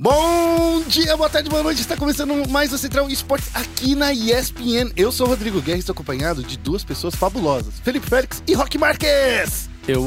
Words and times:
Bom 0.00 0.80
dia, 0.86 1.16
boa 1.16 1.28
tarde, 1.28 1.50
boa 1.50 1.60
noite. 1.60 1.80
Está 1.80 1.96
começando 1.96 2.48
mais 2.48 2.72
o 2.72 2.78
Central 2.78 3.10
Esportes 3.10 3.50
aqui 3.52 3.96
na 3.96 4.12
ESPN. 4.12 4.92
Eu 4.96 5.10
sou 5.10 5.26
o 5.26 5.30
Rodrigo 5.30 5.60
Guerra 5.60 5.78
e 5.78 5.80
estou 5.80 5.92
acompanhado 5.92 6.40
de 6.40 6.56
duas 6.56 6.84
pessoas 6.84 7.16
fabulosas: 7.16 7.80
Felipe 7.82 8.08
Félix 8.08 8.40
e 8.46 8.54
Roque 8.54 8.78
Marques. 8.78 9.68
Eu 9.88 10.00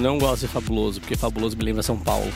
não 0.00 0.18
gosto 0.18 0.40
de 0.40 0.48
Fabuloso, 0.48 1.00
porque 1.00 1.14
Fabuloso 1.14 1.56
me 1.56 1.62
lembra 1.62 1.80
São 1.80 1.96
Paulo. 1.96 2.28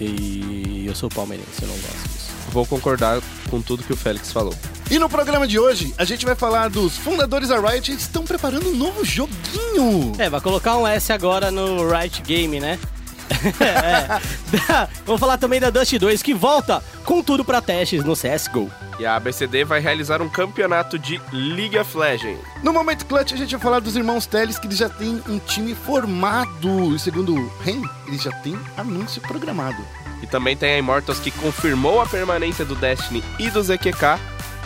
E 0.00 0.84
eu 0.86 0.94
sou 0.94 1.08
palmeirense, 1.08 1.62
eu 1.62 1.68
não 1.68 1.74
gosto 1.74 2.08
disso. 2.10 2.30
Vou 2.52 2.64
concordar 2.64 3.20
com 3.50 3.60
tudo 3.60 3.82
que 3.82 3.92
o 3.92 3.96
Félix 3.96 4.30
falou. 4.30 4.54
E 4.88 5.00
no 5.00 5.08
programa 5.08 5.48
de 5.48 5.58
hoje, 5.58 5.92
a 5.98 6.04
gente 6.04 6.24
vai 6.24 6.36
falar 6.36 6.70
dos 6.70 6.96
fundadores 6.96 7.48
da 7.48 7.58
Riot 7.58 7.90
que 7.90 8.00
estão 8.00 8.22
preparando 8.22 8.68
um 8.68 8.76
novo 8.76 9.04
joguinho. 9.04 10.12
É, 10.16 10.30
vai 10.30 10.40
colocar 10.40 10.78
um 10.78 10.86
S 10.86 11.12
agora 11.12 11.50
no 11.50 11.88
Riot 11.88 12.22
Game, 12.22 12.60
né? 12.60 12.78
é. 13.60 14.88
Vamos 15.04 15.20
falar 15.20 15.38
também 15.38 15.60
da 15.60 15.70
Dust 15.70 15.98
2, 15.98 16.22
que 16.22 16.34
volta 16.34 16.82
com 17.04 17.22
tudo 17.22 17.44
pra 17.44 17.60
testes 17.60 18.04
no 18.04 18.14
CSGO. 18.14 18.70
E 18.98 19.04
a 19.04 19.16
ABCD 19.16 19.64
vai 19.64 19.80
realizar 19.80 20.22
um 20.22 20.28
campeonato 20.28 20.98
de 20.98 21.20
League 21.32 21.78
of 21.78 21.96
Legends. 21.96 22.40
No 22.62 22.72
Momento 22.72 23.04
Clutch, 23.04 23.32
a 23.32 23.36
gente 23.36 23.50
vai 23.50 23.60
falar 23.60 23.80
dos 23.80 23.94
irmãos 23.94 24.26
Teles, 24.26 24.58
que 24.58 24.66
eles 24.66 24.78
já 24.78 24.88
têm 24.88 25.22
um 25.28 25.38
time 25.38 25.74
formado. 25.74 26.94
E 26.94 26.98
segundo 26.98 27.34
o 27.34 27.48
Ren, 27.62 27.82
eles 28.08 28.22
já 28.22 28.32
têm 28.32 28.58
anúncio 28.76 29.20
programado. 29.22 29.76
E 30.22 30.26
também 30.26 30.56
tem 30.56 30.74
a 30.74 30.78
Immortals 30.78 31.20
que 31.20 31.30
confirmou 31.30 32.00
a 32.00 32.06
permanência 32.06 32.64
do 32.64 32.74
Destiny 32.74 33.22
e 33.38 33.50
do 33.50 33.62
ZQK 33.62 34.18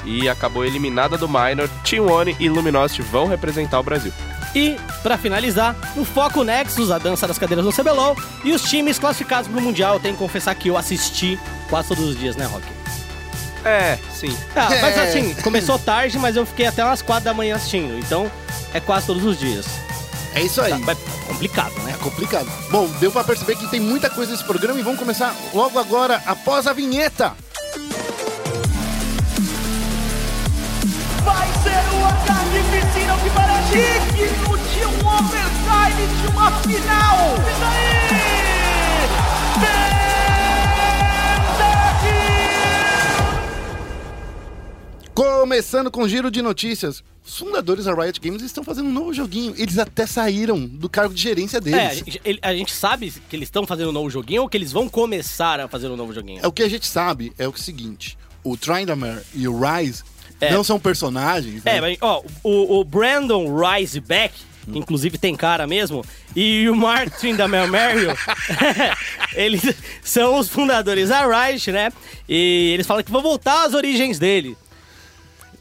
e 0.04 0.28
acabou 0.28 0.64
eliminada 0.64 1.18
do 1.18 1.28
Minor. 1.28 1.68
Team 1.84 2.06
One 2.06 2.36
e 2.38 2.48
Luminosity 2.48 3.02
vão 3.02 3.26
representar 3.26 3.80
o 3.80 3.82
Brasil. 3.82 4.12
E, 4.54 4.76
pra 5.02 5.16
finalizar, 5.16 5.76
o 5.96 6.04
Foco 6.04 6.42
Nexus, 6.42 6.90
a 6.90 6.98
dança 6.98 7.26
das 7.28 7.38
cadeiras 7.38 7.64
no 7.64 7.72
CBLOL, 7.72 8.16
e 8.44 8.52
os 8.52 8.62
times 8.62 8.98
classificados 8.98 9.48
pro 9.50 9.60
Mundial. 9.60 9.94
Eu 9.94 10.00
tenho 10.00 10.14
que 10.14 10.20
confessar 10.20 10.54
que 10.54 10.68
eu 10.68 10.76
assisti 10.76 11.38
quase 11.68 11.88
todos 11.88 12.04
os 12.04 12.18
dias, 12.18 12.34
né, 12.36 12.46
Rock? 12.46 12.64
É, 13.64 13.98
sim. 14.12 14.36
Ah, 14.56 14.68
mas 14.70 14.96
É. 14.96 15.08
assim, 15.08 15.34
começou 15.42 15.78
tarde, 15.78 16.18
mas 16.18 16.34
eu 16.34 16.46
fiquei 16.46 16.66
até 16.66 16.84
umas 16.84 17.02
4 17.02 17.24
da 17.24 17.34
manhã 17.34 17.56
assistindo. 17.56 17.98
Então, 17.98 18.30
é 18.74 18.80
quase 18.80 19.06
todos 19.06 19.24
os 19.24 19.38
dias. 19.38 19.66
É 20.34 20.42
isso 20.42 20.60
aí. 20.60 20.70
Tá, 20.72 20.78
mas 20.78 20.98
complicado, 21.26 21.74
né? 21.82 21.92
É 21.92 22.02
complicado. 22.02 22.48
Bom, 22.70 22.86
deu 23.00 23.10
pra 23.12 23.22
perceber 23.22 23.56
que 23.56 23.66
tem 23.68 23.80
muita 23.80 24.08
coisa 24.08 24.32
nesse 24.32 24.44
programa 24.44 24.78
e 24.80 24.82
vamos 24.82 24.98
começar 24.98 25.34
logo 25.52 25.78
agora, 25.78 26.22
após 26.26 26.66
a 26.66 26.72
vinheta. 26.72 27.34
Vai 31.24 31.48
ser 31.62 31.94
uma 31.96 32.12
carnificina 32.26 33.16
que 33.18 33.30
parece 33.30 33.78
digno 34.16 34.58
de 34.58 34.84
um 34.86 35.08
overtime 35.08 36.06
de 36.20 36.26
uma 36.32 36.50
final. 36.62 37.34
Isso 37.50 37.64
aí! 37.64 38.00
Começando 45.14 45.90
com 45.90 46.02
o 46.04 46.08
giro 46.08 46.30
de 46.30 46.40
notícias. 46.40 47.02
Os 47.26 47.36
fundadores 47.36 47.84
da 47.84 47.94
Riot 47.94 48.18
Games 48.20 48.42
estão 48.42 48.64
fazendo 48.64 48.88
um 48.88 48.92
novo 48.92 49.12
joguinho. 49.12 49.54
Eles 49.58 49.78
até 49.78 50.06
saíram 50.06 50.64
do 50.66 50.88
cargo 50.88 51.12
de 51.12 51.20
gerência 51.20 51.56
É, 51.56 51.58
a 51.58 51.62
deles. 51.62 51.98
gente, 51.98 52.20
ele- 52.24 52.38
a 52.42 52.54
gente 52.54 52.72
sabe 52.72 53.12
que 53.28 53.36
eles 53.36 53.46
estão 53.48 53.66
fazendo 53.66 53.90
um 53.90 53.92
novo 53.92 54.08
joguinho 54.08 54.42
ou 54.42 54.48
que 54.48 54.56
eles 54.56 54.72
vão 54.72 54.88
começar 54.88 55.60
a 55.60 55.68
fazer 55.68 55.88
um 55.88 55.96
novo 55.96 56.14
joguinho? 56.14 56.40
É, 56.42 56.46
o 56.46 56.52
que 56.52 56.62
a 56.62 56.68
gente 56.68 56.86
sabe 56.86 57.32
é 57.38 57.46
o 57.46 57.56
seguinte: 57.56 58.16
o 58.42 58.56
Tryndamere 58.56 59.20
e 59.34 59.46
o 59.46 59.58
Rise 59.60 60.02
É. 60.40 60.52
não 60.52 60.64
são 60.64 60.80
personagens. 60.80 61.62
É, 61.64 61.74
né? 61.74 61.80
mas, 61.80 61.98
ó, 62.00 62.22
o, 62.42 62.80
o 62.80 62.84
Brandon 62.84 63.46
Riseback, 63.54 64.34
que 64.70 64.78
inclusive 64.78 65.18
tem 65.18 65.36
cara 65.36 65.66
mesmo, 65.66 66.04
e 66.34 66.68
o 66.68 66.74
Martin 66.74 67.34
da 67.34 67.46
Mel 67.46 67.68
Mario, 67.68 68.16
eles 69.34 69.62
são 70.02 70.38
os 70.38 70.48
fundadores 70.48 71.08
da 71.10 71.26
Riot, 71.26 71.70
né? 71.72 71.92
E 72.28 72.70
eles 72.74 72.86
falam 72.86 73.02
que 73.02 73.10
vão 73.10 73.22
voltar 73.22 73.66
às 73.66 73.74
origens 73.74 74.18
dele. 74.18 74.56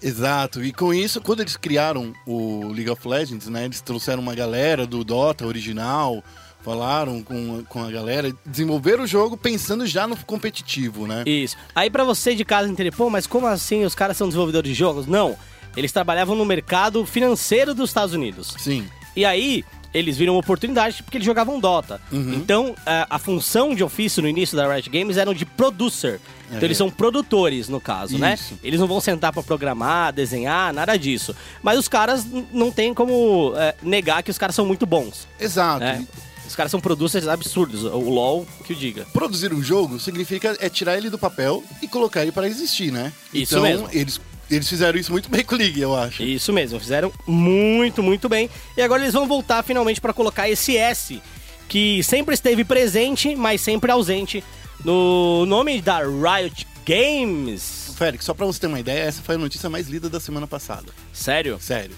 Exato. 0.01 0.63
E 0.63 0.71
com 0.71 0.93
isso, 0.93 1.19
quando 1.19 1.41
eles 1.41 1.57
criaram 1.57 2.13
o 2.25 2.67
League 2.67 2.89
of 2.89 3.05
Legends, 3.05 3.47
né? 3.47 3.65
Eles 3.65 3.81
trouxeram 3.81 4.21
uma 4.21 4.33
galera 4.33 4.87
do 4.87 5.03
Dota 5.03 5.45
original, 5.45 6.23
falaram 6.63 7.21
com, 7.23 7.63
com 7.67 7.83
a 7.83 7.89
galera, 7.91 8.31
desenvolveram 8.45 9.03
o 9.03 9.07
jogo 9.07 9.37
pensando 9.37 9.85
já 9.85 10.07
no 10.07 10.15
competitivo, 10.17 11.07
né? 11.07 11.23
Isso. 11.25 11.55
Aí 11.73 11.89
pra 11.89 12.03
você 12.03 12.35
de 12.35 12.43
casa 12.45 12.69
entender, 12.69 12.91
pô, 12.91 13.09
mas 13.09 13.25
como 13.25 13.47
assim 13.47 13.83
os 13.85 13.95
caras 13.95 14.17
são 14.17 14.27
desenvolvedores 14.27 14.69
de 14.69 14.75
jogos? 14.75 15.07
Não. 15.07 15.37
Eles 15.77 15.91
trabalhavam 15.91 16.35
no 16.35 16.43
mercado 16.45 17.05
financeiro 17.05 17.73
dos 17.73 17.89
Estados 17.91 18.13
Unidos. 18.13 18.55
Sim. 18.57 18.87
E 19.15 19.23
aí, 19.23 19.63
eles 19.93 20.17
viram 20.17 20.33
uma 20.33 20.39
oportunidade 20.39 21.01
porque 21.03 21.17
eles 21.17 21.25
jogavam 21.25 21.59
Dota. 21.59 22.01
Uhum. 22.11 22.33
Então, 22.33 22.75
a, 22.85 23.07
a 23.15 23.19
função 23.19 23.73
de 23.73 23.83
ofício 23.83 24.21
no 24.21 24.27
início 24.27 24.55
da 24.57 24.71
Riot 24.71 24.89
Games 24.89 25.15
eram 25.17 25.33
de 25.33 25.45
producer. 25.45 26.19
Então, 26.47 26.59
É. 26.61 26.65
eles 26.65 26.77
são 26.77 26.89
produtores, 26.89 27.69
no 27.69 27.79
caso, 27.79 28.17
né? 28.17 28.33
Isso. 28.33 28.57
Eles 28.63 28.79
não 28.79 28.87
vão 28.87 28.99
sentar 28.99 29.31
pra 29.31 29.43
programar, 29.43 30.11
desenhar, 30.11 30.73
nada 30.73 30.97
disso. 30.97 31.35
Mas 31.61 31.77
os 31.77 31.87
caras 31.87 32.25
não 32.51 32.71
tem 32.71 32.93
como 32.93 33.53
é, 33.55 33.75
negar 33.83 34.23
que 34.23 34.31
os 34.31 34.37
caras 34.37 34.55
são 34.55 34.65
muito 34.65 34.85
bons, 34.85 35.27
Exato. 35.39 35.79
né? 35.79 36.05
Os 36.49 36.55
caras 36.55 36.71
são 36.71 36.81
producers 36.81 37.27
absurdos. 37.27 37.83
O 37.83 38.09
LoL 38.09 38.47
que 38.65 38.73
o 38.73 38.75
diga. 38.75 39.05
Produzir 39.13 39.53
um 39.53 39.61
jogo 39.61 39.99
significa 39.99 40.57
é 40.59 40.67
tirar 40.67 40.97
ele 40.97 41.07
do 41.07 41.17
papel 41.17 41.63
e 41.79 41.87
colocar 41.87 42.23
ele 42.23 42.31
para 42.31 42.47
existir, 42.47 42.91
né? 42.91 43.13
Isso 43.31 43.53
então, 43.53 43.61
mesmo. 43.61 43.87
Eles, 43.93 44.19
eles 44.49 44.67
fizeram 44.67 44.99
isso 44.99 45.11
muito 45.11 45.29
bem 45.29 45.45
com 45.45 45.53
o 45.53 45.57
League, 45.59 45.79
eu 45.79 45.95
acho. 45.95 46.23
Isso 46.23 46.51
mesmo, 46.51 46.79
fizeram 46.79 47.13
muito, 47.27 48.01
muito 48.01 48.27
bem. 48.27 48.49
E 48.75 48.81
agora 48.81 49.03
eles 49.03 49.13
vão 49.13 49.27
voltar 49.27 49.61
finalmente 49.61 50.01
pra 50.01 50.11
colocar 50.11 50.49
esse 50.49 50.75
S, 50.75 51.21
que 51.67 52.01
sempre 52.01 52.33
esteve 52.33 52.63
presente, 52.63 53.35
mas 53.35 53.61
sempre 53.61 53.91
ausente 53.91 54.43
no 54.83 55.45
nome 55.45 55.79
da 55.83 55.99
Riot 55.99 56.65
Games. 56.83 57.93
Félix, 57.95 58.25
só 58.25 58.33
pra 58.33 58.47
você 58.47 58.59
ter 58.59 58.67
uma 58.67 58.79
ideia, 58.79 59.03
essa 59.03 59.21
foi 59.21 59.35
a 59.35 59.37
notícia 59.37 59.69
mais 59.69 59.87
lida 59.87 60.09
da 60.09 60.19
semana 60.19 60.47
passada. 60.47 60.91
Sério? 61.13 61.59
Sério. 61.61 61.95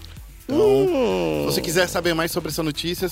Então, 0.47 0.57
Hum. 0.59 1.45
se 1.47 1.55
você 1.55 1.61
quiser 1.61 1.87
saber 1.87 2.13
mais 2.13 2.31
sobre 2.31 2.49
essa 2.49 2.61
notícia, 2.63 3.09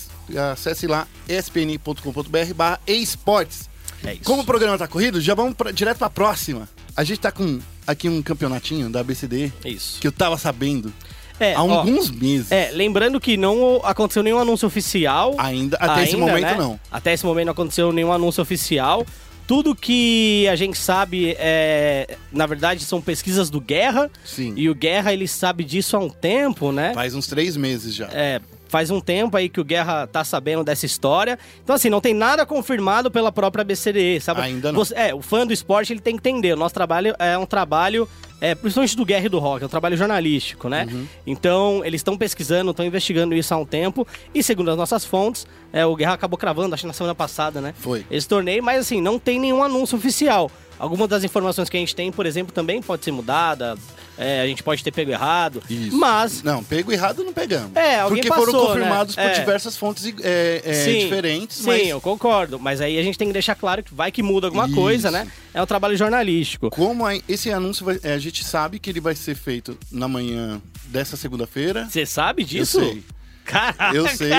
acesse 0.54 0.88
lá 0.88 1.08
espn.com.br 1.28 2.54
barra 2.56 2.80
esportes. 2.88 3.70
É 4.04 4.14
isso. 4.14 4.24
Como 4.24 4.42
o 4.44 4.46
programa 4.46 4.78
tá 4.78 4.88
corrido, 4.88 5.20
já 5.20 5.34
vamos 5.36 5.54
pra- 5.56 5.72
direto 5.72 5.98
pra 5.98 6.10
próxima. 6.10 6.68
A 6.96 7.04
gente 7.04 7.20
tá 7.20 7.32
com 7.32 7.60
aqui 7.86 8.08
um 8.10 8.22
campeonatinho 8.22 8.90
da 8.90 9.02
ABCD 9.02 9.52
Isso. 9.66 10.00
que 10.00 10.08
eu 10.08 10.12
tava 10.12 10.38
sabendo 10.38 10.94
É, 11.40 11.54
há 11.54 11.64
ó, 11.64 11.80
alguns 11.80 12.10
meses. 12.10 12.52
é, 12.52 12.72
lembrando 12.74 13.20
que 13.20 13.36
não 13.38 13.82
aconteceu 13.84 14.24
nenhum 14.24 14.40
anúncio 14.40 14.68
oficial. 14.68 15.36
Ainda, 15.38 15.78
até 15.78 16.04
esse 16.04 16.16
ainda, 16.16 16.26
momento 16.28 16.46
né? 16.46 16.56
não. 16.58 16.80
Até 16.92 17.14
esse 17.14 17.26
momento 17.26 17.46
não 17.48 17.52
aconteceu 17.54 17.92
nenhum 17.92 18.12
anúncio 18.14 18.42
oficial. 18.42 19.06
Tudo 19.50 19.74
que 19.74 20.48
a 20.48 20.56
gente 20.56 20.78
sabe 20.78 21.36
é, 21.40 22.18
na 22.32 22.46
verdade, 22.46 22.84
são 22.84 23.02
pesquisas 23.02 23.50
do 23.50 23.60
Guerra. 23.60 24.08
Sim. 24.24 24.54
E 24.56 24.70
o 24.70 24.76
Guerra 24.76 25.12
ele 25.12 25.28
sabe 25.28 25.64
disso 25.64 25.98
há 25.98 26.00
um 26.00 26.08
tempo, 26.08 26.72
né? 26.72 26.94
Faz 26.94 27.16
uns 27.16 27.26
três 27.26 27.58
meses 27.58 27.96
já. 27.96 28.08
É, 28.14 28.40
faz 28.69 28.90
um 28.90 29.02
tempo 29.02 29.35
aí 29.35 29.50
que 29.50 29.59
o 29.59 29.66
Guerra 29.66 30.07
tá 30.07 30.24
sabendo 30.24 30.63
dessa 30.63 30.85
história. 30.85 31.38
Então, 31.62 31.75
assim, 31.75 31.90
não 31.90 32.00
tem 32.00 32.13
nada 32.13 32.46
confirmado 32.46 33.12
pela 33.12 33.31
própria 33.31 33.66
BCDE, 33.66 34.22
sabe? 34.22 34.40
Ainda 34.41 34.72
não. 34.72 34.80
Você- 34.80 34.96
é, 34.96 35.13
o 35.13 35.22
fã 35.22 35.46
do 35.46 35.52
esporte 35.52 35.91
ele 35.91 36.00
tem 36.00 36.16
que 36.16 36.19
entender. 36.30 36.53
O 36.53 36.56
nosso 36.56 36.74
trabalho 36.74 37.13
é 37.19 37.38
um 37.38 37.46
trabalho, 37.46 38.07
é, 38.40 38.53
principalmente 38.56 38.96
do 38.96 39.03
Guerra 39.03 39.25
e 39.25 39.30
do 39.30 39.40
Rock, 39.40 39.63
é 39.63 39.66
um 39.66 39.69
trabalho 39.69 39.97
jornalístico, 39.97 40.69
né? 40.69 40.88
Uhum. 40.90 41.06
Então, 41.28 41.81
eles 41.84 42.00
estão 42.00 42.16
pesquisando, 42.18 42.72
estão 42.72 42.85
investigando 42.85 43.34
isso 43.35 43.53
há 43.53 43.57
um 43.57 43.66
tempo. 43.66 44.07
E 44.34 44.41
segundo 44.44 44.69
as 44.72 44.78
nossas 44.78 45.03
fontes, 45.03 45.46
é, 45.74 45.86
o 45.86 45.96
Guerra 45.96 46.13
acabou 46.13 46.38
cravando, 46.38 46.74
acho 46.75 46.84
que 46.84 46.88
na 46.88 46.94
semana 46.94 47.16
passada, 47.16 47.59
né? 47.59 47.74
Foi. 47.78 48.06
Esse 48.09 48.28
torneio, 48.28 48.63
mas 48.63 48.80
assim, 48.81 49.01
não 49.01 49.18
tem 49.18 49.40
nenhum 49.40 49.63
anúncio 49.63 49.97
oficial. 49.97 50.50
Algumas 50.80 51.10
das 51.10 51.24
informações 51.26 51.70
que 51.70 51.76
a 51.76 51.80
gente 51.80 51.94
tem, 51.96 52.12
por 52.12 52.26
exemplo, 52.26 52.54
também 52.54 52.82
pode 52.82 53.04
ser 53.04 53.12
mudada. 53.12 53.78
é, 54.18 54.42
a 54.42 54.48
gente 54.48 54.64
pode 54.64 54.84
ter 54.84 54.92
pego 54.92 55.12
errado. 55.12 55.62
Isso. 55.70 55.96
Mas 55.98 56.42
Não, 56.44 56.62
pego 56.64 56.92
errado 56.92 57.24
não 57.24 57.32
pegamos. 57.32 57.74
É, 57.76 58.00
alguém 58.02 58.22
Porque 58.22 58.36
foram 58.36 58.52
passou, 58.54 58.68
confirmados 58.68 59.16
né? 59.16 59.24
por 59.24 59.32
É. 59.32 59.40
diversas 59.40 59.78
fontes 59.78 60.06
é, 60.22 60.62
é, 60.66 60.74
Sim, 60.74 61.00
diferentes, 61.00 61.58
Sim, 61.58 61.68
mas 61.68 61.88
eu 61.88 62.02
concordo. 62.02 62.60
Mas 62.60 62.82
aí 62.82 62.98
a 63.00 63.04
gente 63.04 63.18
tem 63.18 63.28
que 63.28 63.34
deixar 63.34 63.56
claro 63.56 63.82
que 63.84 63.94
vai 63.94 64.12
que 64.12 64.22
muda 64.24 64.48
alguma 64.48 64.66
Isso. 64.66 64.76
coisa, 64.76 65.10
né? 65.12 65.28
É 65.54 65.62
um 65.62 65.66
trabalho 65.66 65.96
jornalístico. 65.96 66.70
como 66.70 67.06
a- 67.06 67.16
esse 67.30 67.52
anúncio 67.52 67.86
vai- 67.86 68.00
é, 68.04 68.14
a 68.14 68.20
gente 68.20 68.44
sabe 68.44 68.78
que 68.80 68.90
ele 68.90 69.00
vai 69.00 69.16
ser 69.16 69.36
feito 69.36 69.78
na 69.92 70.08
manhã 70.08 70.62
dessa 70.88 71.16
segunda-feira. 71.16 71.88
Você 71.90 72.06
sabe 72.06 72.42
Eu 72.44 72.48
disso? 72.48 72.80
sei. 72.80 73.04
Caraca! 73.46 73.96
Eu 73.96 74.08
sei. 74.10 74.32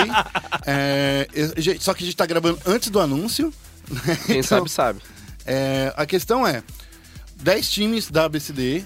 É, 0.65 1.27
eu- 1.33 1.53
gente, 1.57 1.83
só 1.83 1.93
que 1.93 2.03
a 2.03 2.05
gente 2.05 2.15
tá 2.15 2.25
gravando 2.25 2.59
antes 2.65 2.89
do 2.89 2.99
anúncio. 2.99 3.53
Quem 4.25 4.37
Então, 4.39 4.43
sabe, 4.43 4.69
sabe. 4.69 4.99
É, 5.45 5.93
a 5.95 6.05
questão 6.05 6.45
é: 6.45 6.63
10 7.37 7.69
times 7.69 8.09
da 8.09 8.25
ABCD 8.25 8.83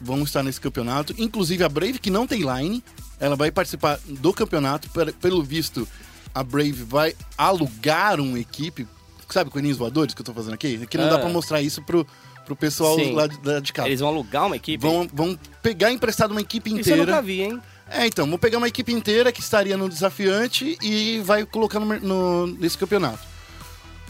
vão 0.00 0.22
estar 0.22 0.42
nesse 0.42 0.60
campeonato, 0.60 1.14
inclusive 1.18 1.62
a 1.64 1.68
Brave, 1.68 1.98
que 1.98 2.10
não 2.10 2.26
tem 2.26 2.40
line, 2.42 2.82
ela 3.18 3.36
vai 3.36 3.50
participar 3.50 3.98
do 4.06 4.32
campeonato. 4.32 4.88
Pe- 4.90 5.12
Pelo 5.12 5.42
visto, 5.42 5.86
a 6.34 6.42
Brave 6.42 6.72
vai 6.84 7.14
alugar 7.36 8.20
uma 8.20 8.38
equipe. 8.38 8.86
Sabe, 9.28 9.50
coelhinhos 9.50 9.76
voadores 9.76 10.14
que 10.14 10.20
eu 10.22 10.24
tô 10.24 10.32
fazendo 10.32 10.54
aqui? 10.54 10.86
Que 10.86 10.96
não 10.96 11.08
dá 11.08 11.16
Ah. 11.16 11.18
pra 11.18 11.28
mostrar 11.28 11.60
isso 11.60 11.82
pro, 11.82 12.06
pro 12.46 12.56
pessoal 12.56 12.94
Sim. 12.98 13.12
lá 13.12 13.26
de, 13.26 13.36
de 13.60 13.72
casa. 13.74 13.88
Eles 13.88 14.00
vão 14.00 14.08
alugar 14.08 14.46
uma 14.46 14.56
equipe? 14.56 14.80
Vão, 14.80 15.06
vão 15.12 15.38
pegar 15.60 15.92
emprestado 15.92 16.30
uma 16.30 16.40
equipe 16.40 16.70
Isso 16.70 16.76
eu 16.76 16.80
inteira. 16.94 17.04
nunca 17.04 17.20
vi, 17.22 17.42
hein? 17.42 17.60
É, 17.90 18.06
então, 18.06 18.26
vou 18.26 18.38
pegar 18.38 18.56
uma 18.56 18.68
equipe 18.68 18.90
inteira 18.92 19.30
que 19.32 19.40
estaria 19.40 19.76
no 19.76 19.86
desafiante 19.88 20.78
e 20.82 21.20
vai 21.24 21.44
colocar 21.44 21.78
no, 21.80 21.86
no- 22.00 22.46
nesse 22.46 22.78
campeonato. 22.78 23.18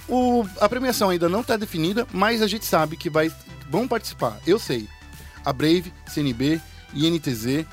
O, 0.08 0.46
a 0.60 0.68
premiação 0.68 1.10
ainda 1.10 1.28
não 1.28 1.42
está 1.42 1.56
definida, 1.56 2.06
mas 2.12 2.40
a 2.40 2.46
gente 2.46 2.64
sabe 2.64 2.96
que 2.96 3.10
vai, 3.10 3.30
vão 3.68 3.86
participar. 3.86 4.38
Eu 4.46 4.58
sei. 4.58 4.88
A 5.44 5.52
Brave, 5.52 5.92
CNB, 6.06 6.60
INTZ, 6.94 7.66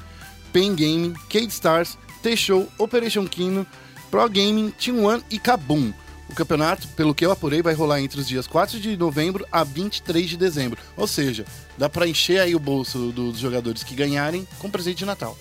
Pen 0.52 0.76
Gaming, 0.76 1.14
Cade 1.30 1.48
Stars, 1.48 1.98
T-Show, 2.22 2.70
Operation 2.78 3.26
Kino, 3.26 3.66
Pro 4.12 4.28
Gaming, 4.30 4.72
Team 4.72 5.04
One 5.04 5.24
e 5.30 5.40
Kabum. 5.40 5.94
O 6.30 6.34
campeonato, 6.34 6.88
pelo 6.90 7.14
que 7.14 7.26
eu 7.26 7.32
apurei, 7.32 7.62
vai 7.62 7.74
rolar 7.74 8.02
entre 8.02 8.20
os 8.20 8.28
dias 8.28 8.48
4 8.48 8.80
de 8.80 8.98
novembro 8.98 9.46
a 9.52 9.64
23 9.64 10.30
de 10.30 10.38
dezembro. 10.38 10.80
Ou 10.98 11.08
seja, 11.08 11.46
dá 11.78 11.88
pra 11.88 12.08
encher 12.08 12.40
aí 12.40 12.56
o 12.56 12.60
bolso 12.60 13.12
dos 13.12 13.38
jogadores 13.38 13.84
que 13.84 13.96
ganharem 13.96 14.48
com 14.58 14.72
presente 14.72 14.98
de 15.00 15.06
Natal. 15.06 15.38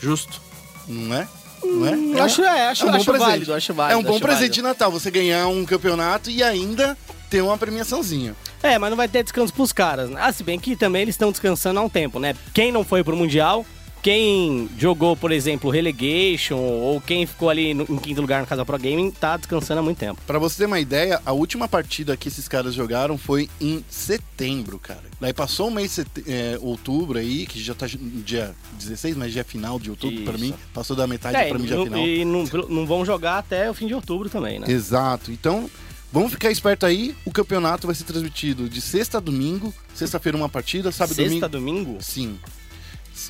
Justo. 0.00 0.40
Não 0.86 1.14
é? 1.14 1.28
Não 1.62 2.18
é? 2.18 2.20
Acho, 2.20 2.42
é, 2.42 2.68
acho, 2.68 2.84
É 2.84 2.86
um 2.88 2.90
bom 2.90 2.96
acho 2.96 3.04
presente. 3.06 3.28
válido, 3.28 3.54
acho 3.54 3.74
válido. 3.74 3.94
É 3.94 3.96
um 3.96 4.02
bom 4.02 4.18
presente 4.20 4.38
válido. 4.38 4.54
de 4.54 4.62
Natal, 4.62 4.90
você 4.90 5.10
ganhar 5.10 5.46
um 5.48 5.64
campeonato 5.64 6.30
e 6.30 6.42
ainda 6.42 6.96
ter 7.30 7.42
uma 7.42 7.58
premiaçãozinha. 7.58 8.34
É, 8.62 8.78
mas 8.78 8.90
não 8.90 8.96
vai 8.96 9.06
ter 9.08 9.22
descanso 9.22 9.52
pros 9.52 9.72
caras. 9.72 10.08
né? 10.10 10.18
Ah, 10.20 10.32
se 10.32 10.42
bem 10.42 10.58
que 10.58 10.74
também 10.74 11.02
eles 11.02 11.14
estão 11.14 11.30
descansando 11.30 11.78
há 11.78 11.82
um 11.82 11.88
tempo, 11.88 12.18
né? 12.18 12.34
Quem 12.54 12.72
não 12.72 12.84
foi 12.84 13.04
pro 13.04 13.16
Mundial, 13.16 13.64
quem 14.02 14.68
jogou, 14.78 15.16
por 15.16 15.32
exemplo, 15.32 15.70
Relegation, 15.70 16.56
ou 16.56 17.00
quem 17.00 17.26
ficou 17.26 17.50
ali 17.50 17.74
no- 17.74 17.84
em 17.84 17.96
quinto 17.98 18.20
lugar 18.20 18.40
no 18.40 18.46
Casa 18.46 18.64
Pro 18.64 18.78
Gaming, 18.78 19.10
tá 19.10 19.36
descansando 19.36 19.80
há 19.80 19.82
muito 19.82 19.98
tempo. 19.98 20.20
Pra 20.26 20.38
você 20.38 20.58
ter 20.58 20.66
uma 20.66 20.78
ideia, 20.80 21.20
a 21.26 21.32
última 21.32 21.66
partida 21.68 22.16
que 22.16 22.28
esses 22.28 22.46
caras 22.48 22.74
jogaram 22.74 23.18
foi 23.18 23.48
em 23.60 23.84
setembro, 23.88 24.78
cara. 24.78 25.02
Daí 25.20 25.32
passou 25.32 25.68
o 25.68 25.70
mês 25.70 25.96
de 25.96 26.30
é, 26.32 26.58
outubro 26.60 27.18
aí, 27.18 27.46
que 27.46 27.60
já 27.60 27.74
tá 27.74 27.86
dia 27.88 28.54
16, 28.78 29.16
mas 29.16 29.32
já 29.32 29.40
é 29.40 29.44
final 29.44 29.78
de 29.78 29.90
outubro 29.90 30.22
pra 30.22 30.34
Isso. 30.34 30.44
mim. 30.44 30.54
Passou 30.72 30.94
da 30.96 31.06
metade 31.06 31.36
É, 31.36 31.48
pra 31.48 31.58
mim 31.58 31.66
já 31.66 31.80
é 31.80 31.84
final. 31.84 32.06
e 32.06 32.24
não, 32.24 32.44
não 32.68 32.86
vão 32.86 33.04
jogar 33.04 33.38
até 33.38 33.68
o 33.70 33.74
fim 33.74 33.86
de 33.86 33.94
outubro 33.94 34.28
também, 34.30 34.58
né? 34.60 34.66
Exato. 34.70 35.32
Então, 35.32 35.68
vamos 36.12 36.30
ficar 36.32 36.50
esperto 36.50 36.86
aí. 36.86 37.14
O 37.24 37.32
campeonato 37.32 37.86
vai 37.86 37.96
ser 37.96 38.04
transmitido 38.04 38.68
de 38.68 38.80
sexta 38.80 39.18
a 39.18 39.20
domingo. 39.20 39.74
Sexta-feira 39.94 40.38
uma 40.38 40.48
partida, 40.48 40.92
sábado 40.92 41.16
Sexta, 41.16 41.48
domingo. 41.48 41.76
domingo? 41.84 41.98
Sim. 42.02 42.38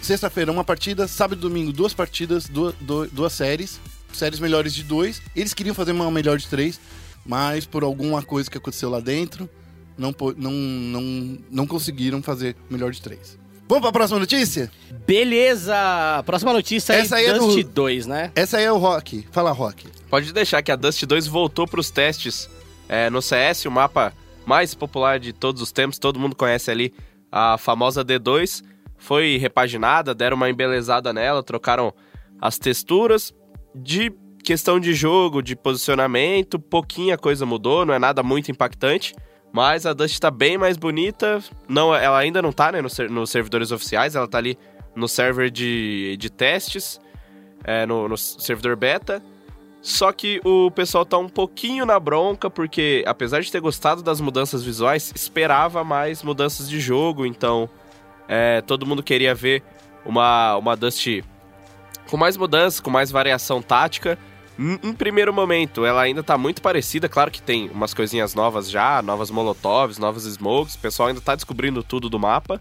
Sexta-feira 0.03 0.53
uma 0.53 0.65
partida, 0.65 1.09
sábado 1.09 1.39
e 1.39 1.41
domingo 1.43 1.73
duas 1.73 1.95
partidas, 1.95 2.49
duas, 2.49 2.75
duas, 2.81 3.11
duas 3.11 3.33
séries. 3.33 3.81
Séries 4.13 4.41
melhores 4.41 4.75
de 4.75 4.83
dois. 4.83 5.21
Eles 5.37 5.53
queriam 5.55 5.75
fazer 5.75 5.93
uma 5.93 6.11
melhor 6.11 6.39
de 6.39 6.47
três, 6.49 6.81
mas 7.27 7.65
por 7.67 7.83
alguma 7.83 8.23
coisa 8.23 8.51
que 8.51 8.57
aconteceu 8.59 8.89
lá 8.91 9.01
dentro, 9.01 9.49
não, 9.97 10.15
não, 10.37 10.51
não, 10.53 11.39
não 11.51 11.67
conseguiram 11.67 12.23
fazer 12.23 12.57
melhor 12.71 12.91
de 12.91 13.01
três. 13.03 13.39
Vamos 13.69 13.83
pra 13.83 13.93
próxima 13.93 14.19
notícia? 14.19 14.71
Beleza! 15.07 15.75
Próxima 16.25 16.53
notícia 16.55 16.95
aí, 16.95 17.01
Essa 17.03 17.17
aí 17.17 17.27
é 17.27 17.35
do- 17.35 17.41
Dust 17.47 17.63
2, 17.65 18.07
né? 18.07 18.33
Essa 18.35 18.57
aí 18.59 18.65
é 18.65 18.73
o 18.73 18.79
Rock. 18.79 19.27
Fala, 19.31 19.53
Rock. 19.53 19.87
Pode 20.09 20.33
deixar 20.33 20.63
que 20.63 20.73
a 20.73 20.77
Dust 20.77 21.03
2 21.05 21.27
voltou 21.27 21.67
para 21.69 21.79
os 21.81 21.91
testes 21.91 22.49
é, 22.89 23.11
no 23.11 23.21
CS, 23.21 23.67
o 23.67 23.71
mapa 23.71 24.15
mais 24.47 24.75
popular 24.75 25.19
de 25.21 25.35
todos 25.35 25.61
os 25.61 25.71
tempos. 25.71 25.99
Todo 25.99 26.19
mundo 26.19 26.35
conhece 26.35 26.71
ali 26.71 26.95
a 27.31 27.59
famosa 27.59 28.03
D2. 28.03 28.63
Foi 28.99 29.37
repaginada, 29.37 30.15
deram 30.15 30.37
uma 30.37 30.51
embelezada 30.51 31.13
nela, 31.13 31.43
trocaram 31.43 31.93
as 32.41 32.59
texturas. 32.59 33.35
De 33.75 34.13
questão 34.43 34.81
de 34.81 34.93
jogo, 34.93 35.43
de 35.43 35.55
posicionamento, 35.55 36.59
pouquinha 36.59 37.17
coisa 37.17 37.47
mudou, 37.47 37.87
não 37.87 37.95
é 37.95 37.99
nada 37.99 38.23
muito 38.23 38.51
impactante. 38.51 39.15
Mas 39.53 39.87
a 39.87 39.93
Dust 39.93 40.19
tá 40.19 40.31
bem 40.31 40.59
mais 40.59 40.77
bonita. 40.77 41.43
Não, 41.69 41.95
ela 41.95 42.19
ainda 42.19 42.43
não 42.43 42.53
tá 42.53 42.73
né, 42.73 42.83
no 42.83 42.89
nos 43.11 43.31
servidores 43.31 43.73
oficiais, 43.73 44.15
ela 44.15 44.29
tá 44.29 44.39
ali 44.39 44.59
no 44.95 45.09
server 45.09 45.51
de, 45.51 46.17
de 46.19 46.31
testes, 46.31 47.01
é, 47.65 47.87
no, 47.87 48.09
no 48.09 48.17
servidor 48.17 48.77
beta. 48.77 49.23
Só 49.81 50.13
que 50.13 50.41
o 50.45 50.71
pessoal 50.71 51.07
tá 51.07 51.17
um 51.19 51.29
pouquinho 51.29 51.87
na 51.87 51.99
bronca, 52.01 52.51
porque 52.51 53.05
apesar 53.07 53.41
de 53.41 53.51
ter 53.51 53.61
gostado 53.61 54.03
das 54.03 54.21
mudanças 54.21 54.63
visuais, 54.63 55.13
esperava 55.15 55.85
mais 55.85 56.23
mudanças 56.23 56.69
de 56.69 56.81
jogo, 56.81 57.25
então 57.25 57.71
é, 58.29 58.61
todo 58.61 58.87
mundo 58.87 59.03
queria 59.03 59.35
ver 59.35 59.63
uma, 60.05 60.57
uma 60.57 60.77
Dust 60.77 61.23
com 62.09 62.17
mais 62.17 62.37
mudanças, 62.37 62.81
com 62.81 62.91
mais 62.91 63.11
variação 63.11 63.63
tática. 63.63 64.19
Em, 64.59 64.79
em 64.83 64.93
primeiro 64.93 65.33
momento, 65.33 65.85
ela 65.85 66.03
ainda 66.03 66.23
tá 66.23 66.37
muito 66.37 66.61
parecida, 66.61 67.09
claro 67.09 67.31
que 67.31 67.41
tem 67.41 67.69
umas 67.71 67.95
coisinhas 67.95 68.35
novas 68.35 68.69
já, 68.69 69.01
novas 69.03 69.31
molotovs, 69.31 69.99
novas 69.99 70.25
smokes, 70.25 70.75
o 70.75 70.79
pessoal 70.79 71.09
ainda 71.09 71.21
tá 71.21 71.35
descobrindo 71.35 71.83
tudo 71.83 72.11
do 72.11 72.19
mapa, 72.19 72.61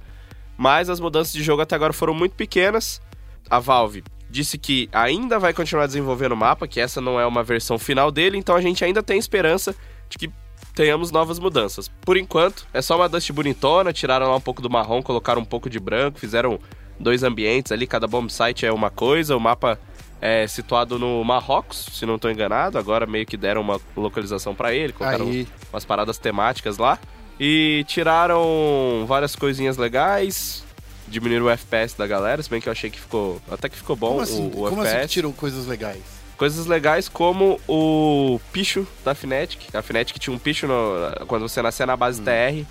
mas 0.55 0.89
as 0.89 0.99
mudanças 0.99 1.33
de 1.33 1.43
jogo 1.43 1.61
até 1.61 1.75
agora 1.75 1.93
foram 1.93 2.13
muito 2.13 2.35
pequenas. 2.35 3.01
A 3.49 3.59
Valve 3.59 4.03
disse 4.29 4.57
que 4.57 4.89
ainda 4.91 5.39
vai 5.39 5.53
continuar 5.53 5.87
desenvolvendo 5.87 6.33
o 6.33 6.37
mapa, 6.37 6.67
que 6.67 6.79
essa 6.79 7.01
não 7.01 7.19
é 7.19 7.25
uma 7.25 7.43
versão 7.43 7.79
final 7.79 8.11
dele, 8.11 8.37
então 8.37 8.55
a 8.55 8.61
gente 8.61 8.83
ainda 8.83 9.01
tem 9.01 9.17
esperança 9.17 9.75
de 10.09 10.17
que 10.17 10.31
tenhamos 10.77 11.09
novas 11.09 11.39
mudanças. 11.39 11.89
Por 12.01 12.17
enquanto, 12.17 12.67
é 12.71 12.83
só 12.83 12.95
uma 12.95 13.09
Dust 13.09 13.31
bonitona, 13.31 13.91
tiraram 13.91 14.27
lá 14.27 14.35
um 14.35 14.41
pouco 14.41 14.61
do 14.61 14.69
marrom, 14.69 15.01
colocaram 15.01 15.41
um 15.41 15.45
pouco 15.45 15.71
de 15.71 15.79
branco, 15.79 16.19
fizeram 16.19 16.59
dois 16.99 17.23
ambientes 17.23 17.71
ali, 17.71 17.87
cada 17.87 18.05
bomb 18.05 18.29
site 18.29 18.63
é 18.63 18.71
uma 18.71 18.91
coisa, 18.91 19.35
o 19.35 19.39
mapa 19.39 19.79
é 20.21 20.45
situado 20.45 20.99
no 20.99 21.23
Marrocos, 21.23 21.89
se 21.93 22.05
não 22.05 22.15
estou 22.15 22.29
enganado, 22.29 22.77
agora 22.77 23.07
meio 23.07 23.25
que 23.25 23.35
deram 23.35 23.61
uma 23.61 23.81
localização 23.95 24.53
para 24.53 24.71
ele, 24.71 24.93
colocaram 24.93 25.25
Aí. 25.25 25.47
umas 25.73 25.83
paradas 25.83 26.19
temáticas 26.19 26.77
lá. 26.77 26.99
E 27.39 27.83
tiraram 27.87 29.03
várias 29.07 29.35
coisinhas 29.35 29.77
legais, 29.77 30.63
diminuíram 31.07 31.45
o 31.45 31.49
FPS 31.49 31.97
da 31.97 32.05
galera, 32.05 32.41
se 32.41 32.49
bem 32.49 32.61
que 32.61 32.67
eu 32.69 32.71
achei 32.71 32.89
que 32.91 32.99
ficou. 32.99 33.41
Até 33.49 33.67
que 33.67 33.77
ficou 33.77 33.95
bom 33.95 34.09
Como 34.09 34.21
assim, 34.21 34.51
o, 34.53 34.65
o 34.65 34.69
como 34.69 34.81
assim 34.81 34.91
FPS. 34.91 35.07
que 35.07 35.13
tirou 35.13 35.33
coisas 35.33 35.65
legais? 35.65 36.16
Coisas 36.37 36.67
legais 36.67 37.09
como 37.09 37.59
o 37.67 38.39
picho 38.53 38.87
da 39.03 39.15
Fnatic. 39.15 39.73
A 39.75 39.81
Fnatic 39.81 40.19
tinha 40.19 40.35
um 40.35 40.37
picho 40.39 40.67
no- 40.67 41.25
quando 41.27 41.47
você 41.49 41.61
nascia 41.61 41.85
na 41.85 41.95
Hum. 41.95 41.97
base 41.97 42.21
TR. 42.21 42.63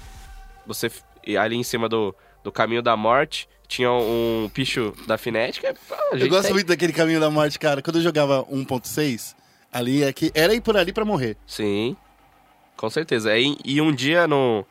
Você 0.66 0.90
ali 1.38 1.56
em 1.56 1.62
cima 1.64 1.88
do, 1.88 2.14
do 2.44 2.52
caminho 2.52 2.80
da 2.82 2.96
morte 2.96 3.48
tinha 3.66 3.90
um 3.90 4.48
picho 4.54 4.92
da 5.08 5.18
Fnatic. 5.18 5.64
É, 5.64 5.72
pá, 5.72 5.96
a 6.12 6.16
Eu 6.16 6.28
gosto 6.28 6.52
muito 6.54 6.68
daquele 6.68 6.92
caminho 6.92 7.18
da 7.18 7.28
morte, 7.28 7.58
cara. 7.58 7.82
Quando 7.82 7.96
eu 7.96 8.02
jogava 8.02 8.44
1.6, 8.44 9.34
ali 9.72 10.04
é 10.04 10.12
que 10.12 10.30
era 10.34 10.54
ir 10.54 10.60
por 10.60 10.76
ali 10.76 10.92
pra 10.92 11.04
morrer. 11.04 11.36
Sim, 11.44 11.96
com 12.76 12.88
certeza. 12.88 13.36
E, 13.36 13.56
e 13.64 13.80
um 13.80 13.92
dia 13.92 14.28
no, 14.28 14.64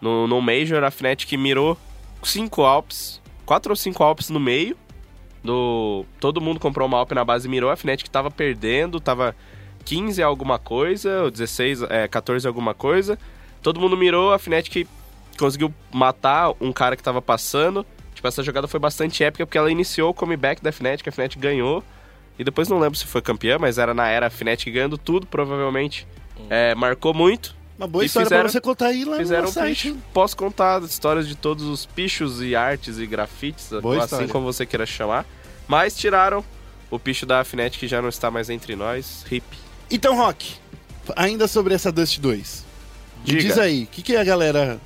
no, 0.00 0.28
no 0.28 0.40
Major, 0.40 0.84
a 0.84 0.90
Fnatic 0.92 1.32
mirou 1.32 1.76
cinco 2.22 2.62
Alps, 2.62 3.20
quatro 3.44 3.72
ou 3.72 3.76
cinco 3.76 4.04
Alps 4.04 4.30
no 4.30 4.38
meio. 4.38 4.76
Do, 5.42 6.04
todo 6.20 6.40
mundo 6.40 6.58
comprou 6.58 6.88
uma 6.88 6.98
Alp 6.98 7.12
na 7.12 7.24
base 7.24 7.46
e 7.46 7.50
mirou. 7.50 7.70
A 7.70 7.76
Fnatic 7.76 8.08
tava 8.08 8.30
perdendo, 8.30 8.98
tava 9.00 9.34
15 9.84 10.22
alguma 10.22 10.58
coisa, 10.58 11.22
ou 11.22 11.30
16, 11.30 11.82
é, 11.82 12.08
14 12.08 12.46
alguma 12.46 12.74
coisa. 12.74 13.18
Todo 13.62 13.80
mundo 13.80 13.96
mirou, 13.96 14.32
a 14.32 14.38
Fnatic 14.38 14.86
conseguiu 15.38 15.72
matar 15.92 16.52
um 16.60 16.72
cara 16.72 16.96
que 16.96 17.02
tava 17.02 17.22
passando. 17.22 17.86
Tipo, 18.14 18.26
essa 18.28 18.42
jogada 18.42 18.66
foi 18.66 18.80
bastante 18.80 19.22
épica 19.22 19.46
porque 19.46 19.58
ela 19.58 19.70
iniciou 19.70 20.10
o 20.10 20.14
comeback 20.14 20.62
da 20.62 20.72
Fnatic, 20.72 21.06
a 21.06 21.12
Fnatic 21.12 21.40
ganhou. 21.40 21.82
E 22.38 22.44
depois 22.44 22.68
não 22.68 22.78
lembro 22.78 22.98
se 22.98 23.06
foi 23.06 23.22
campeã, 23.22 23.58
mas 23.58 23.78
era 23.78 23.94
na 23.94 24.08
era 24.08 24.28
Fnatic 24.28 24.72
ganhando 24.72 24.98
tudo, 24.98 25.26
provavelmente. 25.26 26.06
É, 26.50 26.74
marcou 26.74 27.14
muito. 27.14 27.54
Uma 27.78 27.86
boa 27.86 28.02
E 28.04 28.06
história 28.06 28.26
fizeram- 28.26 28.42
pra 28.44 28.52
você 28.52 28.60
contar 28.60 28.86
aí 28.86 29.04
lá 29.04 29.16
Fizeram 29.18 29.42
no 29.44 29.52
site. 29.52 29.94
Posso 30.12 30.36
contar 30.36 30.82
histórias 30.82 31.28
de 31.28 31.34
todos 31.34 31.64
os 31.64 31.84
pichos 31.84 32.40
e 32.42 32.56
artes 32.56 32.98
e 32.98 33.06
grafites, 33.06 33.68
Boa 33.82 33.96
assim 33.96 34.04
história. 34.04 34.28
como 34.28 34.46
você 34.46 34.64
queira 34.64 34.86
chamar. 34.86 35.26
Mas 35.68 35.96
tiraram 35.96 36.42
o 36.90 36.98
picho 36.98 37.26
da 37.26 37.44
Fnatic 37.44 37.78
que 37.80 37.88
já 37.88 38.00
não 38.00 38.08
está 38.08 38.30
mais 38.30 38.48
entre 38.48 38.74
nós. 38.76 39.24
Hip. 39.30 39.44
Então, 39.90 40.16
Rock, 40.16 40.54
ainda 41.14 41.46
sobre 41.46 41.74
essa 41.74 41.92
Dust 41.92 42.18
2. 42.18 42.64
Me 43.18 43.24
Diga. 43.24 43.42
Diz 43.42 43.58
aí, 43.58 43.82
o 43.84 43.86
que, 43.88 44.02
que 44.02 44.16
a 44.16 44.24
galera 44.24 44.80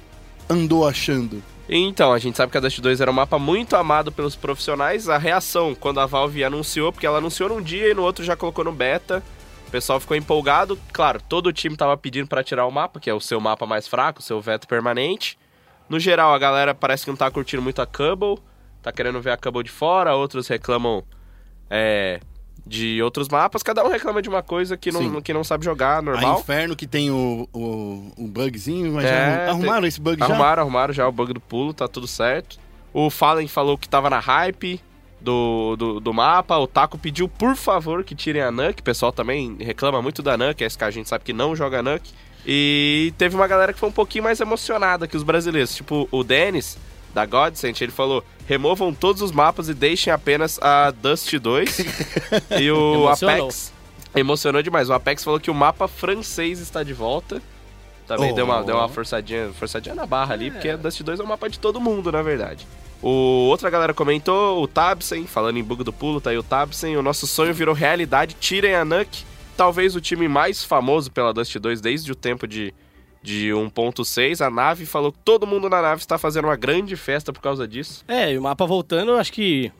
andou 0.49 0.89
achando? 0.89 1.43
Então, 1.69 2.13
a 2.13 2.19
gente 2.19 2.37
sabe 2.37 2.51
que 2.51 2.59
a 2.59 2.61
Dust 2.61 2.81
2 2.81 3.01
era 3.01 3.11
um 3.11 3.15
mapa 3.15 3.39
muito 3.39 3.77
amado 3.77 4.11
pelos 4.11 4.35
profissionais. 4.35 5.09
A 5.09 5.17
reação, 5.19 5.75
quando 5.75 6.01
a 6.01 6.07
Valve 6.07 6.43
anunciou, 6.43 6.93
porque 6.93 7.07
ela 7.07 7.19
anunciou 7.19 7.49
num 7.51 7.63
dia 7.63 7.89
e 7.89 7.95
no 7.95 8.03
outro 8.03 8.25
já 8.25 8.35
colocou 8.35 8.65
no 8.65 8.73
beta, 8.73 9.23
o 9.71 9.73
pessoal 9.73 10.01
ficou 10.01 10.17
empolgado. 10.17 10.77
Claro, 10.93 11.23
todo 11.29 11.47
o 11.47 11.53
time 11.53 11.77
tava 11.77 11.97
pedindo 11.97 12.27
pra 12.27 12.43
tirar 12.43 12.67
o 12.67 12.71
mapa, 12.73 12.99
que 12.99 13.09
é 13.09 13.15
o 13.15 13.21
seu 13.21 13.41
mapa 13.41 13.65
mais 13.67 13.87
fraco, 13.87 14.19
o 14.19 14.23
seu 14.23 14.41
veto 14.41 14.67
permanente. 14.67 15.39
No 15.89 15.99
geral, 16.01 16.35
a 16.35 16.39
galera 16.39 16.75
parece 16.75 17.05
que 17.05 17.11
não 17.11 17.17
tá 17.17 17.31
curtindo 17.31 17.63
muito 17.63 17.81
a 17.81 17.87
Cubble, 17.87 18.39
tá 18.83 18.91
querendo 18.91 19.21
ver 19.21 19.31
a 19.31 19.37
Cubble 19.37 19.63
de 19.63 19.71
fora, 19.71 20.15
outros 20.17 20.49
reclamam 20.49 21.05
é, 21.71 22.21
de 22.67 23.01
outros 23.03 23.29
mapas. 23.29 23.63
Cada 23.63 23.85
um 23.85 23.89
reclama 23.89 24.21
de 24.21 24.29
uma 24.29 24.43
coisa 24.43 24.77
que 24.77 24.91
não, 24.91 25.01
Sim. 25.03 25.21
que 25.21 25.33
não 25.33 25.45
sabe 25.45 25.65
jogar, 25.65 25.99
A 25.99 26.03
normal. 26.03 26.41
Inferno 26.41 26.75
que 26.75 26.87
tem 26.87 27.11
o, 27.11 27.49
o, 27.53 28.13
o 28.17 28.27
bugzinho, 28.27 28.93
mas 28.95 29.05
É, 29.05 29.09
já 29.09 29.43
arrum- 29.51 29.51
arrumaram 29.63 29.87
esse 29.87 30.01
bug 30.01 30.19
já? 30.19 30.25
Arrumaram, 30.25 30.63
arrumaram 30.63 30.93
já 30.93 31.07
o 31.09 31.13
bug 31.13 31.33
do 31.33 31.41
pulo, 31.41 31.73
tá 31.73 31.87
tudo 31.87 32.07
certo. 32.09 32.59
O 32.93 33.09
Fallen 33.09 33.47
falou 33.47 33.79
que 33.79 33.89
tava 33.89 34.11
na 34.11 34.19
hype 34.19 34.81
do, 35.21 35.77
do, 35.77 36.01
do 36.01 36.13
mapa. 36.13 36.57
O 36.59 36.67
Taco 36.67 36.99
pediu, 36.99 37.29
por 37.29 37.57
favor, 37.57 38.03
que 38.05 38.15
tirem 38.15 38.43
a 38.43 38.51
Nuke. 38.51 38.81
O 38.81 38.85
pessoal 38.85 39.13
também 39.13 39.57
reclama 39.61 40.01
muito 40.01 40.23
da 40.23 40.37
Nuke, 40.37 40.65
esse 40.65 40.77
que 40.79 40.85
a 40.85 40.91
gente 40.91 41.09
sabe 41.09 41.25
que 41.25 41.33
não 41.33 41.55
joga 41.55 41.83
Nuke. 41.83 42.13
E 42.47 43.13
teve 43.19 43.37
uma 43.37 43.47
galera 43.47 43.73
que 43.73 43.79
foi 43.79 43.89
um 43.89 43.93
pouquinho 43.93 44.25
mais 44.25 44.41
emocionada 44.41 45.07
que 45.07 45.17
os 45.17 45.23
brasileiros. 45.23 45.75
Tipo, 45.75 46.09
o 46.11 46.25
Dennis, 46.25 46.79
da 47.13 47.27
Godsend, 47.27 47.83
ele 47.83 47.93
falou: 47.93 48.25
removam 48.47 48.95
todos 48.95 49.21
os 49.21 49.31
mapas 49.31 49.69
e 49.69 49.75
deixem 49.75 50.13
apenas 50.13 50.59
a 50.63 50.91
Dust 50.91 51.33
2. 51.35 51.79
e 52.61 52.71
o 52.71 53.05
Emocionou. 53.05 53.37
Apex 53.37 53.73
emocionou 54.15 54.63
demais. 54.63 54.89
O 54.91 54.93
Apex 54.93 55.23
falou 55.23 55.39
que 55.39 55.51
o 55.51 55.55
mapa 55.55 55.87
francês 55.87 56.59
está 56.61 56.83
de 56.83 56.93
volta. 56.93 57.41
Também 58.07 58.33
Oh. 58.33 58.35
deu, 58.35 58.45
uma, 58.45 58.63
deu 58.65 58.75
uma 58.77 58.89
forçadinha, 58.89 59.53
forçadinha 59.53 59.95
na 59.95 60.05
barra 60.05 60.35
ali, 60.35 60.51
porque 60.51 60.77
Dust 60.77 61.01
2 61.01 61.21
é 61.21 61.23
um 61.23 61.27
mapa 61.27 61.49
de 61.49 61.61
todo 61.61 61.81
mundo, 61.81 62.11
na 62.11 62.23
verdade. 62.23 62.67
O 63.03 63.49
outra 63.49 63.71
galera 63.71 63.95
comentou, 63.95 64.63
o 64.63 64.69
Tabsen, 64.69 65.27
falando 65.27 65.57
em 65.59 65.65
bug 65.65 65.83
do 65.83 65.93
pulo, 65.93 66.21
tá 66.21 66.31
aí 66.31 66.39
o 66.39 66.43
Tabsen, 66.43 66.97
o 66.97 67.03
nosso 67.03 67.27
sonho 67.27 67.55
virou 67.55 67.75
realidade, 67.75 68.37
tirem 68.39 68.75
a 68.75 68.85
Nuke, 68.85 69.25
talvez 69.57 69.97
o 69.97 70.01
time 70.01 70.29
mais 70.29 70.63
famoso 70.63 71.11
pela 71.11 71.33
Dust 71.33 71.57
2 71.57 71.81
desde 71.81 72.13
o 72.13 72.15
tempo 72.15 72.47
de, 72.47 72.75
de 73.23 73.49
1.6, 73.49 74.45
a 74.45 74.51
nave 74.51 74.85
falou 74.85 75.13
que 75.13 75.19
todo 75.25 75.47
mundo 75.47 75.71
na 75.71 75.81
nave 75.81 76.03
está 76.03 76.19
fazendo 76.19 76.45
uma 76.45 76.57
grande 76.57 76.95
festa 76.95 77.33
por 77.33 77.41
causa 77.41 77.67
disso. 77.67 78.05
É, 78.07 78.33
e 78.33 78.39
o 78.39 78.43
mapa 78.43 78.67
voltando, 78.67 79.13
eu 79.13 79.17
acho 79.19 79.33
que 79.33 79.73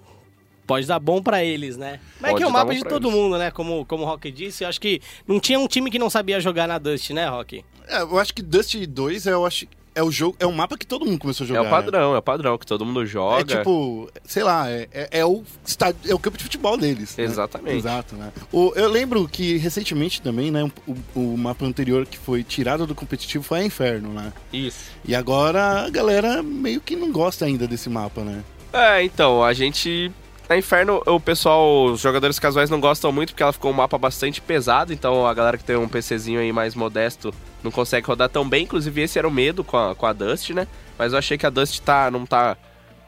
pode 0.67 0.87
dar 0.87 1.01
bom 1.01 1.21
pra 1.21 1.45
eles, 1.45 1.77
né? 1.77 1.99
Mas 2.21 2.29
é 2.29 2.33
Pode 2.33 2.37
que 2.39 2.43
é 2.45 2.47
o 2.47 2.51
mapa 2.53 2.73
de 2.73 2.85
todo 2.85 3.09
eles. 3.09 3.19
mundo, 3.19 3.37
né? 3.37 3.51
Como, 3.51 3.85
como 3.85 4.05
o 4.05 4.07
Rock 4.07 4.31
disse, 4.31 4.63
eu 4.65 4.69
acho 4.69 4.81
que 4.81 5.03
não 5.27 5.41
tinha 5.41 5.59
um 5.59 5.67
time 5.67 5.91
que 5.91 5.99
não 5.99 6.09
sabia 6.09 6.41
jogar 6.41 6.69
na 6.69 6.79
Dust, 6.79 7.11
né, 7.11 7.29
Rock? 7.29 7.65
É, 7.89 8.03
eu 8.03 8.19
acho 8.19 8.33
que 8.33 8.41
Dust 8.41 8.77
2 8.77 9.27
é, 9.27 9.33
eu 9.33 9.45
acho, 9.45 9.67
é 9.95 10.03
o 10.03 10.11
jogo, 10.11 10.37
é 10.39 10.47
um 10.47 10.53
mapa 10.53 10.77
que 10.77 10.87
todo 10.87 11.05
mundo 11.05 11.19
começou 11.19 11.45
a 11.45 11.49
jogar. 11.49 11.61
é 11.61 11.63
o 11.63 11.65
né? 11.65 11.71
padrão, 11.71 12.15
é 12.15 12.19
o 12.19 12.23
padrão 12.23 12.59
que 12.59 12.67
todo 12.67 12.85
mundo 12.85 13.05
joga. 13.07 13.55
É 13.55 13.57
tipo, 13.59 14.11
sei 14.25 14.43
lá, 14.43 14.71
é, 14.71 14.89
é, 14.93 15.21
é 15.21 15.27
o 15.27 15.43
estádio, 15.65 16.11
é 16.11 16.15
o 16.15 16.19
campo 16.19 16.39
de 16.39 16.45
futebol 16.45 16.77
deles. 16.77 17.17
né? 17.17 17.25
Exatamente. 17.25 17.77
Exato, 17.77 18.15
né? 18.15 18.33
O, 18.53 18.73
eu 18.77 18.89
lembro 18.89 19.27
que 19.29 19.57
recentemente 19.57 20.23
também, 20.23 20.51
né, 20.51 20.71
o, 20.87 20.97
o 21.15 21.37
mapa 21.37 21.65
anterior 21.65 22.07
que 22.07 22.19
foi 22.19 22.43
tirado 22.43 22.87
do 22.87 22.95
competitivo 22.95 23.43
foi 23.45 23.61
a 23.61 23.65
Inferno, 23.65 24.13
né? 24.13 24.33
Isso. 24.53 24.91
E 25.05 25.15
agora 25.15 25.85
a 25.87 25.91
galera 25.91 26.43
meio 26.43 26.81
que 26.81 26.97
não 26.97 27.11
gosta 27.13 27.45
ainda 27.45 27.67
desse 27.67 27.89
mapa, 27.89 28.23
né? 28.23 28.43
É, 28.73 29.03
então, 29.03 29.43
a 29.43 29.53
gente. 29.53 30.13
Na 30.51 30.59
Inferno, 30.59 31.01
o 31.07 31.21
pessoal, 31.21 31.85
os 31.85 32.01
jogadores 32.01 32.41
casuais 32.41 32.69
não 32.69 32.81
gostam 32.81 33.13
muito 33.13 33.29
porque 33.29 33.43
ela 33.45 33.53
ficou 33.53 33.71
um 33.71 33.75
mapa 33.75 33.97
bastante 33.97 34.41
pesado, 34.41 34.93
então 34.93 35.25
a 35.25 35.33
galera 35.33 35.57
que 35.57 35.63
tem 35.63 35.77
um 35.77 35.87
PCzinho 35.87 36.41
aí 36.41 36.53
mais 36.53 36.75
modesto 36.75 37.33
não 37.63 37.71
consegue 37.71 38.05
rodar 38.05 38.29
tão 38.29 38.49
bem. 38.49 38.65
Inclusive, 38.65 39.01
esse 39.01 39.17
era 39.17 39.29
o 39.29 39.31
medo 39.31 39.63
com 39.63 39.77
a, 39.77 39.95
com 39.95 40.07
a 40.07 40.13
Dust, 40.13 40.51
né? 40.51 40.67
Mas 40.99 41.13
eu 41.13 41.21
achei 41.21 41.39
que 41.39 41.47
a 41.47 41.51
Dust 41.51 41.79
tá, 41.83 42.11
não 42.11 42.27
tá 42.27 42.57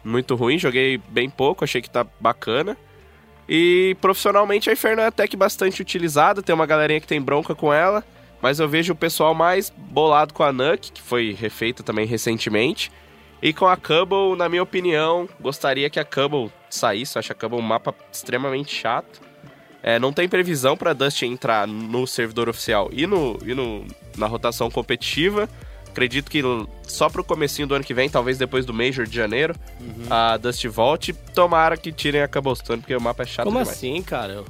muito 0.05 0.37
ruim, 0.37 0.57
joguei 0.57 0.99
bem 1.09 1.29
pouco, 1.29 1.65
achei 1.65 1.83
que 1.83 1.91
tá 1.91 2.07
bacana. 2.21 2.77
E 3.49 3.97
profissionalmente 4.01 4.71
a 4.71 4.73
Inferno 4.73 5.03
é 5.03 5.07
até 5.07 5.27
que 5.27 5.37
bastante 5.37 5.83
utilizada, 5.83 6.45
tem 6.45 6.55
uma 6.55 6.65
galerinha 6.65 7.01
que 7.01 7.09
tem 7.09 7.21
bronca 7.21 7.57
com 7.57 7.75
ela, 7.75 8.05
mas 8.41 8.61
eu 8.61 8.69
vejo 8.69 8.93
o 8.93 8.97
pessoal 8.97 9.35
mais 9.35 9.69
bolado 9.69 10.33
com 10.33 10.45
a 10.45 10.53
Nuke, 10.53 10.93
que 10.93 11.03
foi 11.03 11.33
refeita 11.33 11.83
também 11.83 12.07
recentemente. 12.07 12.93
E 13.43 13.53
com 13.53 13.67
a 13.67 13.77
Cubble, 13.77 14.37
na 14.37 14.49
minha 14.49 14.63
opinião, 14.63 15.29
gostaria 15.41 15.91
que 15.91 15.99
a 15.99 16.05
Cubble 16.05 16.53
saísse. 16.75 17.17
Eu 17.17 17.21
acho 17.21 17.33
a 17.33 17.35
Cubble 17.35 17.59
um 17.59 17.63
mapa 17.63 17.95
extremamente 18.13 18.75
chato. 18.75 19.21
É, 19.83 19.99
não 19.99 20.13
tem 20.13 20.29
previsão 20.29 20.77
para 20.77 20.93
Dust 20.93 21.23
entrar 21.23 21.67
no 21.67 22.07
servidor 22.07 22.49
oficial 22.49 22.89
e, 22.93 23.07
no, 23.07 23.37
e 23.45 23.53
no, 23.53 23.85
na 24.17 24.27
rotação 24.27 24.71
competitiva. 24.71 25.49
Acredito 25.89 26.31
que 26.31 26.41
só 26.85 27.11
pro 27.11 27.23
comecinho 27.23 27.69
do 27.69 27.75
ano 27.75 27.85
que 27.85 27.93
vem, 27.93 28.09
talvez 28.09 28.39
depois 28.39 28.65
do 28.65 28.73
Major 28.73 29.07
de 29.07 29.15
janeiro, 29.15 29.55
a 30.09 30.37
Dust 30.39 30.65
volte. 30.69 31.13
Tomara 31.13 31.77
que 31.77 31.93
tirem 31.93 32.23
a 32.23 32.29
Cobblestone, 32.29 32.81
porque 32.81 32.97
o 32.97 33.01
mapa 33.01 33.25
é 33.25 33.27
chato 33.27 33.45
Como 33.45 33.59
demais. 33.59 33.77
assim, 33.77 34.01
cara? 34.03 34.45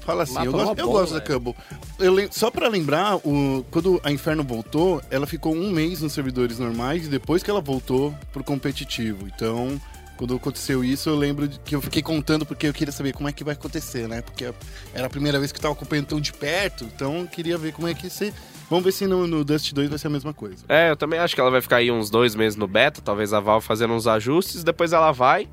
Fala 0.00 0.24
assim, 0.24 0.36
eu 0.38 0.42
é 0.42 0.46
gosto, 0.46 0.78
eu 0.78 0.90
gosto 0.90 1.14
da. 1.14 1.20
Cubble. 1.20 1.54
Eu 1.98 2.14
só 2.32 2.50
pra 2.50 2.68
lembrar, 2.68 3.16
o, 3.16 3.64
quando 3.70 4.00
a 4.02 4.10
Inferno 4.10 4.42
voltou, 4.42 5.00
ela 5.10 5.26
ficou 5.26 5.54
um 5.54 5.70
mês 5.70 6.02
nos 6.02 6.12
servidores 6.12 6.58
normais 6.58 7.06
e 7.06 7.08
depois 7.08 7.42
que 7.42 7.50
ela 7.50 7.60
voltou 7.60 8.14
pro 8.32 8.42
competitivo. 8.42 9.26
Então, 9.28 9.80
quando 10.22 10.36
aconteceu 10.36 10.84
isso, 10.84 11.10
eu 11.10 11.16
lembro 11.16 11.48
que 11.48 11.74
eu 11.74 11.82
fiquei 11.82 12.00
contando 12.00 12.46
porque 12.46 12.68
eu 12.68 12.72
queria 12.72 12.92
saber 12.92 13.12
como 13.12 13.28
é 13.28 13.32
que 13.32 13.42
vai 13.42 13.54
acontecer, 13.54 14.06
né? 14.06 14.22
Porque 14.22 14.44
era 14.94 15.08
a 15.08 15.10
primeira 15.10 15.36
vez 15.36 15.50
que 15.50 15.58
eu 15.58 15.62
tava 15.62 15.74
acompanhando 15.74 16.06
tão 16.06 16.20
de 16.20 16.32
perto, 16.32 16.84
então 16.84 17.22
eu 17.22 17.26
queria 17.26 17.58
ver 17.58 17.72
como 17.72 17.88
é 17.88 17.94
que 17.94 18.08
ser. 18.08 18.32
Vamos 18.70 18.84
ver 18.84 18.92
se 18.92 19.04
no, 19.08 19.26
no 19.26 19.44
Dust 19.44 19.72
2 19.72 19.88
vai 19.88 19.98
ser 19.98 20.06
a 20.06 20.10
mesma 20.10 20.32
coisa. 20.32 20.64
É, 20.68 20.90
eu 20.90 20.96
também 20.96 21.18
acho 21.18 21.34
que 21.34 21.40
ela 21.40 21.50
vai 21.50 21.60
ficar 21.60 21.78
aí 21.78 21.90
uns 21.90 22.08
dois 22.08 22.36
meses 22.36 22.56
no 22.56 22.68
beta, 22.68 23.02
talvez 23.02 23.32
a 23.32 23.40
Valve 23.40 23.66
fazendo 23.66 23.94
uns 23.94 24.06
ajustes, 24.06 24.62
depois 24.62 24.92
ela 24.92 25.10
vai. 25.10 25.48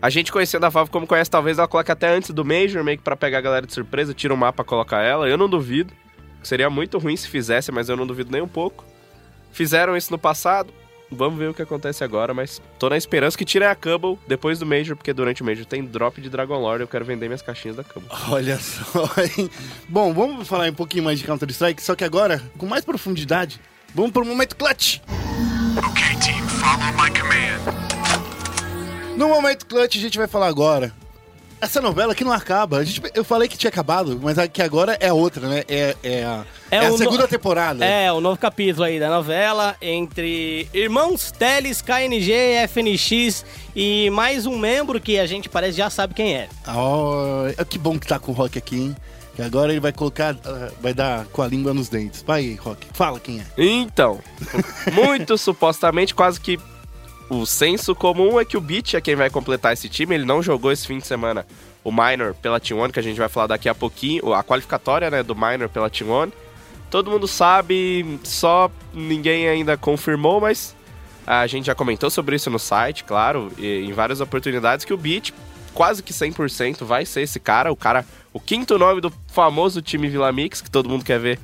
A 0.00 0.08
gente 0.08 0.32
conhecendo 0.32 0.64
a 0.64 0.70
Valve 0.70 0.90
como 0.90 1.06
conhece, 1.06 1.30
talvez 1.30 1.58
ela 1.58 1.68
coloque 1.68 1.92
até 1.92 2.08
antes 2.08 2.30
do 2.30 2.46
Major, 2.46 2.82
meio 2.82 2.96
que 2.96 3.04
pra 3.04 3.14
pegar 3.14 3.38
a 3.38 3.42
galera 3.42 3.66
de 3.66 3.74
surpresa, 3.74 4.14
tira 4.14 4.32
um 4.32 4.38
mapa 4.38 4.64
colocar 4.64 5.02
ela. 5.02 5.28
Eu 5.28 5.36
não 5.36 5.50
duvido. 5.50 5.92
Seria 6.42 6.70
muito 6.70 6.96
ruim 6.96 7.14
se 7.14 7.28
fizesse, 7.28 7.70
mas 7.70 7.90
eu 7.90 7.96
não 7.96 8.06
duvido 8.06 8.32
nem 8.32 8.40
um 8.40 8.48
pouco. 8.48 8.86
Fizeram 9.52 9.94
isso 9.94 10.10
no 10.10 10.18
passado. 10.18 10.72
Vamos 11.10 11.38
ver 11.38 11.48
o 11.48 11.54
que 11.54 11.62
acontece 11.62 12.04
agora, 12.04 12.34
mas 12.34 12.60
tô 12.78 12.90
na 12.90 12.96
esperança 12.96 13.36
que 13.36 13.44
tirem 13.44 13.66
a 13.66 13.74
Cubble 13.74 14.18
depois 14.26 14.58
do 14.58 14.66
Major, 14.66 14.94
porque 14.94 15.12
durante 15.12 15.42
o 15.42 15.44
Major 15.44 15.64
tem 15.64 15.82
drop 15.84 16.20
de 16.20 16.28
Dragon 16.28 16.58
Lord, 16.58 16.82
eu 16.82 16.88
quero 16.88 17.04
vender 17.04 17.28
minhas 17.28 17.40
caixinhas 17.40 17.76
da 17.76 17.84
Cubble. 17.84 18.10
Olha 18.28 18.58
só, 18.58 19.08
hein? 19.22 19.48
Bom, 19.88 20.12
vamos 20.12 20.46
falar 20.46 20.68
um 20.68 20.74
pouquinho 20.74 21.04
mais 21.04 21.18
de 21.18 21.24
Counter-Strike, 21.24 21.82
só 21.82 21.94
que 21.94 22.04
agora, 22.04 22.42
com 22.58 22.66
mais 22.66 22.84
profundidade, 22.84 23.58
vamos 23.94 24.10
pro 24.10 24.24
momento 24.24 24.54
clutch. 24.54 25.00
Okay, 25.78 26.16
team, 26.20 26.46
follow 26.46 26.92
my 26.92 27.10
command. 27.18 27.58
No 29.16 29.28
momento 29.28 29.66
clutch, 29.66 29.96
a 29.96 30.00
gente 30.00 30.18
vai 30.18 30.28
falar 30.28 30.48
agora. 30.48 30.92
Essa 31.60 31.80
novela 31.80 32.14
que 32.14 32.22
não 32.22 32.32
acaba. 32.32 32.78
A 32.78 32.84
gente, 32.84 33.02
eu 33.14 33.24
falei 33.24 33.48
que 33.48 33.58
tinha 33.58 33.68
acabado, 33.68 34.18
mas 34.22 34.36
que 34.52 34.62
agora 34.62 34.96
é 35.00 35.12
outra, 35.12 35.48
né? 35.48 35.64
É, 35.68 35.96
é 36.02 36.24
a, 36.24 36.44
É 36.70 36.76
é 36.76 36.86
a 36.86 36.88
o 36.88 36.92
no- 36.92 36.98
segunda 36.98 37.26
temporada. 37.26 37.84
É, 37.84 38.12
o 38.12 38.20
novo 38.20 38.38
capítulo 38.38 38.84
aí 38.84 39.00
da 39.00 39.08
novela 39.10 39.74
entre 39.82 40.68
Irmãos 40.72 41.32
Teles, 41.32 41.82
KNG, 41.82 42.32
FNX 42.68 43.44
e 43.74 44.08
mais 44.10 44.46
um 44.46 44.56
membro 44.56 45.00
que 45.00 45.18
a 45.18 45.26
gente 45.26 45.48
parece 45.48 45.76
já 45.78 45.90
sabe 45.90 46.14
quem 46.14 46.34
é. 46.36 46.48
Oh, 46.68 47.64
que 47.64 47.78
bom 47.78 47.98
que 47.98 48.06
tá 48.06 48.18
com 48.20 48.30
o 48.30 48.34
Rock 48.34 48.56
aqui, 48.56 48.76
hein? 48.76 48.96
Que 49.34 49.42
agora 49.42 49.70
ele 49.72 49.80
vai 49.80 49.92
colocar, 49.92 50.36
ah, 50.44 50.70
vai 50.80 50.92
dar 50.94 51.24
com 51.26 51.42
a 51.42 51.46
língua 51.46 51.72
nos 51.74 51.88
dentes. 51.88 52.22
Vai, 52.26 52.54
Rock, 52.60 52.86
fala 52.92 53.18
quem 53.20 53.40
é. 53.40 53.44
Então, 53.56 54.20
muito 54.92 55.36
supostamente, 55.38 56.14
quase 56.14 56.40
que 56.40 56.58
o 57.28 57.44
senso 57.44 57.94
comum 57.94 58.40
é 58.40 58.44
que 58.44 58.56
o 58.56 58.60
Beat 58.60 58.94
é 58.94 59.00
quem 59.00 59.14
vai 59.14 59.28
completar 59.28 59.72
esse 59.72 59.88
time. 59.88 60.14
Ele 60.14 60.24
não 60.24 60.42
jogou 60.42 60.72
esse 60.72 60.86
fim 60.86 60.98
de 60.98 61.06
semana 61.06 61.46
o 61.84 61.92
Minor 61.92 62.34
pela 62.34 62.60
T1, 62.60 62.90
que 62.90 62.98
a 62.98 63.02
gente 63.02 63.18
vai 63.18 63.28
falar 63.28 63.48
daqui 63.48 63.68
a 63.68 63.74
pouquinho, 63.74 64.32
a 64.32 64.42
qualificatória 64.42 65.10
né, 65.10 65.22
do 65.22 65.34
Minor 65.34 65.68
pela 65.68 65.90
T1. 65.90 66.32
Todo 66.90 67.10
mundo 67.10 67.28
sabe, 67.28 68.18
só 68.24 68.70
ninguém 68.94 69.48
ainda 69.48 69.76
confirmou, 69.76 70.40
mas 70.40 70.74
a 71.26 71.46
gente 71.46 71.66
já 71.66 71.74
comentou 71.74 72.08
sobre 72.08 72.36
isso 72.36 72.48
no 72.48 72.58
site, 72.58 73.04
claro, 73.04 73.52
em 73.58 73.92
várias 73.92 74.20
oportunidades, 74.22 74.84
que 74.86 74.94
o 74.94 74.96
Beat, 74.96 75.32
quase 75.74 76.02
que 76.02 76.12
100%, 76.12 76.84
vai 76.84 77.04
ser 77.04 77.20
esse 77.22 77.38
cara, 77.38 77.70
o 77.70 77.76
cara, 77.76 78.06
o 78.32 78.40
quinto 78.40 78.78
nome 78.78 79.02
do 79.02 79.12
famoso 79.26 79.82
time 79.82 80.08
Vila 80.08 80.32
Mix, 80.32 80.62
que 80.62 80.70
todo 80.70 80.88
mundo 80.88 81.04
quer 81.04 81.20
ver 81.20 81.38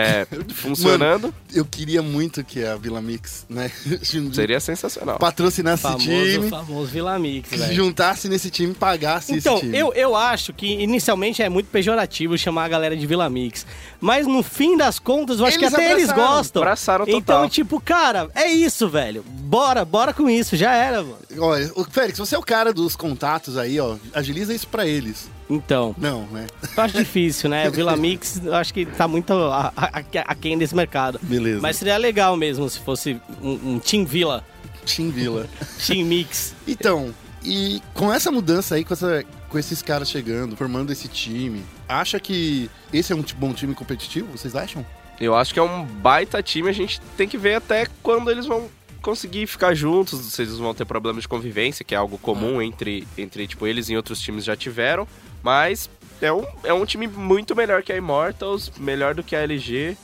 é, 0.00 0.26
funcionando. 0.54 1.32
Eu 1.52 1.64
queria 1.64 2.00
muito 2.02 2.42
que 2.44 2.64
a 2.64 2.76
Vila 2.76 3.00
Mix, 3.00 3.44
né? 3.48 3.70
Seria 4.32 4.60
sensacional. 4.60 5.18
patrocinasse 5.18 5.86
esse 5.86 5.92
Famoso, 6.06 6.30
time, 6.32 6.48
famoso 6.50 6.86
Vila 6.90 7.18
Mix, 7.18 7.50
velho. 7.50 7.74
juntasse 7.74 8.28
nesse 8.28 8.50
time 8.50 8.72
e 8.72 8.74
pagasse 8.74 9.34
Então, 9.34 9.54
esse 9.56 9.66
time. 9.66 9.78
eu, 9.78 9.92
eu 9.94 10.16
acho 10.16 10.52
que 10.52 10.66
inicialmente 10.66 11.42
é 11.42 11.48
muito 11.48 11.66
pejorativo 11.68 12.36
chamar 12.38 12.64
a 12.64 12.68
galera 12.68 12.96
de 12.96 13.06
Vila 13.06 13.28
Mix. 13.28 13.66
Mas 14.00 14.26
no 14.26 14.42
fim 14.42 14.76
das 14.76 14.98
contas, 14.98 15.40
eu 15.40 15.46
acho 15.46 15.58
Eles 15.58 15.68
que 15.68 15.74
até 15.74 15.92
eles 15.92 16.08
abraçaram, 16.10 16.36
gostam. 16.36 16.62
abraçaram 16.62 17.04
total. 17.06 17.18
Então, 17.18 17.48
tipo, 17.48 17.80
cara, 17.80 18.28
é 18.34 18.46
isso, 18.48 18.88
velho. 18.88 19.22
Bora, 19.26 19.84
bora 19.84 20.12
com 20.14 20.28
isso, 20.30 20.56
já 20.56 20.72
era, 20.74 21.02
mano. 21.02 21.18
Olha, 21.38 21.70
o 21.74 21.84
Félix, 21.84 22.18
você 22.18 22.34
é 22.34 22.38
o 22.38 22.42
cara 22.42 22.72
dos 22.72 22.94
contatos 22.96 23.56
aí, 23.56 23.78
ó. 23.80 23.96
Agiliza 24.14 24.54
isso 24.54 24.68
pra 24.68 24.86
eles. 24.86 25.28
Então, 25.50 25.94
Não, 25.98 26.26
né? 26.28 26.46
eu 26.76 26.82
acho 26.82 26.96
difícil, 26.96 27.50
né? 27.50 27.68
O 27.68 27.72
Vila 27.72 27.96
Mix, 27.96 28.40
eu 28.44 28.54
acho 28.54 28.72
que 28.72 28.86
tá 28.86 29.08
muito 29.08 29.32
a- 29.32 29.72
a- 29.76 29.98
a- 29.98 30.04
aquém 30.26 30.56
desse 30.56 30.74
mercado. 30.76 31.18
Beleza. 31.22 31.60
Mas 31.60 31.76
seria 31.76 31.96
legal 31.96 32.36
mesmo 32.36 32.70
se 32.70 32.78
fosse 32.78 33.20
um, 33.42 33.74
um 33.74 33.78
Team 33.80 34.04
Vila, 34.06 34.44
Team 34.86 35.10
Vila. 35.10 35.48
Team 35.84 36.06
Mix. 36.06 36.54
Então, 36.68 37.12
e 37.44 37.82
com 37.94 38.12
essa 38.12 38.30
mudança 38.30 38.76
aí, 38.76 38.84
com, 38.84 38.94
essa, 38.94 39.24
com 39.48 39.58
esses 39.58 39.82
caras 39.82 40.08
chegando, 40.08 40.56
formando 40.56 40.92
esse 40.92 41.08
time, 41.08 41.62
acha 41.88 42.20
que 42.20 42.70
esse 42.92 43.12
é 43.12 43.16
um 43.16 43.24
bom 43.36 43.52
time 43.52 43.74
competitivo? 43.74 44.28
Vocês 44.36 44.54
acham? 44.54 44.86
Eu 45.20 45.34
acho 45.34 45.52
que 45.52 45.58
é 45.58 45.62
um 45.62 45.84
baita 45.84 46.42
time, 46.42 46.68
a 46.68 46.72
gente 46.72 47.00
tem 47.16 47.28
que 47.28 47.36
ver 47.36 47.54
até 47.56 47.86
quando 48.02 48.30
eles 48.30 48.46
vão 48.46 48.68
conseguir 49.02 49.46
ficar 49.46 49.74
juntos, 49.74 50.18
se 50.32 50.42
eles 50.42 50.56
vão 50.58 50.74
ter 50.74 50.84
problemas 50.84 51.22
de 51.22 51.28
convivência, 51.28 51.84
que 51.84 51.94
é 51.94 51.98
algo 51.98 52.18
comum 52.18 52.60
entre, 52.60 53.06
entre 53.16 53.46
tipo, 53.46 53.66
eles 53.66 53.88
e 53.88 53.96
outros 53.96 54.20
times 54.20 54.44
já 54.44 54.54
tiveram, 54.54 55.06
mas 55.42 55.90
é 56.20 56.32
um, 56.32 56.44
é 56.64 56.72
um 56.72 56.84
time 56.84 57.06
muito 57.08 57.54
melhor 57.56 57.82
que 57.82 57.92
a 57.92 57.96
Immortals, 57.96 58.72
melhor 58.76 59.14
do 59.14 59.22
que 59.22 59.34
a 59.34 59.40
LG, 59.40 59.96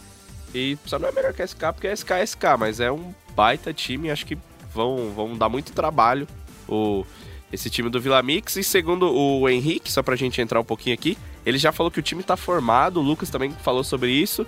e 0.54 0.78
só 0.86 0.98
não 0.98 1.08
é 1.08 1.12
melhor 1.12 1.32
que 1.32 1.42
a 1.42 1.46
SK, 1.46 1.60
porque 1.72 1.88
a 1.88 1.96
SK 1.96 2.10
é 2.12 2.26
SK, 2.26 2.44
mas 2.58 2.80
é 2.80 2.90
um 2.90 3.14
baita 3.34 3.72
time, 3.72 4.10
acho 4.10 4.24
que 4.24 4.38
vão, 4.72 5.12
vão 5.14 5.36
dar 5.36 5.48
muito 5.48 5.72
trabalho 5.72 6.26
o, 6.68 7.04
esse 7.52 7.68
time 7.68 7.90
do 7.90 8.00
Vila 8.00 8.22
Mix, 8.22 8.56
e 8.56 8.64
segundo 8.64 9.12
o 9.12 9.48
Henrique, 9.48 9.92
só 9.92 10.02
pra 10.02 10.16
gente 10.16 10.40
entrar 10.40 10.60
um 10.60 10.64
pouquinho 10.64 10.94
aqui, 10.94 11.18
ele 11.44 11.58
já 11.58 11.70
falou 11.70 11.90
que 11.90 12.00
o 12.00 12.02
time 12.02 12.22
tá 12.22 12.36
formado, 12.36 12.98
o 12.98 13.02
Lucas 13.02 13.30
também 13.30 13.50
falou 13.62 13.84
sobre 13.84 14.10
isso, 14.10 14.46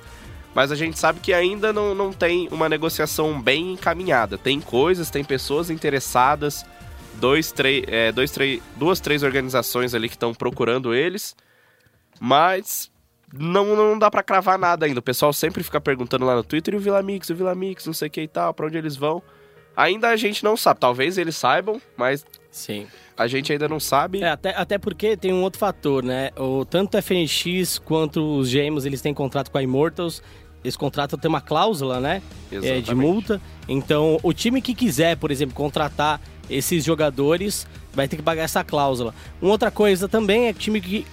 mas 0.54 0.73
a 0.73 0.75
gente 0.75 0.99
sabe 0.99 1.21
que 1.21 1.33
ainda 1.33 1.73
não, 1.73 1.95
não 1.95 2.12
tem 2.12 2.49
uma 2.50 2.68
negociação 2.68 3.40
bem 3.40 3.75
encaminhada. 3.75 4.37
Tem 4.37 4.61
coisas, 4.61 5.11
tem 5.11 5.23
pessoas 5.23 5.71
interessadas, 5.71 6.66
dois, 7.18 7.52
três, 7.52 7.84
é, 7.88 8.12
dois, 8.12 8.30
três, 8.30 8.62
duas, 8.76 9.00
três 9.00 9.22
organizações 9.22 9.94
ali 9.94 10.08
que 10.08 10.14
estão 10.14 10.34
procurando 10.34 10.94
eles, 10.94 11.37
mas 12.20 12.90
não, 13.32 13.76
não 13.76 13.98
dá 13.98 14.10
pra 14.10 14.22
cravar 14.22 14.58
nada 14.58 14.87
ainda. 14.87 15.00
O 15.00 15.02
pessoal 15.02 15.32
sempre 15.32 15.62
fica 15.62 15.80
perguntando 15.80 16.25
lá 16.25 16.34
no 16.34 16.42
Twitter, 16.42 16.75
e 16.75 16.76
o 16.76 16.80
Vila 16.80 17.02
Mix, 17.02 17.28
o 17.30 17.34
Vila 17.34 17.54
Mix, 17.54 17.87
não 17.87 17.92
sei 17.92 18.08
o 18.08 18.10
que 18.10 18.22
e 18.22 18.28
tal, 18.28 18.54
pra 18.54 18.66
onde 18.66 18.78
eles 18.78 18.96
vão. 18.96 19.22
Ainda 19.76 20.08
a 20.08 20.16
gente 20.16 20.42
não 20.42 20.56
sabe. 20.56 20.80
Talvez 20.80 21.18
eles 21.18 21.37
saibam, 21.37 21.80
mas 21.96 22.26
Sim. 22.50 22.88
a 23.16 23.28
gente 23.28 23.52
ainda 23.52 23.68
não 23.68 23.78
sabe. 23.78 24.22
É, 24.22 24.30
até, 24.30 24.50
até 24.50 24.76
porque 24.76 25.16
tem 25.16 25.32
um 25.32 25.42
outro 25.42 25.60
fator, 25.60 26.02
né? 26.02 26.30
O, 26.37 26.64
tanto 26.64 26.96
a 26.96 27.02
FNX 27.02 27.78
quanto 27.78 28.38
os 28.38 28.48
gêmeos, 28.48 28.84
eles 28.84 29.00
têm 29.00 29.14
contrato 29.14 29.52
com 29.52 29.58
a 29.58 29.62
Immortals. 29.62 30.20
Esse 30.64 30.76
contrato 30.76 31.16
tem 31.16 31.28
uma 31.28 31.40
cláusula, 31.40 32.00
né? 32.00 32.20
É, 32.50 32.80
de 32.80 32.92
multa. 32.92 33.40
Então, 33.68 34.18
o 34.20 34.32
time 34.32 34.60
que 34.60 34.75
quiser, 34.75 35.16
por 35.16 35.30
exemplo, 35.30 35.54
contratar 35.54 36.20
esses 36.49 36.85
jogadores, 36.85 37.67
vai 37.93 38.07
ter 38.09 38.17
que 38.17 38.23
pagar 38.23 38.45
essa 38.45 38.62
cláusula. 38.62 39.14
Uma 39.40 39.52
outra 39.52 39.71
coisa 39.71 40.09
também 40.09 40.47
é 40.47 40.52
que 40.52 40.59
o 40.59 40.62
time 40.62 40.81
que. 40.81 41.07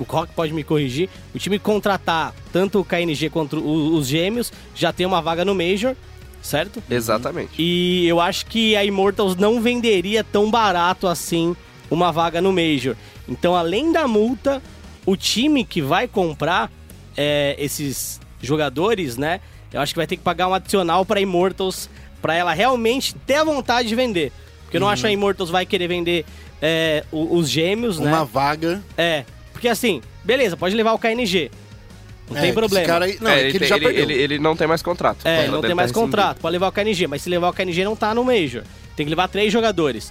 O 0.00 0.04
Rock 0.08 0.32
pode 0.34 0.52
me 0.52 0.64
corrigir. 0.64 1.08
O 1.34 1.38
time 1.38 1.58
que 1.58 1.64
contratar 1.64 2.34
tanto 2.52 2.80
o 2.80 2.84
KNG 2.84 3.30
quanto 3.30 3.58
os 3.58 4.06
gêmeos 4.06 4.52
já 4.74 4.92
tem 4.92 5.06
uma 5.06 5.20
vaga 5.20 5.44
no 5.44 5.54
Major, 5.54 5.94
certo? 6.40 6.82
Exatamente. 6.90 7.50
E 7.58 8.06
eu 8.06 8.20
acho 8.20 8.46
que 8.46 8.74
a 8.76 8.84
Immortals 8.84 9.36
não 9.36 9.60
venderia 9.60 10.24
tão 10.24 10.50
barato 10.50 11.06
assim 11.06 11.54
uma 11.90 12.10
vaga 12.10 12.40
no 12.40 12.52
Major. 12.52 12.96
Então, 13.28 13.54
além 13.54 13.92
da 13.92 14.08
multa, 14.08 14.62
o 15.04 15.16
time 15.16 15.64
que 15.64 15.82
vai 15.82 16.08
comprar 16.08 16.70
é, 17.16 17.54
esses 17.58 18.20
jogadores, 18.40 19.16
né? 19.16 19.40
Eu 19.72 19.80
acho 19.80 19.92
que 19.92 19.98
vai 19.98 20.06
ter 20.06 20.16
que 20.16 20.22
pagar 20.22 20.48
um 20.48 20.54
adicional 20.54 21.04
para 21.04 21.20
Immortals 21.20 21.88
para 22.20 22.34
ela 22.34 22.52
realmente 22.52 23.14
ter 23.26 23.34
a 23.34 23.44
vontade 23.44 23.88
de 23.88 23.94
vender. 23.94 24.32
Porque 24.72 24.76
eu 24.78 24.80
não 24.80 24.88
acho 24.88 25.02
que 25.02 25.08
a 25.08 25.12
Immortals 25.12 25.50
vai 25.50 25.66
querer 25.66 25.86
vender 25.86 26.24
é, 26.62 27.04
os 27.12 27.48
gêmeos, 27.50 27.98
né? 27.98 28.08
Uma 28.08 28.24
vaga. 28.24 28.82
É. 28.96 29.24
Porque 29.52 29.68
assim, 29.68 30.00
beleza, 30.24 30.56
pode 30.56 30.74
levar 30.74 30.92
o 30.94 30.98
KNG. 30.98 31.50
Não 32.30 32.36
É, 32.36 32.40
tem 32.40 32.48
esse 32.50 32.58
problema. 32.58 32.86
Cara 32.86 33.04
aí, 33.04 33.18
não, 33.20 33.30
É, 33.30 33.34
é, 33.34 33.40
ele, 33.42 33.50
que 33.50 33.56
ele 33.56 33.58
tem- 33.58 33.68
já 33.68 33.76
ele- 33.76 33.84
perdeu. 33.84 34.02
ele- 34.04 34.14
ele 34.22 34.38
não 34.38 34.56
tem 34.56 34.66
mais 34.66 34.80
contrato. 34.80 35.18
É, 35.26 35.46
não 35.48 35.60
tem 35.60 35.74
mais 35.74 35.90
tá 35.92 35.98
rescindido. 36.00 36.00
contrato. 36.16 36.38
Pode 36.40 36.52
levar 36.52 36.68
o 36.68 36.72
KNG, 36.72 37.06
mas 37.06 37.20
se 37.20 37.28
levar 37.28 37.50
o 37.50 37.52
KNG 37.52 37.84
não 37.84 37.94
tá 37.94 38.14
no 38.14 38.24
Major. 38.24 38.62
Tem 38.96 39.04
que 39.04 39.10
levar 39.10 39.28
três 39.28 39.52
jogadores. 39.52 40.10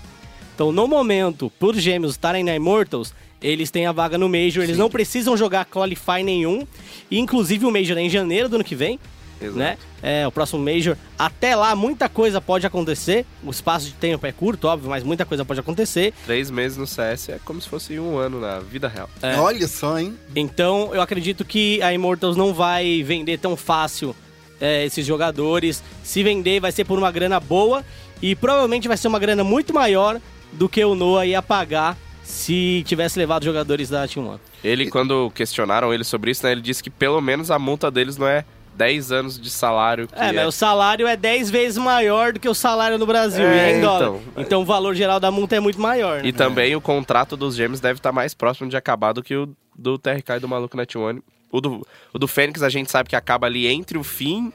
Então, 0.53 0.72
no 0.72 0.88
momento, 0.88 1.51
por 1.58 1.75
gêmeos 1.75 2.12
estarem 2.12 2.44
na 2.44 2.56
Immortals, 2.56 3.13
eles 3.41 3.72
têm 3.72 3.88
a 3.88 3.91
vaga 3.91 4.18
no 4.18 4.30
Major. 4.30 4.63
Eles 4.63 4.77
não 4.77 4.89
precisam 4.89 5.36
jogar 5.36 5.65
Qualify 5.65 6.22
nenhum. 6.24 6.68
E, 7.10 7.18
inclusive, 7.18 7.65
o 7.65 7.72
Major 7.72 7.98
é 7.98 8.01
em 8.01 8.10
janeiro 8.10 8.48
do 8.48 8.56
ano 8.58 8.63
que 8.63 8.75
vem. 8.75 9.00
Exato. 9.41 9.57
Né? 9.57 9.77
É, 10.01 10.27
o 10.27 10.31
próximo 10.31 10.63
Major. 10.63 10.95
Até 11.17 11.55
lá, 11.55 11.75
muita 11.75 12.07
coisa 12.07 12.39
pode 12.39 12.65
acontecer. 12.65 13.25
O 13.43 13.50
espaço 13.50 13.88
de 13.88 13.93
tempo 13.93 14.25
é 14.25 14.31
curto, 14.31 14.67
óbvio, 14.67 14.89
mas 14.89 15.03
muita 15.03 15.25
coisa 15.25 15.43
pode 15.43 15.60
acontecer. 15.60 16.13
Três 16.25 16.51
meses 16.51 16.77
no 16.77 16.88
CS 16.88 17.29
é 17.29 17.39
como 17.43 17.60
se 17.62 17.67
fosse 17.67 18.00
um 18.00 18.17
ano 18.17 18.39
na 18.39 18.60
vida 18.60 18.88
real. 18.88 19.10
É. 19.21 19.36
Olha 19.38 19.67
só, 19.67 19.98
hein? 19.98 20.17
Então, 20.36 20.91
eu 20.93 21.01
acredito 21.01 21.43
que 21.43 21.81
a 21.81 21.93
Immortals 21.93 22.36
não 22.36 22.53
vai 22.53 23.03
vender 23.03 23.38
tão 23.38 23.55
fácil 23.57 24.15
é, 24.60 24.86
esses 24.86 25.05
jogadores. 25.05 25.83
Se 26.03 26.24
vender, 26.24 26.60
vai 26.60 26.71
ser 26.71 26.86
por 26.86 26.98
uma 26.98 27.12
grana 27.12 27.39
boa 27.39 27.83
e 28.21 28.36
provavelmente 28.36 28.88
vai 28.88 28.98
ser 28.98 29.07
uma 29.07 29.19
grana 29.19 29.43
muito 29.43 29.74
maior 29.74 30.21
do 30.53 30.69
que 30.69 30.83
o 30.83 30.95
Noah 30.95 31.25
ia 31.25 31.41
pagar 31.41 31.98
se 32.24 32.83
tivesse 32.86 33.17
levado 33.17 33.43
jogadores 33.43 33.89
da 33.89 34.07
Team 34.07 34.27
One. 34.27 34.39
Ele, 34.63 34.89
quando 34.89 35.31
questionaram 35.31 35.93
ele 35.93 36.03
sobre 36.03 36.31
isso, 36.31 36.45
né, 36.45 36.51
ele 36.51 36.62
disse 36.62 36.83
que 36.83 36.89
pelo 36.89 37.19
menos 37.19 37.50
a 37.50 37.57
multa 37.57 37.89
deles 37.89 38.17
não 38.17 38.27
é 38.27 38.45
10 38.81 39.11
anos 39.11 39.39
de 39.39 39.51
salário. 39.51 40.07
Que 40.07 40.15
É, 40.15 40.31
mas 40.31 40.47
o 40.47 40.51
salário 40.51 41.05
é 41.05 41.15
10 41.15 41.51
vezes 41.51 41.77
maior 41.77 42.33
do 42.33 42.39
que 42.39 42.50
o 42.50 42.53
salário 42.55 42.97
no 42.97 43.05
Brasil, 43.05 43.45
É, 43.45 43.55
e 43.55 43.59
é 43.59 43.77
em 43.77 43.81
dólar. 43.81 44.01
então. 44.01 44.21
Então, 44.38 44.61
o 44.63 44.65
valor 44.65 44.95
geral 44.95 45.19
da 45.19 45.29
multa 45.29 45.55
é 45.55 45.59
muito 45.59 45.79
maior, 45.79 46.23
né? 46.23 46.27
E 46.27 46.33
também 46.33 46.75
o 46.75 46.81
contrato 46.81 47.38
dos 47.38 47.55
gêmeos 47.55 47.79
deve 47.79 48.00
estar 48.00 48.11
mais 48.11 48.33
próximo 48.33 48.67
de 48.69 48.75
acabar 48.75 49.13
do 49.13 49.21
que 49.21 49.35
o 49.35 49.47
do 49.77 50.00
TRK 50.00 50.38
e 50.38 50.39
do 50.39 50.47
Maluco 50.47 50.75
Net 50.75 50.97
One. 50.97 51.21
O 51.51 51.61
do, 51.61 51.85
o 52.11 52.17
do 52.17 52.27
Fênix 52.27 52.63
a 52.63 52.69
gente 52.69 52.89
sabe 52.89 53.07
que 53.09 53.15
acaba 53.15 53.45
ali 53.45 53.67
entre 53.67 54.00
o 54.00 54.03
fim, 54.03 54.51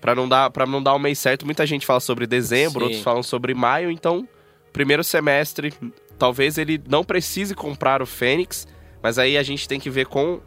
pra 0.00 0.14
não 0.14 0.28
dar, 0.28 0.48
pra 0.50 0.64
não 0.64 0.80
dar 0.80 0.94
o 0.94 0.98
mês 0.98 1.18
certo. 1.18 1.44
Muita 1.44 1.66
gente 1.66 1.84
fala 1.84 1.98
sobre 1.98 2.24
dezembro, 2.24 2.80
Sim. 2.80 2.84
outros 2.84 3.02
falam 3.02 3.22
sobre 3.22 3.52
maio. 3.52 3.90
Então, 3.90 4.28
primeiro 4.72 5.02
semestre, 5.02 5.74
talvez 6.16 6.56
ele 6.56 6.80
não 6.88 7.02
precise 7.02 7.52
comprar 7.52 8.00
o 8.00 8.06
Fênix, 8.06 8.68
mas 9.02 9.18
aí 9.18 9.36
a 9.36 9.42
gente 9.42 9.66
tem 9.66 9.80
que 9.80 9.90
ver 9.90 10.06
com, 10.06 10.40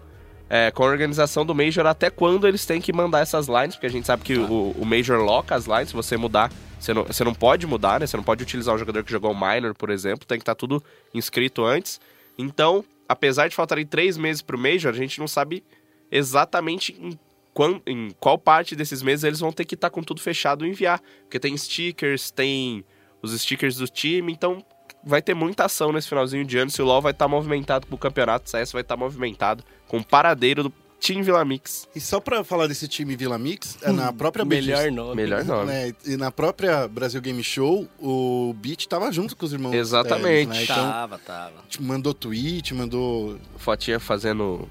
é, 0.50 0.72
com 0.72 0.84
a 0.84 0.88
organização 0.88 1.46
do 1.46 1.54
Major 1.54 1.86
até 1.86 2.10
quando 2.10 2.48
eles 2.48 2.66
têm 2.66 2.82
que 2.82 2.92
mandar 2.92 3.20
essas 3.20 3.48
lines, 3.48 3.76
porque 3.76 3.86
a 3.88 3.92
gente 3.92 4.08
sabe 4.08 4.24
que 4.24 4.36
o, 4.38 4.72
o 4.72 4.86
Major 4.86 5.20
loca 5.22 5.54
as 5.56 5.66
lines, 5.66 5.90
se 5.90 5.94
você 5.96 6.18
mudar, 6.18 6.52
você 6.80 6.94
não, 6.94 7.04
você 7.04 7.24
não 7.24 7.34
pode 7.34 7.68
mudar, 7.68 8.00
né? 8.00 8.08
Você 8.08 8.18
não 8.18 8.24
pode 8.24 8.42
utilizar 8.42 8.74
um 8.74 8.78
jogador 8.78 9.04
que 9.04 9.12
jogou 9.12 9.32
o 9.32 9.40
Minor, 9.40 9.76
por 9.76 9.90
exemplo, 9.90 10.26
tem 10.26 10.38
que 10.38 10.44
estar 10.44 10.56
tudo 10.56 10.84
inscrito 11.14 11.64
antes. 11.64 12.00
Então, 12.38 12.84
apesar 13.08 13.48
de 13.48 13.56
faltarem 13.56 13.86
três 13.86 14.18
meses 14.18 14.42
pro 14.42 14.58
Major, 14.58 14.92
a 14.92 14.96
gente 14.98 15.20
não 15.20 15.28
sabe 15.28 15.64
exatamente 16.12 16.94
em, 17.00 17.18
quan- 17.54 17.82
em 17.86 18.10
qual 18.20 18.38
parte 18.38 18.76
desses 18.76 19.02
meses 19.02 19.24
eles 19.24 19.40
vão 19.40 19.52
ter 19.52 19.66
que 19.66 19.76
estar 19.76 19.90
com 19.90 20.02
tudo 20.02 20.22
fechado 20.22 20.66
e 20.66 20.70
enviar. 20.70 21.02
Porque 21.24 21.40
tem 21.40 21.56
stickers, 21.58 22.32
tem 22.32 22.84
os 23.22 23.40
stickers 23.40 23.76
do 23.76 23.88
time, 23.88 24.32
então 24.32 24.64
vai 25.04 25.22
ter 25.22 25.34
muita 25.34 25.66
ação 25.66 25.92
nesse 25.92 26.08
finalzinho 26.10 26.46
de 26.46 26.58
ano. 26.58 26.72
Se 26.72 26.82
o 26.82 26.86
LoL 26.86 27.02
vai 27.02 27.12
estar 27.12 27.28
movimentado 27.28 27.88
com 27.88 27.96
o 27.96 28.00
campeonato, 28.00 28.48
o 28.48 28.50
CS 28.50 28.72
vai 28.72 28.82
estar 28.82 28.98
movimentado 28.98 29.64
com 29.90 29.98
o 29.98 30.04
paradeiro 30.04 30.64
do 30.64 30.74
Team 31.02 31.24
Vila 31.24 31.44
Mix. 31.44 31.88
E 31.96 32.00
só 32.00 32.20
pra 32.20 32.44
falar 32.44 32.68
desse 32.68 32.88
time 32.88 33.16
Vila 33.16 33.38
Mix, 33.38 33.78
é 33.82 33.92
na 33.92 34.14
própria 34.14 34.46
Melhor 34.46 34.92
nome. 34.92 35.16
Melhor 35.16 35.44
nome. 35.44 35.66
né, 35.66 35.94
e 36.06 36.16
na 36.16 36.30
própria 36.32 36.88
Brasil 36.88 37.20
Game 37.22 37.44
Show, 37.44 37.88
o 38.00 38.54
Beat 38.58 38.86
tava 38.86 39.12
junto 39.12 39.36
com 39.36 39.46
os 39.46 39.52
irmãos. 39.54 39.74
Exatamente. 39.74 40.50
Teles, 40.52 40.58
né? 40.58 40.64
Então, 40.64 40.76
Tava, 40.92 41.18
tava. 41.18 41.54
te 41.68 41.82
mandou 41.82 42.14
tweet, 42.14 42.74
mandou. 42.74 43.38
Fotinha 43.58 44.00
fazendo. 44.00 44.68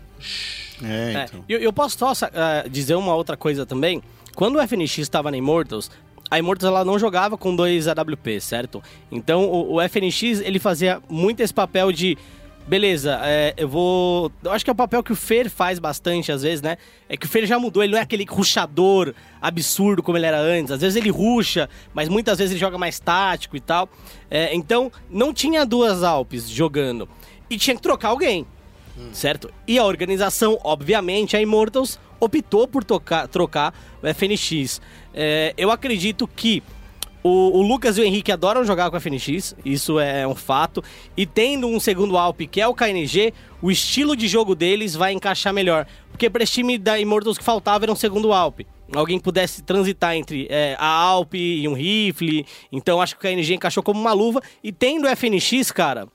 É, 0.82 1.12
É, 1.14 1.24
então. 1.24 1.44
eu, 1.48 1.58
eu 1.58 1.72
posso 1.72 1.98
só 1.98 2.12
ah, 2.32 2.64
dizer 2.70 2.94
uma 2.94 3.14
outra 3.14 3.36
coisa 3.36 3.66
também. 3.66 4.02
Quando 4.34 4.56
o 4.56 4.62
FNX 4.68 4.98
estava 4.98 5.30
na 5.30 5.36
Immortals, 5.36 5.90
a 6.30 6.38
Immortals 6.38 6.70
ela 6.70 6.84
não 6.84 6.98
jogava 6.98 7.36
com 7.36 7.56
dois 7.56 7.88
AWP, 7.88 8.40
certo? 8.40 8.82
Então 9.10 9.44
o, 9.46 9.76
o 9.76 9.88
FNX 9.88 10.40
ele 10.40 10.58
fazia 10.58 11.02
muito 11.08 11.40
esse 11.40 11.54
papel 11.54 11.90
de. 11.90 12.16
Beleza, 12.68 13.18
é, 13.22 13.54
eu 13.56 13.66
vou. 13.66 14.30
Eu 14.44 14.52
acho 14.52 14.62
que 14.62 14.70
é 14.70 14.72
o 14.72 14.76
papel 14.76 15.02
que 15.02 15.10
o 15.10 15.16
Fer 15.16 15.48
faz 15.48 15.78
bastante 15.78 16.30
às 16.30 16.42
vezes, 16.42 16.60
né? 16.60 16.76
É 17.08 17.16
que 17.16 17.24
o 17.24 17.28
Fer 17.28 17.46
já 17.46 17.58
mudou, 17.58 17.82
ele 17.82 17.92
não 17.92 17.98
é 17.98 18.02
aquele 18.02 18.26
ruxador 18.28 19.14
absurdo 19.40 20.02
como 20.02 20.18
ele 20.18 20.26
era 20.26 20.38
antes. 20.38 20.72
Às 20.72 20.82
vezes 20.82 20.96
ele 20.96 21.08
ruxa, 21.08 21.66
mas 21.94 22.10
muitas 22.10 22.36
vezes 22.36 22.52
ele 22.52 22.60
joga 22.60 22.76
mais 22.76 23.00
tático 23.00 23.56
e 23.56 23.60
tal. 23.60 23.88
É, 24.30 24.54
então 24.54 24.92
não 25.08 25.32
tinha 25.32 25.64
duas 25.64 26.02
Alpes 26.02 26.46
jogando. 26.48 27.08
E 27.48 27.56
tinha 27.56 27.74
que 27.74 27.80
trocar 27.82 28.08
alguém 28.08 28.46
certo? 29.12 29.48
E 29.66 29.78
a 29.78 29.84
organização, 29.84 30.58
obviamente, 30.64 31.36
a 31.36 31.40
Immortals, 31.40 31.98
optou 32.18 32.66
por 32.66 32.82
tocar- 32.82 33.28
trocar 33.28 33.72
o 34.02 34.06
FNX. 34.08 34.80
É, 35.14 35.54
eu 35.56 35.70
acredito 35.70 36.26
que 36.26 36.62
o, 37.28 37.58
o 37.58 37.62
Lucas 37.62 37.98
e 37.98 38.00
o 38.00 38.04
Henrique 38.04 38.32
adoram 38.32 38.64
jogar 38.64 38.90
com 38.90 38.96
a 38.96 39.00
FNX, 39.00 39.54
isso 39.64 40.00
é 40.00 40.26
um 40.26 40.34
fato. 40.34 40.82
E 41.16 41.26
tendo 41.26 41.66
um 41.66 41.78
segundo 41.78 42.16
Alp, 42.16 42.40
que 42.50 42.60
é 42.60 42.66
o 42.66 42.74
KNG, 42.74 43.34
o 43.60 43.70
estilo 43.70 44.16
de 44.16 44.26
jogo 44.26 44.54
deles 44.54 44.94
vai 44.94 45.12
encaixar 45.12 45.52
melhor. 45.52 45.86
Porque 46.10 46.30
para 46.30 46.42
esse 46.42 46.54
time 46.54 46.78
da 46.78 46.98
Immortals 46.98 47.36
que 47.36 47.44
faltava 47.44 47.84
era 47.84 47.92
um 47.92 47.96
segundo 47.96 48.32
Alp. 48.32 48.60
Alguém 48.94 49.20
pudesse 49.20 49.62
transitar 49.62 50.14
entre 50.14 50.46
é, 50.48 50.74
a 50.78 50.86
Alp 50.86 51.34
e 51.34 51.68
um 51.68 51.74
rifle. 51.74 52.46
Então 52.72 53.02
acho 53.02 53.16
que 53.16 53.26
o 53.26 53.30
KNG 53.30 53.54
encaixou 53.54 53.82
como 53.82 54.00
uma 54.00 54.12
luva. 54.12 54.40
E 54.64 54.72
tendo 54.72 55.06
o 55.06 55.16
FNX, 55.16 55.70
cara, 55.70 56.08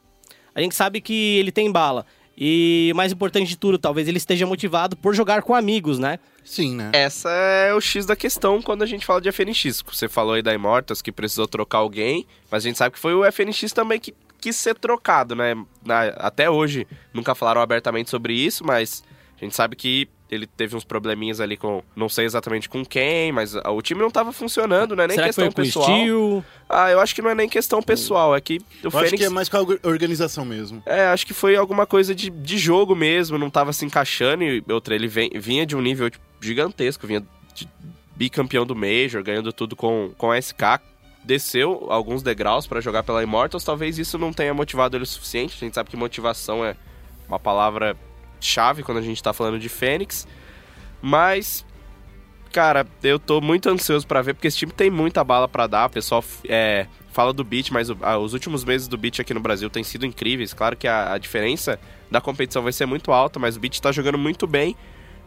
a 0.56 0.62
gente 0.62 0.74
sabe 0.74 1.00
que 1.00 1.38
ele 1.38 1.52
tem 1.52 1.72
bala. 1.72 2.06
E 2.38 2.90
o 2.92 2.96
mais 2.96 3.12
importante 3.12 3.48
de 3.48 3.58
tudo, 3.58 3.78
talvez 3.78 4.08
ele 4.08 4.18
esteja 4.18 4.46
motivado 4.48 4.98
por 4.98 5.14
jogar 5.14 5.44
com 5.44 5.54
amigos, 5.54 6.00
né? 6.00 6.18
Sim, 6.44 6.76
né? 6.76 6.90
Essa 6.94 7.30
é 7.30 7.74
o 7.74 7.80
X 7.80 8.06
da 8.06 8.16
questão 8.16 8.62
quando 8.62 8.82
a 8.82 8.86
gente 8.86 9.06
fala 9.06 9.22
de 9.22 9.32
FNX. 9.32 9.84
Você 9.86 10.10
falou 10.10 10.34
aí 10.34 10.42
da 10.42 10.54
Immortals 10.54 11.02
que 11.02 11.12
precisou 11.12 11.48
trocar 11.48 11.78
alguém, 11.80 12.26
mas 12.50 12.66
a 12.66 12.68
gente 12.68 12.78
sabe 12.78 12.94
que 12.94 13.00
foi 13.00 13.14
o 13.14 13.24
FNX 13.32 13.72
também 13.72 14.00
que 14.00 14.14
quis 14.42 14.56
ser 14.56 14.76
trocado, 14.76 15.36
né? 15.36 15.56
Na- 15.86 16.08
até 16.18 16.50
hoje 16.50 16.88
nunca 17.14 17.34
falaram 17.36 17.62
abertamente 17.62 18.10
sobre 18.10 18.34
isso, 18.34 18.66
mas 18.66 19.04
a 19.40 19.44
gente 19.46 19.56
sabe 19.56 19.76
que 19.76 20.10
ele 20.34 20.48
teve 20.48 20.76
uns 20.76 20.84
probleminhas 20.84 21.40
ali 21.40 21.56
com. 21.56 21.84
Não 21.96 22.10
sei 22.10 22.26
exatamente 22.26 22.68
com 22.68 22.84
quem, 22.86 23.32
mas 23.32 23.56
o 23.56 23.82
time 23.82 24.02
não 24.02 24.10
tava 24.12 24.32
funcionando, 24.34 24.96
não 24.96 25.04
é 25.04 25.08
nem 25.08 25.16
Será 25.16 25.28
que 25.28 25.30
questão 25.30 25.46
foi 25.46 25.54
com 25.54 25.62
o 25.62 25.66
pessoal. 25.66 26.44
Ah, 26.70 26.90
eu 26.92 27.00
acho 27.00 27.14
que 27.16 27.22
não 27.22 27.30
é 27.30 27.36
nem 27.36 27.48
questão 27.48 27.82
pessoal, 27.82 28.36
é 28.36 28.42
que 28.42 28.58
o 28.58 28.88
Eu 28.88 28.92
Fênix. 28.92 29.08
acho 29.14 29.18
que 29.18 29.24
é 29.26 29.30
mais 29.30 29.48
com 29.50 29.58
a 29.58 29.60
orga- 29.62 29.80
organização 29.84 30.44
mesmo. 30.46 30.82
É, 30.86 31.06
acho 31.08 31.26
que 31.26 31.34
foi 31.34 31.56
alguma 31.56 31.86
coisa 31.86 32.14
de, 32.16 32.30
de 32.30 32.58
jogo 32.58 32.96
mesmo, 32.96 33.38
não 33.38 33.50
tava 33.50 33.72
se 33.74 33.86
encaixando. 33.86 34.44
E 34.44 34.64
outra, 34.70 34.96
ele 34.96 35.08
vem- 35.08 35.32
vinha 35.36 35.66
de 35.66 35.76
um 35.76 35.82
nível 35.82 36.10
tipo, 36.10 36.24
gigantesco, 36.42 37.06
vinha 37.08 37.24
de 37.54 37.68
bicampeão 38.16 38.66
do 38.66 38.76
Major, 38.76 39.24
ganhando 39.24 39.52
tudo 39.54 39.76
com, 39.76 40.12
com 40.18 40.32
a 40.32 40.38
SK. 40.42 40.82
Desceu 41.24 41.88
alguns 41.90 42.22
degraus 42.22 42.68
pra 42.68 42.82
jogar 42.82 43.02
pela 43.04 43.24
Immortals, 43.24 43.64
talvez 43.64 43.98
isso 43.98 44.18
não 44.18 44.34
tenha 44.34 44.54
motivado 44.54 44.98
ele 44.98 45.04
o 45.04 45.08
suficiente. 45.08 45.56
A 45.56 45.60
gente 45.60 45.74
sabe 45.74 45.90
que 45.90 45.96
motivação 45.96 46.66
é 46.66 46.76
uma 47.30 47.40
palavra 47.40 47.96
chave 48.46 48.84
quando 48.84 48.98
a 48.98 49.02
gente 49.02 49.22
tá 49.22 49.34
falando 49.34 49.60
de 49.60 49.70
Fênix. 49.70 50.28
Mas, 51.02 51.66
cara, 52.52 52.86
eu 53.04 53.20
tô 53.20 53.42
muito 53.42 53.70
ansioso 53.70 54.06
pra 54.08 54.22
ver, 54.22 54.34
porque 54.34 54.48
esse 54.48 54.58
time 54.58 54.72
tem 54.72 54.90
muita 54.90 55.24
bala 55.24 55.48
pra 55.48 55.68
dar. 55.68 55.88
O 55.88 55.90
pessoal 55.90 56.24
é, 56.48 56.88
fala 57.12 57.34
do 57.34 57.44
Beat, 57.44 57.72
mas 57.72 57.90
o- 57.90 57.98
ah, 58.02 58.18
os 58.18 58.34
últimos 58.34 58.64
meses 58.64 58.88
do 58.88 58.98
Beat 58.98 59.20
aqui 59.20 59.34
no 59.34 59.40
Brasil 59.40 59.70
têm 59.70 59.84
sido 59.84 60.06
incríveis. 60.06 60.54
Claro 60.54 60.76
que 60.78 60.88
a, 60.88 61.14
a 61.14 61.18
diferença 61.18 61.80
da 62.10 62.22
competição 62.22 62.62
vai 62.64 62.72
ser 62.72 62.86
muito 62.86 63.12
alta, 63.12 63.40
mas 63.40 63.56
o 63.56 63.60
Beat 63.60 63.80
tá 63.80 63.92
jogando 63.92 64.18
muito 64.18 64.48
bem. 64.48 64.76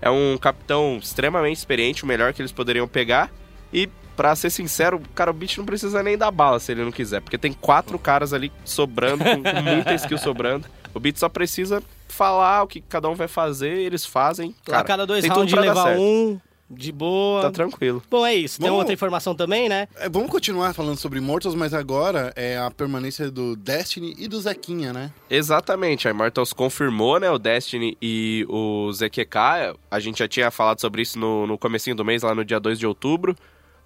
É 0.00 0.10
um 0.10 0.36
capitão 0.38 0.98
extremamente 1.02 1.56
experiente, 1.56 2.04
o 2.04 2.06
melhor 2.06 2.32
que 2.32 2.40
eles 2.42 2.52
poderiam 2.52 2.86
pegar. 2.86 3.30
E, 3.72 3.88
pra 4.14 4.34
ser 4.36 4.50
sincero, 4.50 5.00
cara, 5.14 5.30
o 5.30 5.34
Beat 5.34 5.58
não 5.58 5.64
precisa 5.64 6.02
nem 6.02 6.16
dar 6.16 6.30
bala 6.30 6.58
se 6.60 6.72
ele 6.72 6.84
não 6.84 6.92
quiser. 6.92 7.20
Porque 7.20 7.36
tem 7.38 7.52
quatro 7.52 7.98
caras 7.98 8.32
ali 8.32 8.52
sobrando, 8.64 9.24
com 9.24 9.32
muita 9.62 9.94
skill 9.94 10.18
sobrando. 10.18 10.66
O 10.96 11.00
Beat 11.00 11.18
só 11.18 11.28
precisa 11.28 11.82
falar 12.08 12.62
o 12.62 12.66
que 12.66 12.80
cada 12.80 13.06
um 13.08 13.14
vai 13.14 13.28
fazer, 13.28 13.76
eles 13.76 14.06
fazem. 14.06 14.54
Cara, 14.64 14.82
cada 14.82 15.06
dois 15.06 15.26
rounds 15.26 15.52
levar 15.52 15.88
certo. 15.88 16.00
um, 16.00 16.40
de 16.70 16.90
boa. 16.90 17.42
Tá 17.42 17.50
tranquilo. 17.50 18.02
Bom, 18.10 18.24
é 18.24 18.34
isso. 18.34 18.58
Tem 18.58 18.66
Vamos- 18.66 18.78
outra 18.78 18.94
informação 18.94 19.34
também, 19.34 19.68
né? 19.68 19.88
É, 19.96 20.08
vamos 20.08 20.30
continuar 20.30 20.72
falando 20.72 20.96
sobre 20.96 21.18
Immortals, 21.18 21.54
mas 21.54 21.74
agora 21.74 22.32
é 22.34 22.56
a 22.56 22.70
permanência 22.70 23.30
do 23.30 23.54
Destiny 23.54 24.14
e 24.18 24.26
do 24.26 24.40
Zequinha, 24.40 24.90
né? 24.92 25.12
Exatamente, 25.28 26.08
a 26.08 26.10
Immortals 26.10 26.54
confirmou, 26.54 27.20
né, 27.20 27.30
o 27.30 27.38
Destiny 27.38 27.96
e 28.00 28.46
o 28.48 28.90
ZQK. 28.90 29.76
A 29.90 30.00
gente 30.00 30.20
já 30.20 30.26
tinha 30.28 30.50
falado 30.50 30.80
sobre 30.80 31.02
isso 31.02 31.18
no, 31.18 31.46
no 31.46 31.58
comecinho 31.58 31.94
do 31.94 32.06
mês, 32.06 32.22
lá 32.22 32.34
no 32.34 32.42
dia 32.42 32.58
2 32.58 32.78
de 32.78 32.86
outubro. 32.86 33.36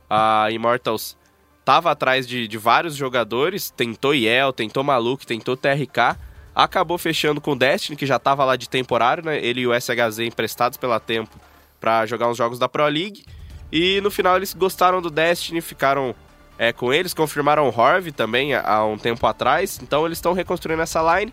A 0.09 0.49
Immortals 0.53 1.17
tava 1.65 1.91
atrás 1.91 2.25
de, 2.27 2.47
de 2.47 2.57
vários 2.57 2.95
jogadores, 2.95 3.69
tentou 3.71 4.15
Yel, 4.15 4.53
tentou 4.53 4.85
Maluk, 4.85 5.27
tentou 5.27 5.57
TRK. 5.57 6.17
Acabou 6.55 6.99
fechando 6.99 7.41
com 7.41 7.53
o 7.53 7.57
Destiny, 7.57 7.97
que 7.97 8.07
já 8.07 8.19
tava 8.19 8.45
lá 8.45 8.57
de 8.57 8.69
temporário, 8.69 9.25
né? 9.25 9.39
Ele 9.39 9.63
e 9.63 9.67
o 9.67 9.73
SHZ 9.79 10.19
emprestados 10.21 10.77
pela 10.77 10.99
Tempo 10.99 11.39
para 11.81 12.05
jogar 12.07 12.29
uns 12.29 12.37
jogos 12.37 12.59
da 12.59 12.69
Pro 12.69 12.87
League. 12.87 13.25
E 13.73 14.01
no 14.01 14.11
final 14.11 14.37
eles 14.37 14.53
gostaram 14.53 15.01
do 15.01 15.11
Destiny, 15.11 15.61
ficaram 15.61 16.15
é, 16.59 16.73
com 16.73 16.93
eles, 16.93 17.15
confirmaram 17.15 17.67
o 17.67 17.69
Horv 17.69 18.13
também 18.13 18.53
há, 18.53 18.69
há 18.69 18.85
um 18.85 18.99
tempo 18.99 19.27
atrás. 19.27 19.79
Então 19.83 20.05
eles 20.05 20.19
estão 20.19 20.33
reconstruindo 20.33 20.83
essa 20.83 21.01
line. 21.19 21.33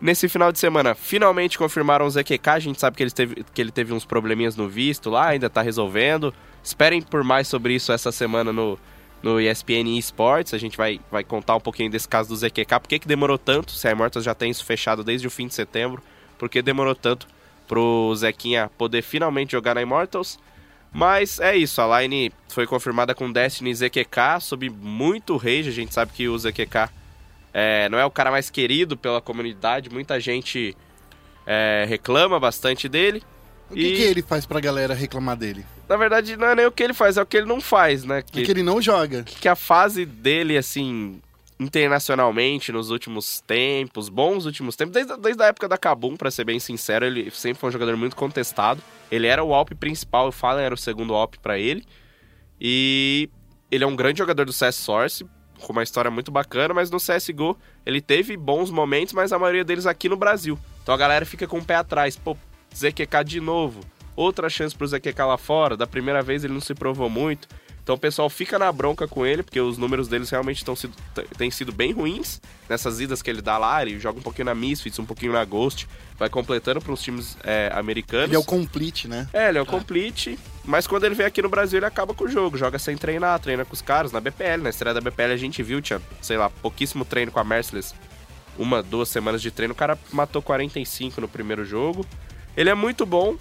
Nesse 0.00 0.28
final 0.28 0.50
de 0.50 0.58
semana, 0.58 0.94
finalmente 0.94 1.56
confirmaram 1.56 2.06
o 2.06 2.10
ZQK. 2.10 2.48
A 2.48 2.58
gente 2.58 2.80
sabe 2.80 2.96
que 2.96 3.02
ele 3.02 3.10
teve, 3.10 3.44
que 3.54 3.60
ele 3.60 3.70
teve 3.70 3.92
uns 3.92 4.04
probleminhas 4.04 4.56
no 4.56 4.68
visto 4.68 5.08
lá, 5.08 5.28
ainda 5.28 5.48
tá 5.48 5.62
resolvendo. 5.62 6.34
Esperem 6.62 7.00
por 7.00 7.22
mais 7.22 7.46
sobre 7.46 7.74
isso 7.74 7.92
essa 7.92 8.10
semana 8.10 8.52
no, 8.52 8.78
no 9.24 9.40
ESPN 9.40 9.96
Esports. 9.96 10.52
A 10.52 10.58
gente 10.58 10.76
vai, 10.76 11.00
vai 11.10 11.24
contar 11.24 11.56
um 11.56 11.60
pouquinho 11.60 11.90
desse 11.90 12.06
caso 12.06 12.28
do 12.28 12.36
ZQK. 12.36 12.78
Por 12.78 12.88
que, 12.88 12.98
que 12.98 13.08
demorou 13.08 13.38
tanto? 13.38 13.72
Se 13.72 13.88
a 13.88 13.90
Immortals 13.90 14.22
já 14.22 14.34
tem 14.34 14.50
isso 14.50 14.62
fechado 14.64 15.02
desde 15.02 15.26
o 15.26 15.30
fim 15.30 15.46
de 15.46 15.54
setembro. 15.54 16.02
Por 16.38 16.50
que 16.50 16.60
demorou 16.60 16.94
tanto 16.94 17.26
pro 17.66 18.14
Zequinha 18.14 18.70
poder 18.76 19.00
finalmente 19.00 19.52
jogar 19.52 19.74
na 19.74 19.82
Immortals? 19.82 20.38
Mas 20.92 21.40
é 21.40 21.56
isso, 21.56 21.80
a 21.80 22.00
line 22.00 22.30
foi 22.48 22.66
confirmada 22.66 23.14
com 23.14 23.32
Destiny 23.32 23.74
ZQK, 23.74 24.40
sob 24.40 24.68
muito 24.68 25.36
rage. 25.38 25.70
A 25.70 25.72
gente 25.72 25.94
sabe 25.94 26.12
que 26.12 26.28
o 26.28 26.38
ZQK 26.38 26.90
é, 27.52 27.88
não 27.88 27.98
é 27.98 28.04
o 28.04 28.10
cara 28.10 28.30
mais 28.30 28.50
querido 28.50 28.96
pela 28.96 29.22
comunidade, 29.22 29.90
muita 29.90 30.20
gente 30.20 30.76
é, 31.46 31.86
reclama 31.88 32.38
bastante 32.38 32.88
dele. 32.88 33.22
O 33.70 33.74
que, 33.74 33.80
E- 33.80 33.96
que 33.96 34.02
ele 34.02 34.22
faz 34.22 34.44
pra 34.46 34.60
galera 34.60 34.94
reclamar 34.94 35.36
dele? 35.36 35.64
Na 35.88 35.96
verdade, 35.96 36.36
não 36.36 36.48
é 36.48 36.54
nem 36.54 36.66
o 36.66 36.72
que 36.72 36.82
ele 36.82 36.94
faz, 36.94 37.16
é 37.16 37.22
o 37.22 37.26
que 37.26 37.36
ele 37.36 37.46
não 37.46 37.60
faz, 37.60 38.04
né? 38.04 38.18
É 38.18 38.22
que 38.42 38.50
ele 38.50 38.62
não 38.62 38.80
joga. 38.80 39.22
que 39.24 39.48
a 39.48 39.56
fase 39.56 40.04
dele, 40.06 40.56
assim, 40.56 41.20
internacionalmente, 41.60 42.72
nos 42.72 42.90
últimos 42.90 43.40
tempos, 43.46 44.08
bons 44.08 44.46
últimos 44.46 44.76
tempos, 44.76 44.94
desde, 44.94 45.16
desde 45.18 45.42
a 45.42 45.46
época 45.46 45.68
da 45.68 45.76
Kabum, 45.76 46.16
pra 46.16 46.30
ser 46.30 46.44
bem 46.44 46.58
sincero, 46.58 47.04
ele 47.04 47.30
sempre 47.30 47.60
foi 47.60 47.68
um 47.68 47.72
jogador 47.72 47.96
muito 47.96 48.16
contestado. 48.16 48.80
Ele 49.10 49.26
era 49.26 49.42
o 49.44 49.52
AWP 49.54 49.74
principal, 49.74 50.28
o 50.28 50.32
Fallen 50.32 50.64
era 50.64 50.74
o 50.74 50.78
segundo 50.78 51.14
AWP 51.14 51.38
pra 51.40 51.58
ele. 51.58 51.84
E 52.60 53.28
ele 53.70 53.84
é 53.84 53.86
um 53.86 53.96
grande 53.96 54.18
jogador 54.18 54.44
do 54.46 54.52
CS 54.52 54.76
Source, 54.76 55.26
com 55.60 55.72
uma 55.72 55.82
história 55.82 56.10
muito 56.10 56.30
bacana, 56.30 56.72
mas 56.74 56.90
no 56.90 56.98
CSGO 56.98 57.56
ele 57.84 58.00
teve 58.00 58.36
bons 58.36 58.70
momentos, 58.70 59.12
mas 59.12 59.32
a 59.32 59.38
maioria 59.38 59.64
deles 59.64 59.86
aqui 59.86 60.08
no 60.08 60.16
Brasil. 60.16 60.58
Então 60.82 60.94
a 60.94 60.98
galera 60.98 61.24
fica 61.26 61.46
com 61.46 61.58
o 61.58 61.64
pé 61.64 61.74
atrás. 61.76 62.16
Pô, 62.16 62.36
ZQK 62.76 63.24
de 63.24 63.40
novo. 63.40 63.80
Outra 64.16 64.48
chance 64.48 64.74
pro 64.74 64.86
ZQK 64.86 65.18
lá 65.26 65.36
fora. 65.36 65.76
Da 65.76 65.86
primeira 65.86 66.22
vez 66.22 66.44
ele 66.44 66.52
não 66.52 66.60
se 66.60 66.74
provou 66.74 67.08
muito. 67.08 67.48
Então 67.84 67.96
o 67.96 67.98
pessoal 67.98 68.30
fica 68.30 68.58
na 68.58 68.72
bronca 68.72 69.06
com 69.06 69.26
ele, 69.26 69.42
porque 69.42 69.60
os 69.60 69.76
números 69.76 70.08
deles 70.08 70.30
realmente 70.30 70.64
tão 70.64 70.74
sido, 70.74 70.94
têm 71.36 71.50
sido 71.50 71.70
bem 71.70 71.92
ruins 71.92 72.40
nessas 72.66 72.98
idas 72.98 73.20
que 73.20 73.28
ele 73.28 73.42
dá 73.42 73.58
lá. 73.58 73.82
Ele 73.82 74.00
joga 74.00 74.18
um 74.18 74.22
pouquinho 74.22 74.46
na 74.46 74.54
Misfits, 74.54 74.98
um 74.98 75.04
pouquinho 75.04 75.34
na 75.34 75.44
Ghost, 75.44 75.86
vai 76.18 76.30
completando 76.30 76.80
para 76.80 76.92
os 76.92 77.02
times 77.02 77.36
é, 77.44 77.70
americanos. 77.74 78.28
Ele 78.28 78.36
é 78.36 78.38
o 78.38 78.44
complete, 78.44 79.06
né? 79.06 79.28
É, 79.34 79.50
ele 79.50 79.58
é 79.58 79.60
o 79.60 79.66
complete, 79.66 80.38
mas 80.64 80.86
quando 80.86 81.04
ele 81.04 81.14
vem 81.14 81.26
aqui 81.26 81.42
no 81.42 81.48
Brasil 81.50 81.78
ele 81.78 81.84
acaba 81.84 82.14
com 82.14 82.24
o 82.24 82.28
jogo, 82.28 82.56
joga 82.56 82.78
sem 82.78 82.96
treinar, 82.96 83.38
treina 83.38 83.66
com 83.66 83.74
os 83.74 83.82
caras, 83.82 84.12
na 84.12 84.20
BPL, 84.20 84.62
na 84.62 84.70
estreia 84.70 84.94
da 84.94 85.00
BPL 85.02 85.32
a 85.32 85.36
gente 85.36 85.62
viu, 85.62 85.82
tinha, 85.82 86.00
sei 86.22 86.38
lá, 86.38 86.48
pouquíssimo 86.48 87.04
treino 87.04 87.30
com 87.30 87.38
a 87.38 87.44
Merciless, 87.44 87.94
uma, 88.58 88.82
duas 88.82 89.10
semanas 89.10 89.42
de 89.42 89.50
treino, 89.50 89.74
o 89.74 89.76
cara 89.76 89.98
matou 90.10 90.40
45 90.40 91.20
no 91.20 91.28
primeiro 91.28 91.66
jogo. 91.66 92.06
Ele 92.56 92.70
é 92.70 92.74
muito 92.74 93.04
bom, 93.04 93.36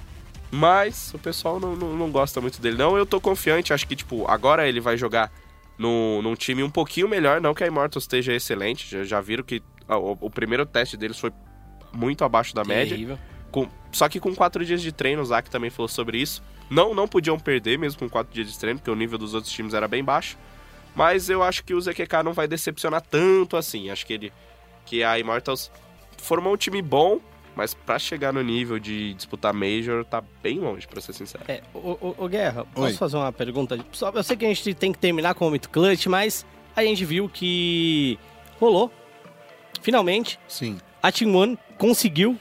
mas 0.51 1.13
o 1.13 1.19
pessoal 1.19 1.59
não, 1.59 1.75
não, 1.75 1.95
não 1.95 2.11
gosta 2.11 2.39
muito 2.41 2.61
dele 2.61 2.77
não, 2.77 2.97
eu 2.97 3.05
tô 3.05 3.19
confiante, 3.19 3.73
acho 3.73 3.87
que, 3.87 3.95
tipo, 3.95 4.25
agora 4.29 4.67
ele 4.67 4.79
vai 4.79 4.97
jogar 4.97 5.31
no, 5.77 6.21
num 6.21 6.35
time 6.35 6.63
um 6.63 6.69
pouquinho 6.69 7.07
melhor, 7.07 7.41
não 7.41 7.53
que 7.53 7.63
a 7.63 7.67
Immortals 7.67 8.03
esteja 8.03 8.33
excelente, 8.33 8.89
já, 8.89 9.03
já 9.03 9.21
viram 9.21 9.43
que 9.43 9.61
ah, 9.87 9.97
o, 9.97 10.17
o 10.21 10.29
primeiro 10.29 10.65
teste 10.65 10.95
deles 10.95 11.19
foi 11.19 11.31
muito 11.91 12.23
abaixo 12.23 12.55
da 12.55 12.63
média. 12.63 12.93
Terrível. 12.95 13.19
Com- 13.51 13.67
só 13.91 14.09
que 14.09 14.19
com 14.19 14.33
quatro 14.33 14.65
dias 14.65 14.81
de 14.81 14.91
treino, 14.91 15.21
o 15.21 15.25
Zac 15.25 15.49
também 15.49 15.69
falou 15.69 15.87
sobre 15.87 16.17
isso. 16.17 16.41
Não, 16.69 16.93
não 16.95 17.07
podiam 17.07 17.37
perder 17.37 17.77
mesmo 17.77 17.99
com 17.99 18.09
quatro 18.09 18.33
dias 18.33 18.51
de 18.51 18.57
treino, 18.57 18.79
porque 18.79 18.89
o 18.89 18.95
nível 18.95 19.17
dos 19.17 19.35
outros 19.35 19.53
times 19.53 19.73
era 19.75 19.87
bem 19.87 20.03
baixo. 20.03 20.37
Mas 20.95 21.29
eu 21.29 21.43
acho 21.43 21.63
que 21.63 21.73
o 21.73 21.81
ZQK 21.81 22.23
não 22.23 22.33
vai 22.33 22.47
decepcionar 22.47 23.01
tanto 23.01 23.57
assim. 23.57 23.89
Acho 23.89 24.05
que 24.05 24.13
ele 24.13 24.33
que 24.85 25.03
a 25.03 25.17
Immortals 25.19 25.71
formou 26.17 26.53
um 26.53 26.57
time 26.57 26.81
bom, 26.81 27.19
mas 27.55 27.73
pra 27.73 27.99
chegar 27.99 28.33
no 28.33 28.41
nível 28.41 28.79
de 28.79 29.13
disputar 29.13 29.53
Major 29.53 30.03
tá 30.05 30.23
bem 30.41 30.59
longe, 30.59 30.87
pra 30.87 30.99
ser 31.01 31.13
sincero. 31.13 31.43
É, 31.47 31.61
o, 31.73 31.77
o, 31.77 32.15
o 32.19 32.27
Guerra, 32.27 32.65
posso 32.65 32.87
Oi. 32.87 32.93
fazer 32.93 33.17
uma 33.17 33.31
pergunta? 33.31 33.77
Só- 33.91 34.09
Eu 34.09 34.23
sei 34.23 34.35
que 34.37 34.45
a 34.45 34.47
gente 34.47 34.73
tem 34.73 34.91
que 34.91 34.97
terminar 34.99 35.33
com 35.35 35.45
o 35.47 35.49
muito 35.49 35.69
clutch, 35.69 36.05
mas 36.07 36.45
a 36.75 36.83
gente 36.83 37.03
viu 37.05 37.29
que 37.29 38.17
rolou. 38.59 38.91
Finalmente, 39.81 40.39
Sim. 40.47 40.77
a 41.01 41.11
Team 41.11 41.35
One 41.35 41.59
conseguiu 41.77 42.37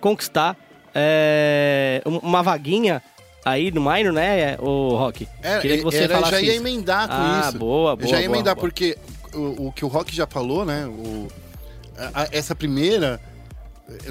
conquistar 0.00 0.56
é, 0.94 2.02
um- 2.06 2.18
uma 2.18 2.42
vaguinha 2.42 3.02
aí 3.44 3.70
no 3.70 3.80
Minor, 3.80 4.12
né, 4.12 4.56
o 4.58 4.96
Rock? 4.96 5.28
É, 5.42 5.58
Queria 5.60 5.78
que 5.78 5.84
você 5.84 5.98
era, 6.04 6.14
falasse 6.14 6.32
já 6.32 6.40
ia 6.40 6.52
isso. 6.54 6.60
emendar 6.62 7.06
com 7.08 7.14
Ah, 7.14 7.42
isso. 7.48 7.58
boa, 7.58 7.92
Eu 7.92 7.96
boa, 7.98 8.08
já 8.08 8.20
ia 8.20 8.26
boa, 8.26 8.36
emendar, 8.36 8.54
boa. 8.54 8.60
porque 8.66 8.96
o, 9.34 9.68
o 9.68 9.72
que 9.72 9.84
o 9.84 9.88
Rock 9.88 10.14
já 10.14 10.26
falou, 10.26 10.64
né? 10.64 10.86
O, 10.86 11.28
a- 11.96 12.22
a- 12.24 12.28
essa 12.32 12.54
primeira. 12.54 13.20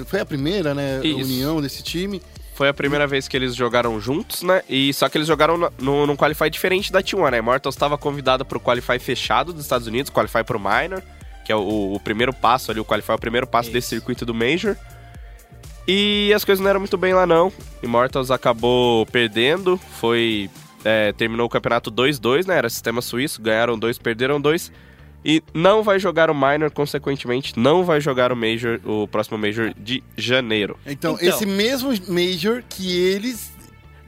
Foi 0.06 0.20
a 0.20 0.26
primeira, 0.26 0.74
né? 0.74 1.00
Isso. 1.02 1.18
União 1.18 1.60
desse 1.60 1.82
time. 1.82 2.20
Foi 2.54 2.68
a 2.68 2.74
primeira 2.74 3.06
vez 3.06 3.28
que 3.28 3.36
eles 3.36 3.54
jogaram 3.54 4.00
juntos, 4.00 4.42
né? 4.42 4.62
E 4.68 4.92
só 4.92 5.08
que 5.08 5.16
eles 5.16 5.28
jogaram 5.28 5.56
no, 5.56 5.72
no, 5.80 6.06
num 6.06 6.16
Qualify 6.16 6.50
diferente 6.50 6.90
da 6.90 7.00
T1, 7.00 7.30
né? 7.30 7.38
Immortals 7.38 7.76
estava 7.76 7.96
convidada 7.96 8.44
pro 8.44 8.58
Qualify 8.58 8.98
fechado 8.98 9.52
dos 9.52 9.62
Estados 9.62 9.86
Unidos, 9.86 10.10
Qualify 10.10 10.42
pro 10.42 10.58
Minor, 10.58 11.00
que 11.44 11.52
é 11.52 11.56
o, 11.56 11.94
o 11.94 12.00
primeiro 12.00 12.32
passo 12.32 12.72
ali, 12.72 12.80
o 12.80 12.84
Qualify 12.84 13.12
é 13.12 13.14
o 13.14 13.18
primeiro 13.18 13.46
passo 13.46 13.70
desse 13.70 13.88
circuito 13.88 14.26
do 14.26 14.34
Major. 14.34 14.76
E 15.86 16.32
as 16.34 16.44
coisas 16.44 16.60
não 16.60 16.68
eram 16.68 16.80
muito 16.80 16.98
bem 16.98 17.14
lá, 17.14 17.26
não. 17.26 17.52
Immortals 17.82 18.32
acabou 18.32 19.06
perdendo, 19.06 19.78
foi... 20.00 20.50
é, 20.84 21.12
terminou 21.12 21.46
o 21.46 21.48
campeonato 21.48 21.92
2-2, 21.92 22.46
né? 22.46 22.58
Era 22.58 22.68
sistema 22.68 23.00
suíço, 23.00 23.40
ganharam 23.40 23.78
dois, 23.78 23.98
perderam 23.98 24.40
dois. 24.40 24.72
E 25.24 25.42
não 25.52 25.82
vai 25.82 25.98
jogar 25.98 26.30
o 26.30 26.34
Minor, 26.34 26.70
consequentemente, 26.70 27.58
não 27.58 27.84
vai 27.84 28.00
jogar 28.00 28.32
o 28.32 28.36
Major, 28.36 28.80
o 28.84 29.06
próximo 29.08 29.36
Major 29.36 29.74
de 29.76 30.02
janeiro. 30.16 30.78
Então, 30.86 31.14
Então. 31.20 31.28
esse 31.28 31.44
mesmo 31.44 31.90
Major 32.08 32.62
que 32.68 32.96
eles 32.96 33.52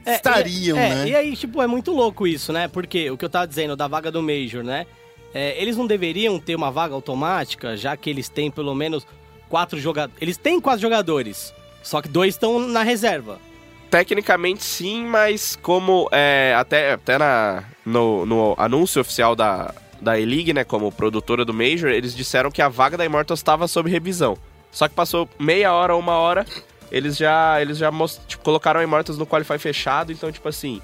É, 0.05 0.15
estariam, 0.15 0.77
e, 0.77 0.79
é, 0.79 0.89
né? 0.89 1.09
E 1.09 1.15
aí, 1.15 1.35
tipo, 1.35 1.61
é 1.61 1.67
muito 1.67 1.91
louco 1.91 2.25
isso, 2.25 2.51
né? 2.53 2.67
Porque 2.67 3.11
o 3.11 3.17
que 3.17 3.25
eu 3.25 3.29
tava 3.29 3.45
dizendo 3.45 3.75
da 3.75 3.87
vaga 3.87 4.09
do 4.09 4.23
Major, 4.23 4.63
né? 4.63 4.85
É, 5.33 5.61
eles 5.61 5.77
não 5.77 5.85
deveriam 5.85 6.39
ter 6.39 6.55
uma 6.55 6.71
vaga 6.71 6.93
automática, 6.93 7.77
já 7.77 7.95
que 7.95 8.09
eles 8.09 8.27
têm 8.27 8.49
pelo 8.49 8.73
menos 8.73 9.05
quatro 9.47 9.79
jogadores. 9.79 10.21
Eles 10.21 10.37
têm 10.37 10.59
quatro 10.59 10.81
jogadores, 10.81 11.53
só 11.83 12.01
que 12.01 12.07
dois 12.07 12.33
estão 12.35 12.57
na 12.59 12.83
reserva. 12.83 13.37
Tecnicamente 13.89 14.63
sim, 14.63 15.05
mas 15.05 15.57
como 15.61 16.07
é, 16.11 16.53
até, 16.57 16.93
até 16.93 17.17
na, 17.17 17.63
no, 17.85 18.25
no 18.25 18.55
anúncio 18.57 19.01
oficial 19.01 19.35
da, 19.35 19.73
da 20.01 20.19
E-League, 20.19 20.51
né, 20.53 20.63
como 20.63 20.91
produtora 20.91 21.45
do 21.45 21.53
Major, 21.53 21.89
eles 21.91 22.15
disseram 22.15 22.49
que 22.51 22.61
a 22.61 22.67
vaga 22.67 22.97
da 22.97 23.05
Immortals 23.05 23.39
estava 23.39 23.67
sob 23.67 23.89
revisão. 23.89 24.35
Só 24.71 24.87
que 24.87 24.95
passou 24.95 25.29
meia 25.37 25.71
hora, 25.73 25.95
uma 25.95 26.13
hora, 26.13 26.45
eles 26.91 27.15
já, 27.17 27.61
eles 27.61 27.77
já 27.77 27.91
most- 27.91 28.21
tipo, 28.27 28.43
colocaram 28.43 28.79
a 28.79 28.83
Immortals 28.83 29.17
no 29.17 29.27
Qualify 29.27 29.57
fechado, 29.59 30.11
então, 30.11 30.31
tipo 30.31 30.47
assim, 30.49 30.81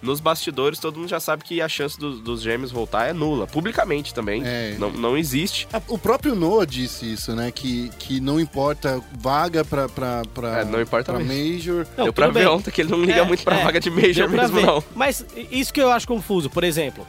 nos 0.00 0.20
bastidores 0.20 0.78
todo 0.78 0.96
mundo 1.00 1.08
já 1.08 1.18
sabe 1.18 1.42
que 1.42 1.60
a 1.60 1.68
chance 1.68 1.98
do- 1.98 2.20
dos 2.20 2.40
gêmeos 2.40 2.70
voltar 2.70 3.08
é 3.08 3.12
nula. 3.12 3.48
Publicamente 3.48 4.14
também, 4.14 4.42
É. 4.44 4.76
não, 4.78 4.90
não 4.90 5.16
existe. 5.18 5.66
A- 5.72 5.82
O 5.88 5.98
próprio 5.98 6.36
Noah 6.36 6.64
disse 6.64 7.12
isso, 7.12 7.34
né? 7.34 7.50
Que, 7.50 7.90
que 7.98 8.20
não 8.20 8.38
importa 8.38 9.02
vaga 9.18 9.64
pra, 9.64 9.88
pra, 9.88 10.22
pra, 10.32 10.60
É, 10.60 10.64
não 10.64 10.80
importa 10.80 11.12
pra. 11.12 11.20
Major. 11.22 11.84
Não, 11.96 12.04
Deu 12.04 12.12
pra 12.12 12.28
ver 12.28 12.46
ontem 12.48 12.70
que 12.70 12.80
ele 12.80 12.90
não 12.92 13.00
liga 13.00 13.18
É, 13.22 13.24
muito 13.24 13.42
pra 13.42 13.56
é, 13.58 13.64
vaga 13.64 13.80
de 13.80 13.90
Major 13.90 14.28
mesmo, 14.30 14.60
não. 14.60 14.84
Mas 14.94 15.26
isso 15.50 15.74
que 15.74 15.80
eu 15.80 15.90
acho 15.90 16.06
confuso, 16.06 16.48
por 16.48 16.62
exemplo, 16.62 17.04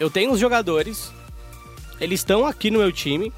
eu 0.00 0.10
tenho 0.10 0.32
uns 0.32 0.38
jogadores, 0.40 1.12
eles 2.00 2.20
estão 2.20 2.46
aqui 2.46 2.70
no 2.70 2.78
meu 2.78 2.92
time, 2.92 3.32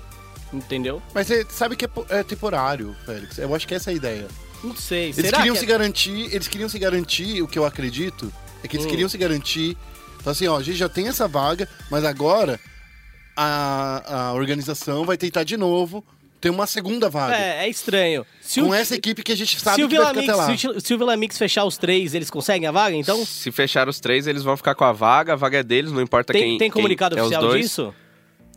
entendeu? 0.52 1.02
Mas 1.14 1.26
você 1.26 1.46
sabe 1.48 1.76
que 1.76 1.84
é, 1.84 1.90
é 2.10 2.22
temporário, 2.22 2.94
Félix. 3.06 3.38
Eu 3.38 3.54
acho 3.54 3.66
que 3.66 3.74
essa 3.74 3.90
é 3.90 3.92
a 3.92 3.96
ideia. 3.96 4.28
Não 4.62 4.76
sei. 4.76 5.04
Eles 5.04 5.16
Será 5.16 5.38
queriam 5.38 5.54
que 5.54 5.60
se 5.60 5.64
é- 5.64 5.68
garantir, 5.68 6.34
eles 6.34 6.48
queriam 6.48 6.68
se 6.68 6.78
garantir, 6.78 7.42
o 7.42 7.48
que 7.48 7.58
eu 7.58 7.64
acredito, 7.64 8.30
é 8.62 8.68
que 8.68 8.76
eles 8.76 8.86
Hum. 8.86 8.90
queriam 8.90 9.08
se 9.08 9.16
garantir. 9.16 9.76
Então 10.20 10.30
assim, 10.32 10.46
ó, 10.48 10.58
a 10.58 10.62
gente 10.62 10.76
já 10.76 10.88
tem 10.88 11.08
essa 11.08 11.26
vaga, 11.26 11.66
mas 11.90 12.04
agora 12.04 12.60
a, 13.36 14.26
a 14.28 14.32
organização 14.34 15.04
vai 15.06 15.16
tentar 15.16 15.44
de 15.44 15.56
novo 15.56 16.04
ter 16.40 16.50
uma 16.50 16.66
segunda 16.66 17.10
vaga. 17.10 17.36
É, 17.36 17.64
é 17.64 17.68
estranho. 17.68 18.24
Se 18.40 18.60
com 18.62 18.68
o, 18.70 18.74
essa 18.74 18.94
equipe 18.96 19.22
que 19.22 19.32
a 19.32 19.36
gente 19.36 19.60
sabe 19.60 19.76
se 19.76 19.84
o 19.84 19.88
que 19.88 19.96
vai 19.98 20.06
ficar 20.08 20.20
Vila 20.20 20.32
até 20.32 20.42
lá. 20.42 20.48
Mix, 20.48 20.60
se, 20.84 20.94
o- 20.94 20.98
Vila 20.98 21.16
Mix 21.16 21.36
fechar 21.38 21.64
os 21.64 21.76
três, 21.76 22.14
eles 22.14 22.30
conseguem 22.30 22.66
a 22.66 22.72
vaga? 22.72 22.96
Então, 22.96 23.24
Se 23.24 23.52
fechar 23.52 23.88
os 23.88 24.00
três, 24.00 24.26
eles 24.26 24.42
vão 24.42 24.56
ficar 24.56 24.74
com 24.74 24.84
a 24.84 24.92
vaga. 24.92 25.34
A 25.34 25.36
vaga 25.36 25.58
é 25.58 25.62
deles, 25.62 25.92
não 25.92 26.00
importa 26.00 26.32
tem, 26.32 26.42
quem. 26.42 26.50
tem 26.58 26.58
quem 26.58 26.70
comunicado 26.70 27.16
é 27.16 27.20
os 27.20 27.26
oficial 27.26 27.42
dois. 27.42 27.60
disso? 27.62 27.94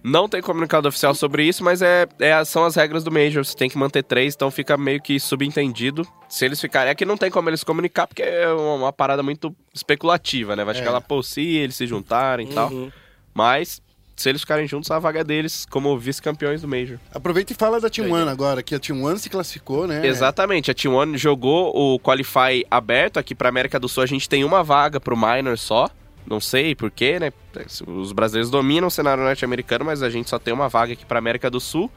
Não 0.06 0.28
tem 0.28 0.42
comunicado 0.42 0.86
oficial 0.90 1.16
sobre 1.16 1.46
isso, 1.46 1.64
mas 1.64 1.82
é, 1.82 2.06
é- 2.20 2.44
são 2.44 2.66
as 2.66 2.76
regras 2.76 3.04
do 3.06 3.12
Major. 3.12 3.44
Você 3.46 3.56
tem 3.56 3.70
que 3.70 3.78
manter 3.78 4.04
três, 4.04 4.34
então 4.36 4.52
fica 4.52 4.76
meio 4.78 5.02
que 5.02 5.18
subentendido. 5.20 6.06
Se 6.28 6.44
eles 6.46 6.60
ficarem. 6.60 6.92
É 6.92 6.96
que 6.96 7.06
não 7.06 7.16
tem 7.16 7.32
como 7.32 7.50
eles 7.50 7.64
comunicar, 7.64 8.08
porque 8.08 8.22
é 8.22 8.50
uma, 8.52 8.74
uma 8.76 8.94
parada 8.94 9.24
muito 9.24 9.56
especulativa, 9.74 10.56
né? 10.56 10.64
Vai 10.66 10.76
chegar 10.76 10.92
lá, 10.92 11.00
pô, 11.00 11.22
se 11.24 11.42
eles 11.56 11.76
se 11.76 11.86
juntarem 11.88 12.50
e 12.50 12.54
tal. 12.54 12.70
Uhum. 12.70 12.92
Mas, 13.34 13.82
se 14.16 14.30
eles 14.30 14.42
ficarem 14.42 14.68
juntos, 14.68 14.90
a 14.92 15.00
vaga 15.00 15.22
é 15.22 15.24
deles 15.24 15.66
como 15.70 15.98
vice-campeões 15.98 16.62
do 16.62 16.68
Major. 16.68 16.98
Aproveita 17.14 17.54
e 17.54 17.56
fala 17.56 17.80
da 17.80 17.90
Team 17.90 18.12
One 18.12 18.30
agora, 18.30 18.62
que 18.62 18.76
a 18.76 18.80
Team 18.80 19.04
One 19.04 19.18
se 19.18 19.30
classificou, 19.30 19.88
né? 19.88 20.06
Exatamente, 20.06 20.70
a 20.70 20.74
T1 20.74 21.18
jogou 21.18 21.76
o 21.76 22.00
Qualify 22.00 22.66
aberto 22.70 23.18
aqui 23.18 23.34
pra 23.34 23.50
América 23.50 23.80
do 23.80 23.90
Sul. 23.90 24.04
A 24.04 24.08
gente 24.08 24.30
tem 24.30 24.44
uma 24.44 24.64
vaga 24.64 25.00
pro 25.00 25.18
Minor 25.18 25.58
só. 25.58 25.90
Não 26.26 26.40
sei 26.40 26.74
porquê, 26.74 27.20
né? 27.20 27.34
Os 27.86 28.14
brasileiros 28.14 28.50
dominam 28.50 28.88
o 28.88 28.92
cenário 28.92 29.24
norte-americano, 29.24 29.84
mas 29.84 30.02
a 30.02 30.10
gente 30.10 30.30
só 30.30 30.40
tem 30.40 30.54
uma 30.54 30.70
vaga 30.70 30.94
aqui 30.94 31.06
pra 31.06 31.20
América 31.20 31.50
do 31.50 31.60
Sul. 31.60 31.92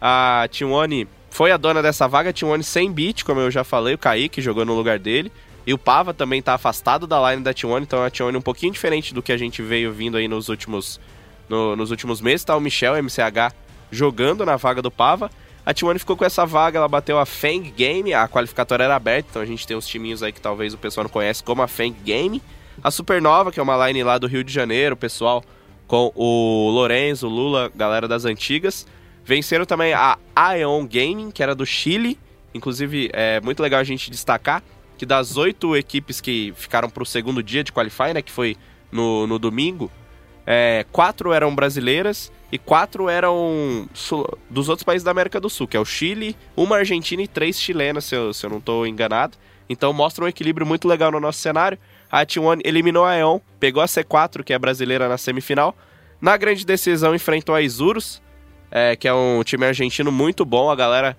A 0.00 0.46
T1 0.48 1.08
foi 1.30 1.50
a 1.50 1.56
dona 1.56 1.82
dessa 1.82 2.06
vaga, 2.06 2.30
a 2.30 2.32
T1 2.32 2.62
sem 2.62 2.92
beat, 2.92 3.24
como 3.24 3.40
eu 3.40 3.50
já 3.50 3.64
falei, 3.64 3.94
o 3.94 3.98
Kaique 3.98 4.40
jogou 4.40 4.64
no 4.64 4.74
lugar 4.74 4.98
dele. 4.98 5.32
E 5.66 5.72
o 5.72 5.78
Pava 5.78 6.12
também 6.12 6.42
tá 6.42 6.54
afastado 6.54 7.06
da 7.06 7.30
line 7.30 7.42
da 7.42 7.54
T1, 7.54 7.82
então 7.82 8.04
a 8.04 8.10
T1 8.10 8.36
um 8.36 8.40
pouquinho 8.40 8.72
diferente 8.72 9.14
do 9.14 9.22
que 9.22 9.32
a 9.32 9.36
gente 9.36 9.62
veio 9.62 9.92
vindo 9.92 10.16
aí 10.16 10.28
nos 10.28 10.48
últimos, 10.48 11.00
no- 11.48 11.74
nos 11.76 11.90
últimos 11.90 12.20
meses. 12.20 12.44
Tá 12.44 12.56
o 12.56 12.60
Michel 12.60 12.96
MCH 12.96 13.54
jogando 13.90 14.44
na 14.44 14.56
vaga 14.56 14.80
do 14.82 14.90
Pava. 14.90 15.30
A 15.66 15.72
T1 15.72 15.98
ficou 15.98 16.16
com 16.16 16.24
essa 16.24 16.44
vaga, 16.44 16.78
ela 16.78 16.88
bateu 16.88 17.18
a 17.18 17.24
Fang 17.24 17.70
Game, 17.70 18.12
a 18.12 18.28
qualificatória 18.28 18.84
era 18.84 18.94
aberta, 18.96 19.28
então 19.30 19.40
a 19.42 19.46
gente 19.46 19.66
tem 19.66 19.74
uns 19.74 19.86
timinhos 19.86 20.22
aí 20.22 20.30
que 20.30 20.40
talvez 20.40 20.74
o 20.74 20.78
pessoal 20.78 21.04
não 21.04 21.10
conhece, 21.10 21.42
como 21.42 21.62
a 21.62 21.66
Fang 21.68 21.94
Game. 22.04 22.42
A 22.82 22.90
Supernova, 22.90 23.50
que 23.50 23.58
é 23.58 23.62
uma 23.62 23.86
line 23.88 24.02
lá 24.02 24.18
do 24.18 24.26
Rio 24.26 24.44
de 24.44 24.52
Janeiro, 24.52 24.94
pessoal 24.94 25.42
com 25.86 26.12
o 26.14 26.70
Lorenzo, 26.70 27.28
o 27.28 27.30
Lula, 27.30 27.72
galera 27.74 28.06
das 28.06 28.24
antigas. 28.26 28.86
Venceram 29.24 29.64
também 29.64 29.94
a 29.94 30.18
Aeon 30.36 30.86
Gaming, 30.86 31.30
que 31.30 31.42
era 31.42 31.54
do 31.54 31.64
Chile. 31.64 32.18
Inclusive, 32.52 33.08
é 33.14 33.40
muito 33.40 33.62
legal 33.62 33.80
a 33.80 33.84
gente 33.84 34.10
destacar 34.10 34.62
que 34.98 35.06
das 35.06 35.36
oito 35.38 35.74
equipes 35.76 36.20
que 36.20 36.52
ficaram 36.56 36.90
para 36.90 37.02
o 37.02 37.06
segundo 37.06 37.42
dia 37.42 37.64
de 37.64 37.72
Qualify, 37.72 38.12
né, 38.14 38.20
que 38.22 38.30
foi 38.30 38.56
no, 38.92 39.26
no 39.26 39.38
domingo, 39.38 39.90
é, 40.46 40.84
quatro 40.92 41.32
eram 41.32 41.54
brasileiras 41.54 42.30
e 42.52 42.58
quatro 42.58 43.08
eram 43.08 43.88
dos 44.50 44.68
outros 44.68 44.84
países 44.84 45.04
da 45.04 45.10
América 45.10 45.40
do 45.40 45.50
Sul, 45.50 45.66
que 45.66 45.76
é 45.76 45.80
o 45.80 45.84
Chile, 45.84 46.36
uma 46.56 46.76
argentina 46.76 47.22
e 47.22 47.28
três 47.28 47.58
chilenas, 47.60 48.04
se 48.04 48.14
eu, 48.14 48.32
se 48.32 48.44
eu 48.44 48.50
não 48.50 48.58
estou 48.58 48.86
enganado. 48.86 49.36
Então 49.68 49.92
mostra 49.92 50.24
um 50.24 50.28
equilíbrio 50.28 50.66
muito 50.66 50.86
legal 50.86 51.10
no 51.10 51.18
nosso 51.18 51.38
cenário. 51.38 51.78
A 52.10 52.24
T1 52.24 52.60
eliminou 52.64 53.04
a 53.04 53.16
Eon, 53.16 53.40
pegou 53.58 53.82
a 53.82 53.86
C4, 53.86 54.44
que 54.44 54.52
é 54.52 54.58
brasileira, 54.58 55.08
na 55.08 55.18
semifinal. 55.18 55.76
Na 56.20 56.36
grande 56.36 56.64
decisão 56.64 57.14
enfrentou 57.14 57.54
a 57.54 57.62
Isurus, 57.62 58.22
é, 58.70 58.94
que 58.94 59.08
é 59.08 59.14
um 59.14 59.42
time 59.42 59.66
argentino 59.66 60.12
muito 60.12 60.44
bom. 60.44 60.70
A 60.70 60.76
galera 60.76 61.16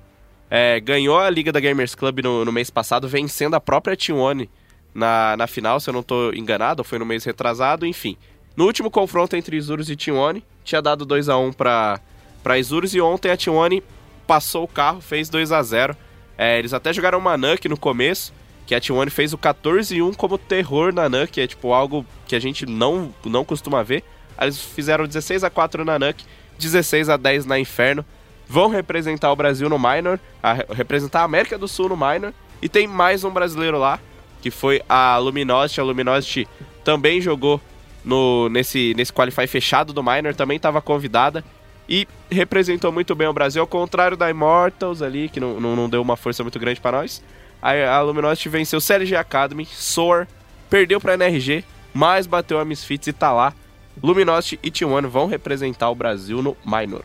é, 0.49 0.79
ganhou 0.79 1.19
a 1.19 1.29
Liga 1.29 1.51
da 1.51 1.59
Gamers 1.59 1.95
Club 1.95 2.19
no, 2.23 2.45
no 2.45 2.51
mês 2.51 2.69
passado, 2.69 3.07
vencendo 3.07 3.55
a 3.55 3.59
própria 3.59 3.97
T1 3.97 4.47
na, 4.93 5.35
na 5.35 5.47
final, 5.47 5.79
se 5.79 5.89
eu 5.89 5.93
não 5.93 5.99
estou 5.99 6.33
enganado, 6.33 6.81
foi 6.83 6.97
no 6.97 7.05
mês 7.05 7.25
retrasado, 7.25 7.85
enfim. 7.85 8.17
No 8.55 8.65
último 8.65 8.89
confronto 8.89 9.35
entre 9.35 9.57
Isurus 9.57 9.89
e 9.89 9.95
T1, 9.95 10.41
tinha 10.63 10.81
dado 10.81 11.05
2 11.05 11.29
a 11.29 11.37
1 11.37 11.53
para 11.53 11.99
para 12.45 12.59
Isurus 12.59 12.93
e 12.93 13.01
ontem 13.01 13.31
a 13.31 13.35
T1 13.35 13.81
passou 14.27 14.65
o 14.65 14.67
carro, 14.67 15.01
fez 15.01 15.29
2 15.29 15.51
a 15.51 15.63
0 15.63 15.97
É, 16.37 16.59
Eles 16.59 16.75
até 16.75 16.93
jogaram 16.93 17.17
uma 17.17 17.35
Nuke 17.35 17.67
no 17.67 17.75
começo, 17.75 18.31
que 18.67 18.75
a 18.75 18.79
T1 18.79 19.09
fez 19.09 19.33
o 19.33 19.37
14 19.37 19.95
e 19.95 20.01
1 20.03 20.13
como 20.13 20.37
terror 20.37 20.93
na 20.93 21.09
Nuke, 21.09 21.41
é 21.41 21.47
tipo 21.47 21.73
algo 21.73 22.05
que 22.27 22.35
a 22.35 22.39
gente 22.39 22.67
não, 22.67 23.11
não 23.25 23.43
costuma 23.43 23.81
ver. 23.81 24.03
Eles 24.39 24.59
fizeram 24.59 25.07
16 25.07 25.43
a 25.43 25.49
4 25.49 25.83
na 25.83 25.97
Nuke, 25.97 26.23
16 26.59 27.09
a 27.09 27.17
10 27.17 27.47
na 27.47 27.57
Inferno. 27.57 28.05
Vão 28.47 28.69
representar 28.69 29.31
o 29.31 29.35
Brasil 29.35 29.67
no 29.67 29.79
Minor, 29.79 30.19
a, 30.43 30.53
representar 30.53 31.21
a 31.21 31.23
América 31.23 31.57
do 31.57 31.67
Sul 31.67 31.89
no 31.89 31.97
Minor. 31.97 32.31
E 32.61 32.69
tem 32.69 32.85
mais 32.85 33.23
um 33.23 33.31
brasileiro 33.31 33.79
lá, 33.79 33.99
que 34.39 34.51
foi 34.51 34.83
a 34.87 35.17
Luminosity. 35.17 35.81
A 35.81 35.83
Luminosity 35.83 36.47
também 36.83 37.19
jogou 37.19 37.59
no, 38.05 38.47
nesse, 38.49 38.93
nesse 38.95 39.11
Qualify 39.11 39.47
fechado 39.47 39.91
do 39.91 40.03
Minor, 40.03 40.33
também 40.35 40.57
estava 40.57 40.81
convidada. 40.81 41.43
E 41.87 42.07
representou 42.31 42.91
muito 42.91 43.13
bem 43.13 43.27
o 43.27 43.33
Brasil, 43.33 43.61
ao 43.61 43.67
contrário 43.67 44.15
da 44.17 44.29
Immortals 44.29 45.01
ali, 45.01 45.29
que 45.29 45.39
não, 45.39 45.59
não, 45.59 45.75
não 45.75 45.89
deu 45.89 46.01
uma 46.01 46.15
força 46.15 46.43
muito 46.43 46.57
grande 46.59 46.79
para 46.79 46.99
nós. 46.99 47.23
A, 47.61 47.71
a 47.71 48.01
Luminosity 48.01 48.49
venceu 48.49 48.79
CLG 48.79 49.15
Academy, 49.15 49.65
Soar, 49.65 50.27
perdeu 50.69 50.99
para 50.99 51.13
NRG, 51.13 51.63
mas 51.93 52.25
bateu 52.25 52.59
a 52.59 52.65
Misfits 52.65 53.07
e 53.07 53.13
tá 53.13 53.31
lá. 53.31 53.53
Luminosity 54.01 54.59
e 54.63 54.71
T1 54.71 55.07
vão 55.07 55.27
representar 55.27 55.89
o 55.89 55.95
Brasil 55.95 56.41
no 56.41 56.57
Minor. 56.65 57.03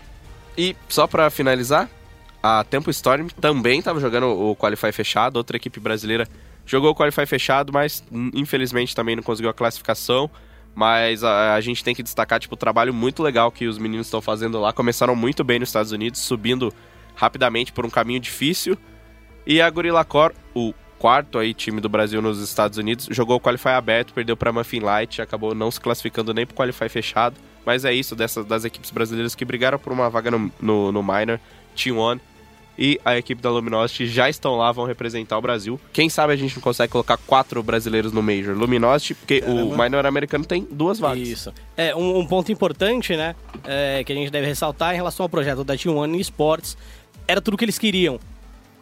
E 0.57 0.75
só 0.89 1.07
para 1.07 1.31
finalizar, 1.31 1.89
a 2.43 2.65
Tempo 2.65 2.91
Storm 2.91 3.29
também 3.41 3.79
estava 3.79 4.01
jogando 4.01 4.27
o 4.27 4.57
Qualify 4.57 4.93
fechado, 4.93 5.37
outra 5.37 5.57
equipe 5.57 5.79
brasileira 5.79 6.27
jogou 6.71 6.91
o 6.91 6.95
Qualify 6.95 7.27
fechado, 7.27 7.73
mas 7.73 8.03
hum, 8.13 8.31
infelizmente 8.33 8.95
também 8.95 9.17
não 9.17 9.23
conseguiu 9.23 9.51
a 9.51 9.55
classificação. 9.55 10.31
Mas 10.75 11.25
a, 11.25 11.55
a 11.55 11.61
gente 11.61 11.83
tem 11.83 11.95
que 11.95 12.03
destacar 12.03 12.39
tipo, 12.39 12.55
o 12.55 12.59
trabalho 12.59 12.95
muito 12.95 13.23
legal 13.23 13.51
que 13.51 13.67
os 13.67 13.79
meninos 13.79 14.07
estão 14.07 14.21
fazendo 14.21 14.61
lá. 14.61 14.73
Começaram 14.73 15.15
muito 15.17 15.43
bem 15.45 15.59
nos 15.59 15.69
Estados 15.69 15.93
Unidos, 15.93 16.21
subindo 16.21 16.73
rapidamente 17.15 17.73
por 17.73 17.85
um 17.85 17.91
caminho 17.91 18.21
difícil. 18.21 18.79
E 19.47 19.61
a 19.61 19.69
Gorilla 19.69 20.05
Core, 20.05 20.35
o 20.55 20.73
quarto 20.99 21.39
aí 21.39 21.55
time 21.55 21.81
do 21.81 21.89
Brasil 21.89 22.21
nos 22.21 22.41
Estados 22.41 22.79
Unidos, 22.79 23.09
jogou 23.11 23.37
o 23.37 23.41
Qualify 23.41 23.71
aberto, 23.71 24.13
perdeu 24.13 24.37
para 24.37 24.53
Muffin 24.53 24.81
Light, 24.81 25.21
acabou 25.21 25.55
não 25.55 25.71
se 25.71 25.81
classificando 25.81 26.33
nem 26.35 26.47
para 26.47 26.53
o 26.53 26.57
Qualify 26.57 26.89
fechado. 26.89 27.37
Mas 27.65 27.85
é 27.85 27.93
isso, 27.93 28.15
dessas 28.15 28.45
das 28.45 28.65
equipes 28.65 28.91
brasileiras 28.91 29.35
que 29.35 29.45
brigaram 29.45 29.79
por 29.79 29.93
uma 29.93 30.09
vaga 30.09 30.31
no, 30.31 30.53
no, 30.61 30.93
no 30.93 31.03
Minor, 31.03 31.39
T1 31.77 32.21
e 32.79 33.01
a 33.05 33.17
equipe 33.17 33.43
da 33.43 33.51
Luminosity 33.51 34.07
já 34.07 34.29
estão 34.29 34.57
lá, 34.57 34.73
vão 34.73 34.87
representar 34.87 35.37
o 35.37 35.43
Brasil. 35.43 35.79
Quem 35.93 36.09
sabe 36.09 36.33
a 36.33 36.37
gente 36.37 36.55
não 36.55 36.63
consegue 36.63 36.91
colocar 36.91 37.17
quatro 37.19 37.63
brasileiros 37.63 38.13
no 38.13 38.23
Major. 38.23 38.57
Luminosity, 38.57 39.15
porque 39.15 39.43
o 39.47 39.77
Minor 39.77 40.07
americano 40.07 40.45
tem 40.45 40.67
duas 40.71 40.99
vagas. 40.99 41.29
Isso. 41.29 41.53
É, 41.77 41.95
um, 41.95 42.19
um 42.19 42.27
ponto 42.27 42.51
importante, 42.51 43.17
né, 43.17 43.35
é, 43.65 44.03
que 44.05 44.13
a 44.13 44.17
gente 44.17 44.31
deve 44.31 44.47
ressaltar 44.47 44.95
em 44.95 44.97
relação 44.97 45.25
ao 45.25 45.29
projeto 45.29 45.63
da 45.63 45.75
T1 45.75 46.19
Esports, 46.19 46.77
era 47.29 47.41
tudo 47.41 47.57
que 47.57 47.65
eles 47.65 47.79
queriam, 47.79 48.19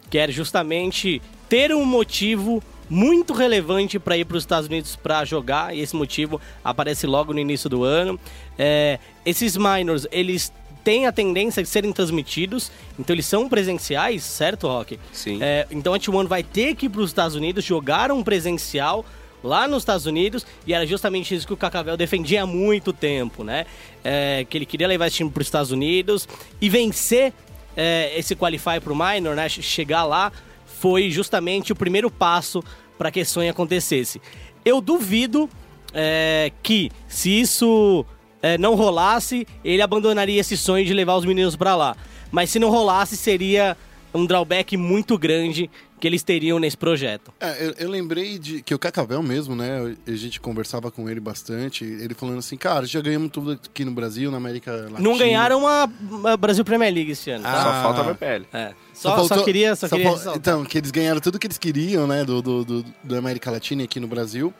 que 0.09 0.17
era 0.17 0.31
justamente 0.31 1.21
ter 1.47 1.73
um 1.73 1.85
motivo 1.85 2.63
muito 2.89 3.33
relevante 3.33 3.99
para 3.99 4.17
ir 4.17 4.25
para 4.25 4.37
os 4.37 4.43
Estados 4.43 4.67
Unidos 4.67 4.95
para 4.95 5.23
jogar, 5.23 5.75
e 5.75 5.79
esse 5.79 5.95
motivo 5.95 6.41
aparece 6.63 7.05
logo 7.05 7.33
no 7.33 7.39
início 7.39 7.69
do 7.69 7.83
ano. 7.83 8.19
É, 8.57 8.97
esses 9.25 9.55
minors, 9.55 10.07
eles 10.11 10.51
têm 10.89 11.05
a 11.05 11.11
tendência 11.11 11.61
de 11.61 11.69
serem 11.69 11.93
transmitidos, 11.93 12.71
então 12.97 13.13
eles 13.13 13.27
são 13.27 13.47
presenciais, 13.47 14.23
certo, 14.23 14.65
Rock? 14.67 14.99
Sim. 15.13 15.37
É, 15.39 15.67
então 15.69 15.93
a 15.93 15.99
T1 15.99 16.25
vai 16.25 16.41
ter 16.41 16.73
que 16.73 16.87
ir 16.87 16.89
para 16.89 17.01
os 17.01 17.11
Estados 17.11 17.35
Unidos 17.35 17.63
jogar 17.63 18.11
um 18.11 18.23
presencial 18.23 19.05
lá 19.43 19.67
nos 19.67 19.83
Estados 19.83 20.07
Unidos 20.07 20.47
e 20.65 20.73
era 20.73 20.87
justamente 20.87 21.35
isso 21.35 21.45
que 21.45 21.53
o 21.53 21.57
Cacavel 21.57 21.95
defendia 21.95 22.41
há 22.41 22.45
muito 22.47 22.91
tempo, 22.91 23.43
né? 23.43 23.67
É, 24.03 24.47
que 24.49 24.57
ele 24.57 24.65
queria 24.65 24.87
levar 24.87 25.05
esse 25.05 25.17
time 25.17 25.29
para 25.29 25.41
os 25.41 25.45
Estados 25.47 25.69
Unidos 25.69 26.27
e 26.59 26.67
vencer 26.67 27.33
é, 27.77 28.17
esse 28.17 28.35
qualify 28.35 28.79
para 28.83 28.91
o 28.91 28.95
minor, 28.95 29.35
né? 29.35 29.47
Chegar 29.47 30.05
lá 30.05 30.31
foi 30.65 31.11
justamente 31.11 31.71
o 31.71 31.75
primeiro 31.75 32.09
passo 32.09 32.63
para 32.97 33.11
que 33.11 33.19
esse 33.19 33.29
sonho 33.29 33.51
acontecesse. 33.51 34.19
Eu 34.65 34.81
duvido 34.81 35.47
é, 35.93 36.51
que 36.63 36.89
se 37.07 37.29
isso 37.29 38.03
é, 38.41 38.57
não 38.57 38.75
rolasse, 38.75 39.45
ele 39.63 39.81
abandonaria 39.81 40.39
esse 40.39 40.55
sonho 40.57 40.85
de 40.85 40.93
levar 40.93 41.15
os 41.15 41.25
meninos 41.25 41.55
para 41.55 41.75
lá. 41.75 41.95
Mas 42.31 42.49
se 42.49 42.59
não 42.59 42.69
rolasse, 42.69 43.17
seria 43.17 43.75
um 44.13 44.25
drawback 44.25 44.75
muito 44.77 45.17
grande 45.17 45.69
que 45.99 46.07
eles 46.07 46.23
teriam 46.23 46.57
nesse 46.59 46.77
projeto. 46.77 47.33
É, 47.41 47.67
eu, 47.67 47.73
eu 47.77 47.89
lembrei 47.89 48.39
de 48.39 48.61
que 48.61 48.73
o 48.73 48.79
Cacavel 48.79 49.21
mesmo, 49.21 49.53
né? 49.53 49.95
A 50.07 50.11
gente 50.11 50.39
conversava 50.39 50.89
com 50.89 51.09
ele 51.09 51.19
bastante. 51.19 51.83
Ele 51.83 52.13
falando 52.13 52.39
assim, 52.39 52.55
cara, 52.55 52.85
já 52.85 53.01
ganhamos 53.01 53.29
tudo 53.31 53.51
aqui 53.51 53.83
no 53.83 53.91
Brasil, 53.91 54.31
na 54.31 54.37
América 54.37 54.71
Latina. 54.71 54.99
Não 55.01 55.17
ganharam 55.17 55.67
a, 55.67 55.89
a 56.31 56.37
Brasil 56.37 56.63
Premier 56.63 56.93
League 56.93 57.11
esse 57.11 57.29
ano. 57.31 57.43
Ah, 57.45 57.63
Só 57.63 57.83
falta 57.83 58.01
a 58.01 58.03
BPL. 58.13 58.45
É. 58.53 58.73
Só, 58.93 59.27
só, 59.27 59.43
queria, 59.43 59.75
só, 59.75 59.89
queria 59.89 60.15
fal-. 60.17 60.35
Então, 60.37 60.63
que 60.63 60.77
eles 60.77 60.89
ganharam 60.91 61.19
tudo 61.19 61.37
que 61.37 61.47
eles 61.47 61.57
queriam, 61.57 62.07
né? 62.07 62.23
Do, 62.23 62.41
do, 62.41 62.63
do- 62.63 62.85
da 63.03 63.17
América 63.17 63.51
Latina 63.51 63.81
e 63.81 63.85
aqui 63.85 63.99
no 63.99 64.07
Brasil. 64.07 64.53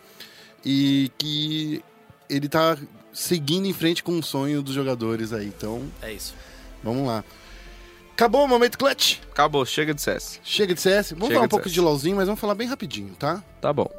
E 0.65 1.09
que 1.17 1.81
ele 2.29 2.49
tá 2.49 2.77
seguindo 3.19 3.65
em 3.67 3.73
frente 3.73 4.01
com 4.01 4.17
o 4.17 4.23
sonho 4.23 4.61
dos 4.61 4.73
jogadores 4.73 5.33
aí. 5.33 5.45
Então, 5.47 5.83
É 6.01 6.11
isso. 6.13 6.33
vamos 6.83 7.05
lá. 7.05 7.23
Acabou 8.13 8.43
o 8.43 8.47
momento 8.47 8.77
clutch? 8.77 9.17
Acabou, 9.31 9.65
chega 9.65 9.93
de 9.93 10.01
CS. 10.01 10.39
Chega 10.43 10.73
de 10.73 10.81
CS. 10.81 11.11
Vamos 11.11 11.27
Chega 11.27 11.33
falar 11.35 11.43
um 11.43 11.47
de 11.47 11.49
pouco 11.49 11.65
CS. 11.65 11.73
de 11.73 11.81
LOLzinho, 11.81 12.15
mas 12.15 12.25
vamos 12.27 12.39
falar 12.39 12.55
bem 12.55 12.67
rapidinho, 12.67 13.13
tá? 13.17 13.43
Tá 13.61 13.71
bom. 13.73 13.89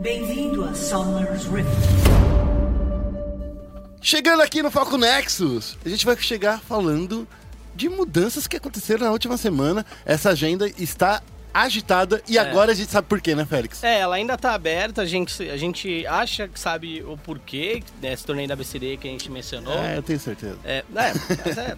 Bem-vindo 0.00 0.64
a 0.64 0.74
Summer's 0.74 1.44
Rift. 1.44 1.70
Chegando 4.00 4.42
aqui 4.42 4.62
no 4.62 4.70
Foco 4.70 4.96
Nexus, 4.96 5.76
a 5.84 5.88
gente 5.88 6.06
vai 6.06 6.16
chegar 6.16 6.60
falando 6.60 7.28
de 7.74 7.88
mudanças 7.88 8.46
que 8.46 8.56
aconteceram 8.56 9.04
na 9.06 9.12
última 9.12 9.36
semana. 9.36 9.84
Essa 10.04 10.30
agenda 10.30 10.66
está 10.78 11.22
agitada 11.52 12.22
e 12.28 12.38
agora 12.38 12.72
a 12.72 12.74
gente 12.74 12.90
sabe 12.90 13.08
por 13.08 13.20
quê, 13.20 13.34
né, 13.34 13.44
Félix? 13.44 13.82
É, 13.82 14.00
ela 14.00 14.16
ainda 14.16 14.36
tá 14.36 14.54
aberta, 14.54 15.02
a 15.02 15.06
gente, 15.06 15.48
a 15.48 15.56
gente 15.56 16.06
acha 16.06 16.48
que 16.48 16.58
sabe 16.58 17.02
o 17.02 17.16
porquê 17.16 17.82
desse 18.00 18.24
torneio 18.24 18.48
da 18.48 18.56
BCD 18.56 18.96
que 18.96 19.08
a 19.08 19.10
gente 19.10 19.30
mencionou. 19.30 19.78
É, 19.78 19.96
eu 19.96 20.02
tenho 20.02 20.18
certeza. 20.18 20.58
É, 20.64 20.78
é, 20.78 20.84
mas 21.44 21.58
é. 21.58 21.76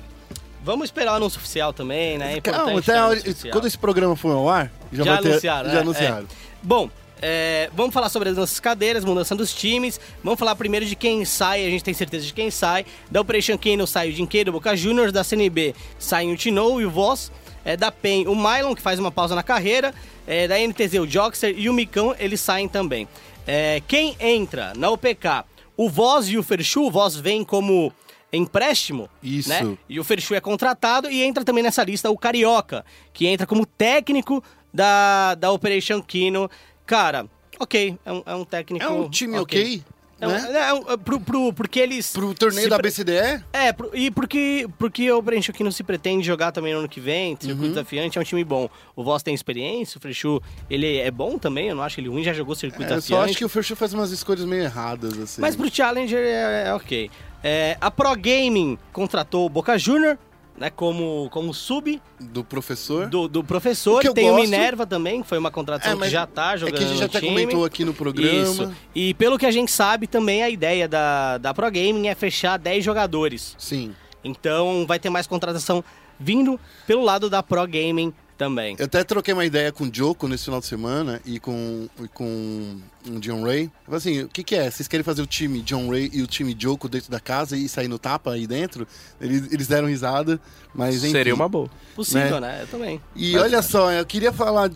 Vamos 0.65 0.85
esperar 0.85 1.13
o 1.13 1.17
anúncio 1.17 1.39
oficial 1.39 1.73
também, 1.73 2.17
né? 2.17 2.37
É 2.37 2.41
Calma, 2.41 2.79
até 2.79 2.97
a 2.97 3.09
hora, 3.09 3.21
quando 3.51 3.67
esse 3.67 3.77
programa 3.77 4.15
for 4.15 4.31
ao 4.31 4.49
ar, 4.49 4.71
já, 4.93 5.03
Já 5.03 5.15
vai 5.15 5.23
ter, 5.23 5.31
anunciaram, 5.31 5.71
já 5.71 5.77
é, 5.77 5.81
anunciaram. 5.81 6.25
é. 6.25 6.27
Bom, 6.63 6.89
é, 7.21 7.71
vamos 7.73 7.95
falar 7.95 8.09
sobre 8.09 8.29
as 8.29 8.37
nossas 8.37 8.61
cadeiras, 8.61 9.05
mudança 9.05 9.35
dos 9.35 9.55
times. 9.55 10.01
Vamos 10.23 10.39
falar 10.39 10.55
primeiro 10.55 10.87
de 10.87 10.95
quem 10.95 11.25
sai, 11.25 11.65
a 11.67 11.71
gente 11.71 11.83
tem 11.83 11.95
certeza 11.95 12.27
de 12.27 12.33
quem 12.33 12.51
sai. 12.51 12.85
Da 13.11 13.21
Operation 13.21 13.57
Kano 13.59 13.87
sai 13.87 14.11
o 14.11 14.13
Dinqueiro, 14.13 14.51
o 14.51 14.53
Boca 14.53 14.77
Juniors. 14.77 15.13
Da 15.13 15.25
CNB 15.25 15.75
saem 15.99 16.33
o 16.33 16.37
Tino 16.37 16.81
e 16.81 16.85
o 16.85 16.91
Voz. 16.91 17.31
É, 17.65 17.77
da 17.77 17.93
PEN, 17.93 18.27
o 18.27 18.35
Mylon, 18.35 18.75
que 18.75 18.83
faz 18.83 18.99
uma 18.99 19.11
pausa 19.11 19.35
na 19.35 19.43
carreira. 19.43 19.95
É, 20.27 20.47
da 20.47 20.57
NTZ, 20.59 20.95
o 21.01 21.07
Joxer 21.07 21.55
e 21.57 21.69
o 21.69 21.73
Micão, 21.73 22.15
eles 22.19 22.41
saem 22.41 22.69
também. 22.69 23.09
É, 23.47 23.83
quem 23.87 24.17
entra 24.21 24.73
na 24.77 24.91
OPK? 24.91 25.45
O 25.77 25.89
Voz 25.89 26.29
e 26.29 26.39
o 26.39 26.43
Ferchu. 26.43 26.87
O 26.87 26.91
Voz 26.91 27.17
vem 27.17 27.45
como 27.45 27.93
empréstimo, 28.33 29.09
Isso. 29.23 29.49
né? 29.49 29.77
E 29.89 30.01
o 30.01 30.05
Ferchu 30.05 30.35
é 30.35 30.41
contratado 30.41 31.11
e 31.11 31.23
entra 31.23 31.45
também 31.45 31.63
nessa 31.63 31.85
lista 31.85 32.11
o 32.11 32.17
Carioca, 32.17 32.85
que 33.13 33.27
entra 33.27 33.47
como 33.47 33.67
técnico 33.67 34.43
da, 34.73 35.35
da 35.35 35.51
Operation 35.53 36.01
Kino. 36.01 36.51
Cara, 36.87 37.27
ok, 37.59 37.99
é 38.05 38.13
um, 38.13 38.23
é 38.25 38.35
um 38.35 38.45
técnico. 38.45 38.85
É 38.85 38.89
um 38.89 39.09
time 39.09 39.39
ok, 39.39 39.83
É 40.23 40.29
um- 40.29 40.31
né? 40.31 40.69
é 40.69 40.73
um- 40.73 40.99
pro, 40.99 41.21
pro- 41.21 41.53
porque 41.53 41.81
eles. 41.81 42.13
Pro 42.13 42.33
torneio 42.35 42.69
da 42.71 42.79
BCDE, 42.79 43.43
É, 43.53 43.73
pro- 43.73 43.91
e 43.93 44.11
porque, 44.11 44.69
porque 44.79 45.11
o 45.11 45.23
Kino 45.53 45.73
se 45.73 45.83
pretende 45.83 46.25
jogar 46.27 46.53
também 46.53 46.73
no 46.73 46.79
ano 46.81 46.89
que 46.89 47.01
vem, 47.01 47.37
circuito 47.41 47.63
Uhum. 47.65 47.69
desafiante, 47.71 48.19
é 48.19 48.21
um 48.21 48.25
time 48.25 48.45
bom. 48.45 48.69
O 48.95 49.03
Voss 49.03 49.23
tem 49.23 49.35
experiência, 49.35 49.99
o 49.99 50.01
Frechu, 50.01 50.41
ele 50.71 50.99
é 50.99 51.11
bom 51.11 51.39
também, 51.39 51.69
eu 51.69 51.75
não 51.75 51.83
acho 51.83 51.99
ele 52.01 52.09
ruim, 52.09 52.23
já 52.23 52.33
jogou 52.33 52.55
circuito 52.55 52.93
é, 52.93 52.97
eu 52.97 53.03
só 53.03 53.25
acho 53.25 53.37
que 53.37 53.45
o 53.45 53.49
Ferchu 53.49 53.75
faz 53.75 53.93
umas 53.93 54.11
escolhas 54.13 54.45
meio 54.45 54.63
erradas, 54.63 55.19
assim. 55.19 55.41
Mas 55.41 55.57
pro 55.57 55.69
Challenger 55.75 56.19
é, 56.21 56.69
é 56.69 56.75
ok. 56.75 57.11
É, 57.45 57.77
a 57.81 57.91
Pro 57.91 58.15
Gaming 58.15 58.79
contratou 58.93 59.45
o 59.47 59.49
Boca 59.49 59.77
Junior, 59.77 60.17
né, 60.63 60.71
como, 60.71 61.29
como 61.31 61.53
sub 61.53 62.01
Do 62.21 62.45
professor. 62.45 63.09
do, 63.09 63.27
do 63.27 63.41
O 63.41 63.45
professor. 63.45 64.01
Tem 64.15 64.31
o 64.31 64.35
gosto- 64.35 64.43
Minerva 64.45 64.87
também, 64.87 65.21
que 65.23 65.29
foi 65.29 65.37
uma 65.39 65.51
contratação 65.51 65.95
É, 65.99 66.05
que 66.05 66.09
já 66.09 66.25
tá 66.25 66.55
é 66.55 66.59
jogando 66.59 66.77
que 66.79 66.85
a 66.85 66.87
gente 66.87 66.99
já 67.01 67.07
até 67.07 67.19
time. 67.19 67.31
comentou 67.33 67.65
aqui 67.65 67.85
no 67.85 67.93
programa. 67.93 68.31
Isso. 68.45 68.73
E 68.95 69.13
pelo 69.15 69.37
que 69.39 69.45
a 69.47 69.51
gente 69.51 69.73
sabe, 69.73 70.07
também 70.07 70.43
a 70.43 70.49
ideia 70.49 70.87
da, 70.87 71.39
da 71.39 71.53
Pro 71.53 71.67
Gaming 71.71 72.07
é 72.07 72.15
fechar 72.15 72.57
10 72.59 72.85
jogadores. 72.85 73.57
Sim. 73.59 73.93
Então 74.23 74.85
vai 74.87 74.99
ter 75.01 75.11
mais 75.11 75.27
contratação 75.27 75.83
vindo 76.19 76.61
pelo 76.87 77.03
lado 77.03 77.29
da 77.29 77.43
Pro 77.43 77.67
Gaming 77.67 78.15
também. 78.37 78.77
Eu 78.79 78.87
até 78.87 79.05
troquei 79.05 79.33
uma 79.33 79.45
ideia 79.45 79.71
com 79.71 79.85
o 79.85 79.91
Joko 79.93 80.27
nesse 80.29 80.45
final 80.45 80.61
de 80.61 80.67
semana 80.67 81.21
e 81.25 81.39
com, 81.39 81.89
e 82.03 82.09
com 82.09 82.77
o 83.07 83.21
John 83.21 83.43
Ray. 83.45 83.65
Eu 83.65 83.71
falei 83.85 83.99
assim, 83.99 84.23
o 84.23 84.29
que, 84.29 84.43
que 84.43 84.55
é? 84.55 84.71
Vocês 84.71 84.89
querem 84.89 85.05
fazer 85.05 85.23
o 85.23 85.27
time 85.27 85.61
John 85.63 85.89
Ray 85.89 86.11
e 86.13 86.23
o 86.23 86.27
time 86.27 86.55
Joko 86.59 86.89
dentro 86.89 87.11
da 87.11 87.21
casa 87.21 87.57
e 87.57 87.69
sair 87.69 87.89
no 87.89 87.99
tapa 87.99 88.33
aí 88.33 88.47
dentro? 88.47 88.87
Eles, 89.21 89.53
eles 89.53 89.67
deram 89.69 89.89
risada, 89.89 90.41
mas 90.75 91.03
enfim. 91.03 91.13
Seria 91.13 91.35
uma 91.35 91.49
boa. 91.49 91.71
Possível, 91.95 92.41
né? 92.41 92.49
né? 92.49 92.63
Eu 92.63 92.67
também. 92.67 93.01
E 93.15 93.37
olha 93.37 93.63
só, 93.63 93.93
eu 93.93 94.05
queria 94.05 94.33
falar 94.33 94.71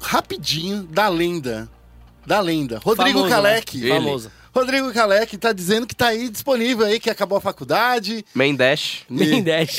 rapidinho 0.00 0.82
da 0.84 1.08
lenda. 1.08 1.68
Da 2.26 2.40
lenda. 2.40 2.78
Rodrigo 2.78 3.20
Famoso, 3.20 3.34
Kalec. 3.34 3.78
né? 3.78 3.88
Famoso. 3.88 4.30
Rodrigo 4.58 4.92
Kalec 4.92 5.36
tá 5.38 5.52
dizendo 5.52 5.86
que 5.86 5.94
tá 5.94 6.08
aí 6.08 6.28
disponível 6.28 6.84
aí, 6.84 6.98
que 6.98 7.08
acabou 7.08 7.38
a 7.38 7.40
faculdade. 7.40 8.24
Main 8.34 8.54
Dash. 8.56 9.02
Nem 9.08 9.42
10. 9.42 9.78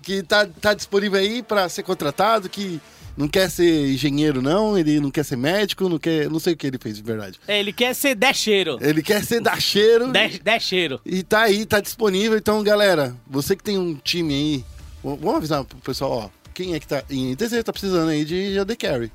que 0.00 0.22
tá, 0.22 0.46
tá 0.46 0.74
disponível 0.74 1.18
aí 1.18 1.42
pra 1.42 1.68
ser 1.68 1.82
contratado, 1.82 2.48
que 2.48 2.80
não 3.16 3.26
quer 3.28 3.50
ser 3.50 3.90
engenheiro, 3.92 4.40
não, 4.40 4.78
ele 4.78 5.00
não 5.00 5.10
quer 5.10 5.24
ser 5.24 5.36
médico, 5.36 5.88
não 5.88 5.98
quer. 5.98 6.30
Não 6.30 6.38
sei 6.38 6.52
o 6.52 6.56
que 6.56 6.66
ele 6.66 6.78
fez 6.78 6.96
de 6.96 7.02
verdade. 7.02 7.38
É, 7.48 7.58
ele 7.58 7.72
quer 7.72 7.94
ser 7.94 8.14
decheiro. 8.14 8.78
Ele 8.80 9.02
quer 9.02 9.24
ser 9.24 9.40
dacheiro. 9.40 10.12
De- 10.12 10.38
Decheiro. 10.38 11.00
E 11.04 11.22
tá 11.22 11.42
aí, 11.42 11.66
tá 11.66 11.80
disponível. 11.80 12.38
Então, 12.38 12.62
galera, 12.62 13.14
você 13.26 13.56
que 13.56 13.62
tem 13.64 13.76
um 13.76 13.94
time 13.94 14.32
aí, 14.34 14.64
vamos 15.02 15.34
avisar 15.34 15.64
pro 15.64 15.76
pessoal, 15.78 16.10
ó. 16.12 16.42
Quem 16.54 16.74
é 16.74 16.80
que 16.80 16.86
tá. 16.86 17.02
Em 17.10 17.34
TZ 17.34 17.62
tá 17.64 17.72
precisando 17.72 18.08
aí 18.10 18.24
de 18.24 18.58
AD 18.58 18.76
Carry. 18.76 19.10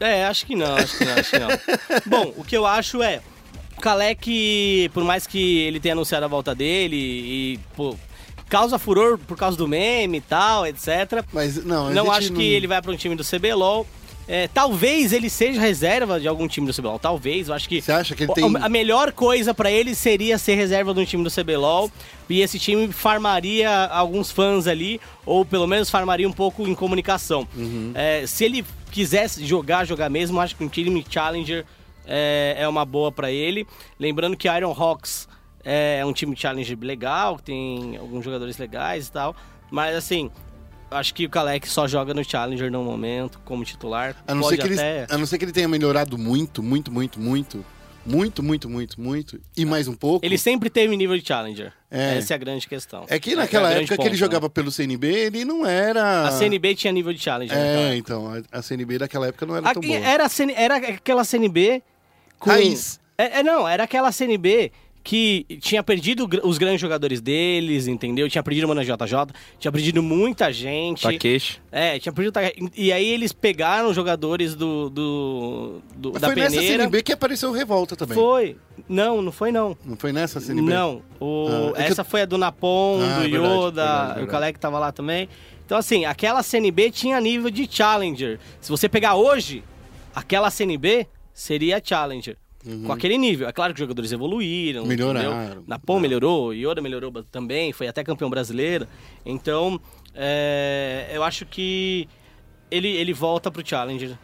É, 0.00 0.24
acho 0.24 0.44
que 0.46 0.54
não, 0.56 0.74
acho 0.76 0.98
que 0.98 1.04
não, 1.04 1.14
acho 1.14 1.30
que 1.30 1.38
não. 1.38 1.48
Bom, 2.06 2.34
o 2.36 2.44
que 2.44 2.56
eu 2.56 2.66
acho 2.66 3.02
é. 3.02 3.20
O 3.76 3.80
Kalec, 3.80 4.90
por 4.94 5.04
mais 5.04 5.26
que 5.26 5.58
ele 5.60 5.80
tenha 5.80 5.94
anunciado 5.94 6.24
a 6.24 6.28
volta 6.28 6.54
dele 6.54 6.96
e, 6.96 7.60
pô, 7.76 7.96
causa 8.48 8.78
furor 8.78 9.18
por 9.18 9.36
causa 9.36 9.56
do 9.56 9.66
meme 9.66 10.18
e 10.18 10.20
tal, 10.20 10.66
etc. 10.66 11.24
Mas 11.32 11.64
não, 11.64 11.90
Não 11.90 12.10
acho 12.12 12.32
que 12.32 12.42
ele 12.42 12.66
vai 12.66 12.80
para 12.80 12.92
um 12.92 12.96
time 12.96 13.14
do 13.16 13.24
CBLOL. 13.24 13.86
É, 14.26 14.48
talvez 14.48 15.12
ele 15.12 15.28
seja 15.28 15.60
reserva 15.60 16.18
de 16.18 16.26
algum 16.26 16.48
time 16.48 16.66
do 16.66 16.72
CBLOL. 16.72 16.98
Talvez, 16.98 17.48
eu 17.48 17.54
acho 17.54 17.68
que. 17.68 17.82
Você 17.82 17.92
acha 17.92 18.14
que 18.14 18.22
ele 18.22 18.32
tem- 18.32 18.56
A 18.62 18.70
melhor 18.70 19.12
coisa 19.12 19.52
pra 19.52 19.70
ele 19.70 19.94
seria 19.94 20.38
ser 20.38 20.54
reserva 20.54 20.94
de 20.94 21.00
um 21.00 21.04
time 21.04 21.22
do 21.22 21.30
CBLOL. 21.30 21.90
E 22.30 22.40
esse 22.40 22.58
time 22.58 22.90
farmaria 22.90 23.70
alguns 23.88 24.30
fãs 24.30 24.66
ali, 24.66 24.98
ou 25.26 25.44
pelo 25.44 25.66
menos 25.66 25.90
farmaria 25.90 26.26
um 26.26 26.32
pouco 26.32 26.66
em 26.66 26.74
comunicação. 26.74 27.46
Uhum. 27.54 27.92
É, 27.94 28.26
se 28.26 28.46
ele 28.46 28.64
quisesse 28.90 29.44
jogar, 29.44 29.84
jogar 29.84 30.08
mesmo, 30.08 30.40
acho 30.40 30.56
que 30.56 30.64
um 30.64 30.68
time 30.68 31.04
Challenger 31.10 31.66
é, 32.06 32.56
é 32.58 32.68
uma 32.68 32.84
boa 32.84 33.10
pra 33.10 33.30
ele. 33.30 33.66
Lembrando 33.98 34.36
que 34.36 34.48
Iron 34.48 34.72
Hawks 34.72 35.28
é 35.64 36.04
um 36.04 36.12
time 36.12 36.36
Challenger 36.36 36.78
legal, 36.80 37.38
tem 37.38 37.96
alguns 37.96 38.24
jogadores 38.24 38.58
legais 38.58 39.08
e 39.08 39.12
tal. 39.12 39.34
Mas 39.70 39.96
assim, 39.96 40.30
acho 40.90 41.14
que 41.14 41.26
o 41.26 41.30
Kalec 41.30 41.68
só 41.68 41.88
joga 41.88 42.12
no 42.14 42.22
Challenger 42.22 42.70
no 42.70 42.84
momento, 42.84 43.40
como 43.44 43.64
titular. 43.64 44.14
A 44.26 44.34
não, 44.34 44.42
Pode 44.42 44.56
ser 44.56 44.62
que 44.62 44.68
ele, 44.68 44.80
até... 44.80 45.06
a 45.08 45.18
não 45.18 45.26
ser 45.26 45.38
que 45.38 45.44
ele 45.44 45.52
tenha 45.52 45.68
melhorado 45.68 46.18
muito, 46.18 46.62
muito, 46.62 46.92
muito, 46.92 47.20
muito. 47.20 47.64
Muito, 48.06 48.42
muito, 48.42 48.68
muito, 48.68 49.00
muito. 49.00 49.40
E 49.56 49.64
mais 49.64 49.88
um 49.88 49.94
pouco. 49.94 50.26
Ele 50.26 50.36
sempre 50.36 50.68
teve 50.68 50.94
nível 50.94 51.16
de 51.16 51.26
Challenger. 51.26 51.72
É. 51.90 52.18
Essa 52.18 52.34
é 52.34 52.36
a 52.36 52.38
grande 52.38 52.68
questão. 52.68 53.06
É 53.08 53.18
que 53.18 53.30
Esse 53.30 53.38
naquela 53.38 53.68
a 53.68 53.70
grande 53.70 53.84
época 53.84 53.96
que 53.96 54.02
ele 54.02 54.10
ponto, 54.10 54.18
jogava 54.18 54.46
né? 54.46 54.52
pelo 54.52 54.70
CNB, 54.70 55.06
ele 55.06 55.42
não 55.42 55.64
era. 55.64 56.28
A 56.28 56.30
CNB 56.30 56.74
tinha 56.74 56.92
nível 56.92 57.14
de 57.14 57.18
Challenger. 57.18 57.56
É, 57.56 57.96
então. 57.96 58.30
A, 58.30 58.58
a 58.58 58.60
CNB 58.60 58.98
daquela 58.98 59.28
época 59.28 59.46
não 59.46 59.56
era 59.56 59.72
tão 59.72 59.80
Aqui 59.80 59.88
boa. 59.88 60.06
era, 60.06 60.26
a 60.26 60.28
CN 60.28 60.52
era 60.54 60.76
aquela 60.76 61.24
CNB 61.24 61.82
com... 62.44 62.50
Raiz. 62.50 63.00
É, 63.16 63.40
é, 63.40 63.42
não, 63.42 63.66
era 63.68 63.84
aquela 63.84 64.10
CNB 64.12 64.70
que 65.02 65.44
tinha 65.60 65.82
perdido 65.82 66.26
os 66.44 66.56
grandes 66.56 66.80
jogadores 66.80 67.20
deles, 67.20 67.86
entendeu? 67.86 68.26
Tinha 68.30 68.42
perdido 68.42 68.64
o 68.64 68.68
Mano 68.68 68.82
JJ, 68.82 68.96
tinha 69.58 69.70
perdido 69.70 70.02
muita 70.02 70.50
gente. 70.50 71.02
Takeshi. 71.02 71.60
É, 71.70 71.98
tinha 71.98 72.10
perdido... 72.10 72.40
E 72.74 72.90
aí 72.90 73.06
eles 73.06 73.30
pegaram 73.30 73.90
os 73.90 73.94
jogadores 73.94 74.54
do, 74.54 74.88
do, 74.88 75.82
do- 75.94 76.12
Mas 76.14 76.22
da 76.22 76.28
foi 76.28 76.36
nessa 76.36 76.56
peneira. 76.56 76.82
CNB 76.84 77.02
que 77.02 77.12
apareceu 77.12 77.50
o 77.50 77.52
Revolta 77.52 77.94
também. 77.94 78.14
Foi. 78.16 78.56
Não, 78.88 79.20
não 79.20 79.30
foi 79.30 79.52
não. 79.52 79.76
Não 79.84 79.94
foi 79.94 80.10
nessa 80.10 80.40
CNB? 80.40 80.62
Não, 80.72 81.02
o- 81.20 81.72
Ah, 81.76 81.80
é 81.82 81.84
que 81.84 81.92
essa 81.92 82.02
foi 82.02 82.22
a 82.22 82.24
do 82.24 82.38
Napon, 82.38 83.00
Ah, 83.02 83.18
do 83.18 83.26
é 83.26 83.28
verdade, 83.28 83.34
Yoda, 83.36 83.82
verdade, 83.82 84.02
o 84.02 84.06
verdade. 84.14 84.26
Kalec 84.30 84.58
tava 84.58 84.78
lá 84.78 84.90
também. 84.90 85.28
Então, 85.66 85.76
assim, 85.76 86.06
aquela 86.06 86.42
CNB 86.42 86.90
tinha 86.90 87.20
nível 87.20 87.50
de 87.50 87.68
Challenger. 87.70 88.38
Se 88.58 88.70
você 88.70 88.88
pegar 88.88 89.16
hoje, 89.16 89.62
aquela 90.14 90.50
CNB 90.50 91.06
seria 91.34 91.82
Challenger. 91.84 92.38
Com 92.86 92.92
aquele 92.92 93.18
nível. 93.18 93.46
É 93.46 93.52
claro 93.52 93.74
que 93.74 93.78
os 93.78 93.84
jogadores 93.84 94.10
evoluíram. 94.10 94.82
Uhum. 94.82 94.88
Melhoraram. 94.88 95.62
Napon 95.66 96.00
melhorou, 96.00 96.54
Yoda 96.54 96.80
melhorou 96.80 97.12
também, 97.24 97.74
foi 97.74 97.86
até 97.88 98.02
campeão 98.02 98.30
brasileiro. 98.30 98.88
Então, 99.26 99.78
é, 100.14 101.10
eu 101.12 101.22
acho 101.22 101.44
que 101.44 102.08
ele, 102.70 102.88
ele 102.88 103.12
volta 103.12 103.50
pro 103.50 103.66
Challenger. 103.66 104.16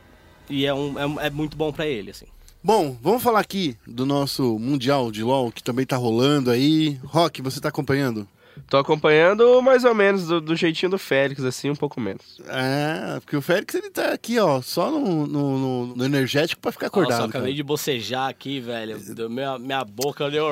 E 0.48 0.64
é, 0.64 0.72
um, 0.72 1.20
é, 1.20 1.26
é 1.26 1.30
muito 1.30 1.54
bom 1.54 1.70
pra 1.70 1.86
ele, 1.86 2.12
assim. 2.12 2.24
Bom, 2.62 2.96
vamos 3.02 3.22
falar 3.22 3.40
aqui 3.40 3.76
do 3.86 4.06
nosso 4.06 4.58
Mundial 4.58 5.10
de 5.10 5.22
LoL, 5.22 5.52
que 5.52 5.62
também 5.62 5.84
tá 5.84 5.96
rolando 5.96 6.50
aí. 6.50 6.98
Rock, 7.04 7.42
você 7.42 7.60
tá 7.60 7.68
acompanhando? 7.68 8.26
Tô 8.68 8.76
acompanhando 8.76 9.60
mais 9.62 9.84
ou 9.84 9.94
menos 9.94 10.26
do, 10.26 10.40
do 10.40 10.54
jeitinho 10.54 10.90
do 10.90 10.98
Félix, 10.98 11.42
assim, 11.44 11.70
um 11.70 11.74
pouco 11.76 12.00
menos. 12.00 12.40
É, 12.48 13.18
porque 13.20 13.36
o 13.36 13.42
Félix, 13.42 13.74
ele 13.74 13.90
tá 13.90 14.12
aqui, 14.12 14.38
ó, 14.38 14.60
só 14.62 14.90
no, 14.90 15.26
no, 15.26 15.58
no- 15.58 15.96
no 15.96 16.04
energético 16.04 16.60
pra 16.60 16.70
ficar 16.70 16.86
acordado. 16.88 17.10
Nossa, 17.12 17.22
eu 17.24 17.28
acabei 17.30 17.48
cara. 17.48 17.56
de 17.56 17.62
bocejar 17.62 18.28
aqui, 18.28 18.60
velho. 18.60 18.98
Deu- 19.14 19.28
Minha, 19.30 19.58
minha 19.58 19.84
boca 19.84 20.30
deu... 20.30 20.46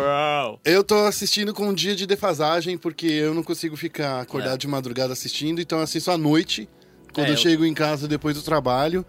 Eu 0.64 0.82
tô 0.82 0.96
assistindo 1.06 1.54
com 1.54 1.68
um 1.68 1.74
dia 1.74 1.94
de 1.94 2.06
defasagem, 2.06 2.76
porque 2.76 3.06
eu 3.06 3.34
não 3.34 3.42
consigo 3.42 3.76
ficar 3.76 4.20
acordado 4.20 4.54
É. 4.54 4.58
de 4.58 4.66
madrugada 4.66 5.12
assistindo, 5.12 5.60
então 5.60 5.78
eu 5.78 5.84
assisto 5.84 6.10
à 6.10 6.18
noite, 6.18 6.68
quando 7.12 7.26
É, 7.26 7.30
eu 7.30 7.34
eu- 7.34 7.38
chego 7.38 7.64
em 7.64 7.74
casa 7.74 8.08
depois 8.08 8.36
do 8.36 8.42
trabalho, 8.42 9.04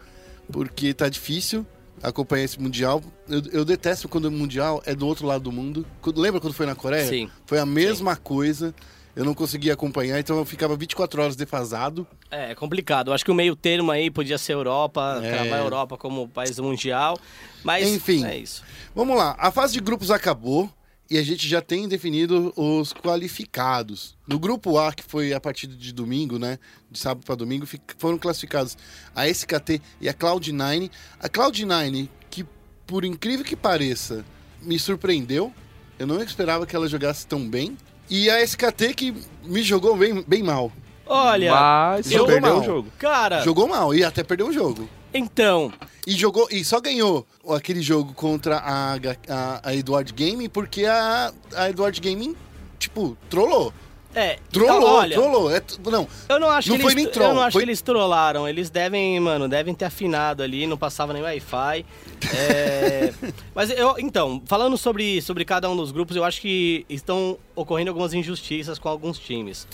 porque 0.51 0.93
tá 0.93 1.09
difícil 1.09 1.65
acompanhar 2.01 2.43
esse 2.45 2.59
Mundial. 2.59 3.01
Eu, 3.27 3.41
eu 3.51 3.65
detesto 3.65 4.07
quando 4.09 4.25
o 4.25 4.31
Mundial 4.31 4.81
é 4.85 4.93
do 4.95 5.05
outro 5.07 5.25
lado 5.27 5.43
do 5.43 5.51
mundo. 5.51 5.85
Quando- 6.01 6.19
lembra 6.19 6.39
quando 6.39 6.53
foi 6.53 6.65
na 6.65 6.75
Coreia? 6.75 7.07
Sim. 7.07 7.29
Foi 7.45 7.59
a 7.59 7.65
mesma 7.65 8.15
coisa. 8.15 8.73
eu 9.15 9.25
não 9.25 9.33
conseguia 9.33 9.73
acompanhar, 9.73 10.17
então 10.17 10.37
eu 10.37 10.45
ficava 10.45 10.77
24 10.77 11.21
horas 11.21 11.35
defasado. 11.35 12.07
É, 12.31 12.51
é 12.51 12.55
complicado. 12.55 13.09
Eu 13.09 13.13
acho 13.13 13.25
que 13.25 13.31
o 13.31 13.35
meio 13.35 13.53
termo 13.53 13.91
aí 13.91 14.09
podia 14.09 14.37
ser 14.37 14.53
Europa, 14.53 15.19
É. 15.21 15.29
travar 15.29 15.59
a 15.59 15.63
Europa 15.63 15.97
como 15.97 16.27
país 16.29 16.57
mundial. 16.59 17.17
Mas 17.63 17.85
Enfim. 17.87 18.23
é 18.23 18.37
isso. 18.37 18.63
Vamos 18.95 19.17
lá, 19.17 19.35
a 19.37 19.51
fase 19.51 19.73
de 19.73 19.81
grupos 19.81 20.09
acabou 20.09 20.69
e 21.09 21.17
a 21.17 21.23
gente 21.23 21.47
já 21.47 21.61
tem 21.61 21.87
definido 21.87 22.53
os 22.55 22.93
qualificados. 22.93 24.15
No 24.27 24.37
grupo 24.37 24.77
A, 24.77 24.93
que 24.93 25.03
foi 25.03 25.33
a 25.33 25.39
partir 25.39 25.67
de 25.67 25.91
domingo, 25.93 26.37
né? 26.37 26.59
De 26.91 26.99
sábado 26.99 27.25
para 27.25 27.35
domingo, 27.35 27.67
foram 27.97 28.17
classificados 28.17 28.77
a 29.15 29.27
SKT 29.27 29.81
e 29.99 30.07
a 30.07 30.13
Cloud9. 30.13 30.91
A 31.19 31.27
Cloud9, 31.29 32.09
que 32.29 32.45
por 32.85 33.03
incrível 33.03 33.43
que 33.45 33.55
pareça, 33.55 34.23
me 34.61 34.77
surpreendeu. 34.77 35.53
Eu 35.97 36.05
não 36.07 36.21
esperava 36.21 36.65
que 36.65 36.75
ela 36.75 36.87
jogasse 36.87 37.25
tão 37.25 37.47
bem. 37.47 37.77
E 38.09 38.29
a 38.29 38.41
SKT 38.43 38.93
que 38.95 39.13
me 39.43 39.61
jogou 39.63 39.95
bem, 39.97 40.23
bem 40.27 40.43
mal. 40.43 40.71
Olha, 41.05 41.51
Mas 41.51 42.09
jogou 42.09 42.39
mal 42.39 42.59
o 42.59 42.63
jogo. 42.63 42.91
cara, 42.99 43.41
Jogou 43.41 43.67
mal 43.67 43.95
e 43.95 44.03
até 44.03 44.23
perdeu 44.23 44.47
o 44.49 44.53
jogo. 44.53 44.87
Então, 45.13 45.71
E 46.05 46.11
jogou 46.13 46.47
e 46.51 46.63
só 46.63 46.79
ganhou 46.79 47.25
aquele 47.49 47.81
jogo 47.81 48.13
contra 48.13 48.57
a, 48.57 48.93
a, 48.95 49.59
a 49.69 49.75
Edward 49.75 50.13
Gaming 50.13 50.49
porque 50.49 50.85
a, 50.85 51.31
a 51.55 51.69
Edward 51.69 51.99
Gaming, 51.99 52.35
tipo, 52.77 53.17
trollou. 53.29 53.73
é. 54.15 54.37
Trollou, 54.51 54.77
então, 54.77 54.93
olha, 54.95 55.15
trollou. 55.15 55.55
É, 55.55 55.61
não, 55.89 56.07
Eu 56.27 56.39
não 56.39 56.49
acho 56.49 56.69
Não 56.69 56.77
que 56.77 56.81
foi 56.83 56.91
eles, 56.93 57.03
nem 57.03 57.11
troll, 57.13 57.29
Eu 57.29 57.35
não 57.35 57.41
acho 57.41 57.53
foi- 57.53 57.63
que 57.63 57.69
eles 57.69 57.81
trollaram. 57.81 58.47
Eles 58.47 58.69
devem, 58.69 59.19
mano, 59.19 59.47
devem 59.47 59.73
ter 59.73 59.85
afinado 59.85 60.41
ali, 60.43 60.65
não 60.67 60.77
passava 60.77 61.13
nem 61.13 61.21
Wi-Fi. 61.21 61.85
É, 62.33 63.13
Mas 63.53 63.69
eu, 63.71 63.95
então, 63.99 64.41
falando 64.45 64.77
sobre, 64.77 65.21
sobre 65.21 65.45
cada 65.45 65.69
um 65.69 65.75
dos 65.75 65.91
grupos, 65.91 66.15
eu 66.15 66.23
acho 66.23 66.41
que 66.41 66.85
estão 66.89 67.37
ocorrendo 67.55 67.89
algumas 67.91 68.13
injustiças 68.13 68.77
com 68.79 68.89
alguns 68.89 69.17
times. 69.19 69.67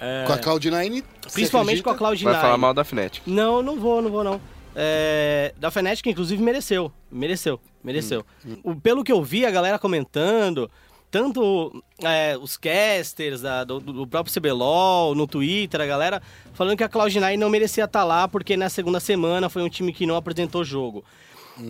É, 0.00 0.24
com 0.26 0.32
a 0.32 0.38
Cloud9. 0.38 1.02
você 1.22 1.34
Principalmente 1.34 1.82
com 1.82 1.90
a 1.90 1.92
acredita? 1.92 2.24
Cloud9. 2.28 2.32
Vai 2.32 2.40
falar 2.40 2.58
mal 2.58 2.74
da 2.74 2.82
Fnatic. 2.84 3.22
Não, 3.26 3.62
não 3.62 3.78
vou, 3.78 4.02
não 4.02 4.10
vou 4.10 4.24
não. 4.24 4.40
É, 4.74 5.54
da 5.58 5.70
Fnatic, 5.70 6.06
inclusive, 6.06 6.42
mereceu. 6.42 6.90
Mereceu, 7.10 7.60
mereceu. 7.82 8.24
O- 8.62 8.74
pelo 8.76 9.04
que 9.04 9.12
eu 9.12 9.22
vi, 9.22 9.44
a 9.44 9.50
galera 9.50 9.78
comentando, 9.78 10.70
tanto 11.10 11.82
é, 12.02 12.36
os 12.40 12.56
casters 12.56 13.42
da- 13.42 13.64
do, 13.64 13.80
do 13.80 14.06
próprio 14.06 14.32
CBLOL, 14.34 15.14
no 15.14 15.26
Twitter, 15.26 15.80
a 15.80 15.86
galera 15.86 16.22
falando 16.54 16.76
que 16.76 16.84
a 16.84 16.88
Cloud9 16.88 17.36
não 17.36 17.50
merecia 17.50 17.84
estar 17.84 18.04
lá 18.04 18.26
porque 18.26 18.56
na 18.56 18.68
segunda 18.70 18.98
semana 19.00 19.48
foi 19.50 19.62
um 19.62 19.68
time 19.68 19.92
que 19.92 20.06
não 20.06 20.16
apresentou 20.16 20.64
jogo. 20.64 21.04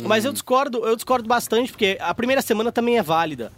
Mas 0.04 0.24
eu 0.24 0.32
discordo, 0.32 0.86
eu 0.86 0.94
discordo 0.94 1.26
bastante, 1.28 1.72
porque 1.72 1.98
a 2.00 2.14
primeira 2.14 2.40
semana 2.40 2.70
também 2.70 2.98
é 2.98 3.02
válida. 3.02 3.50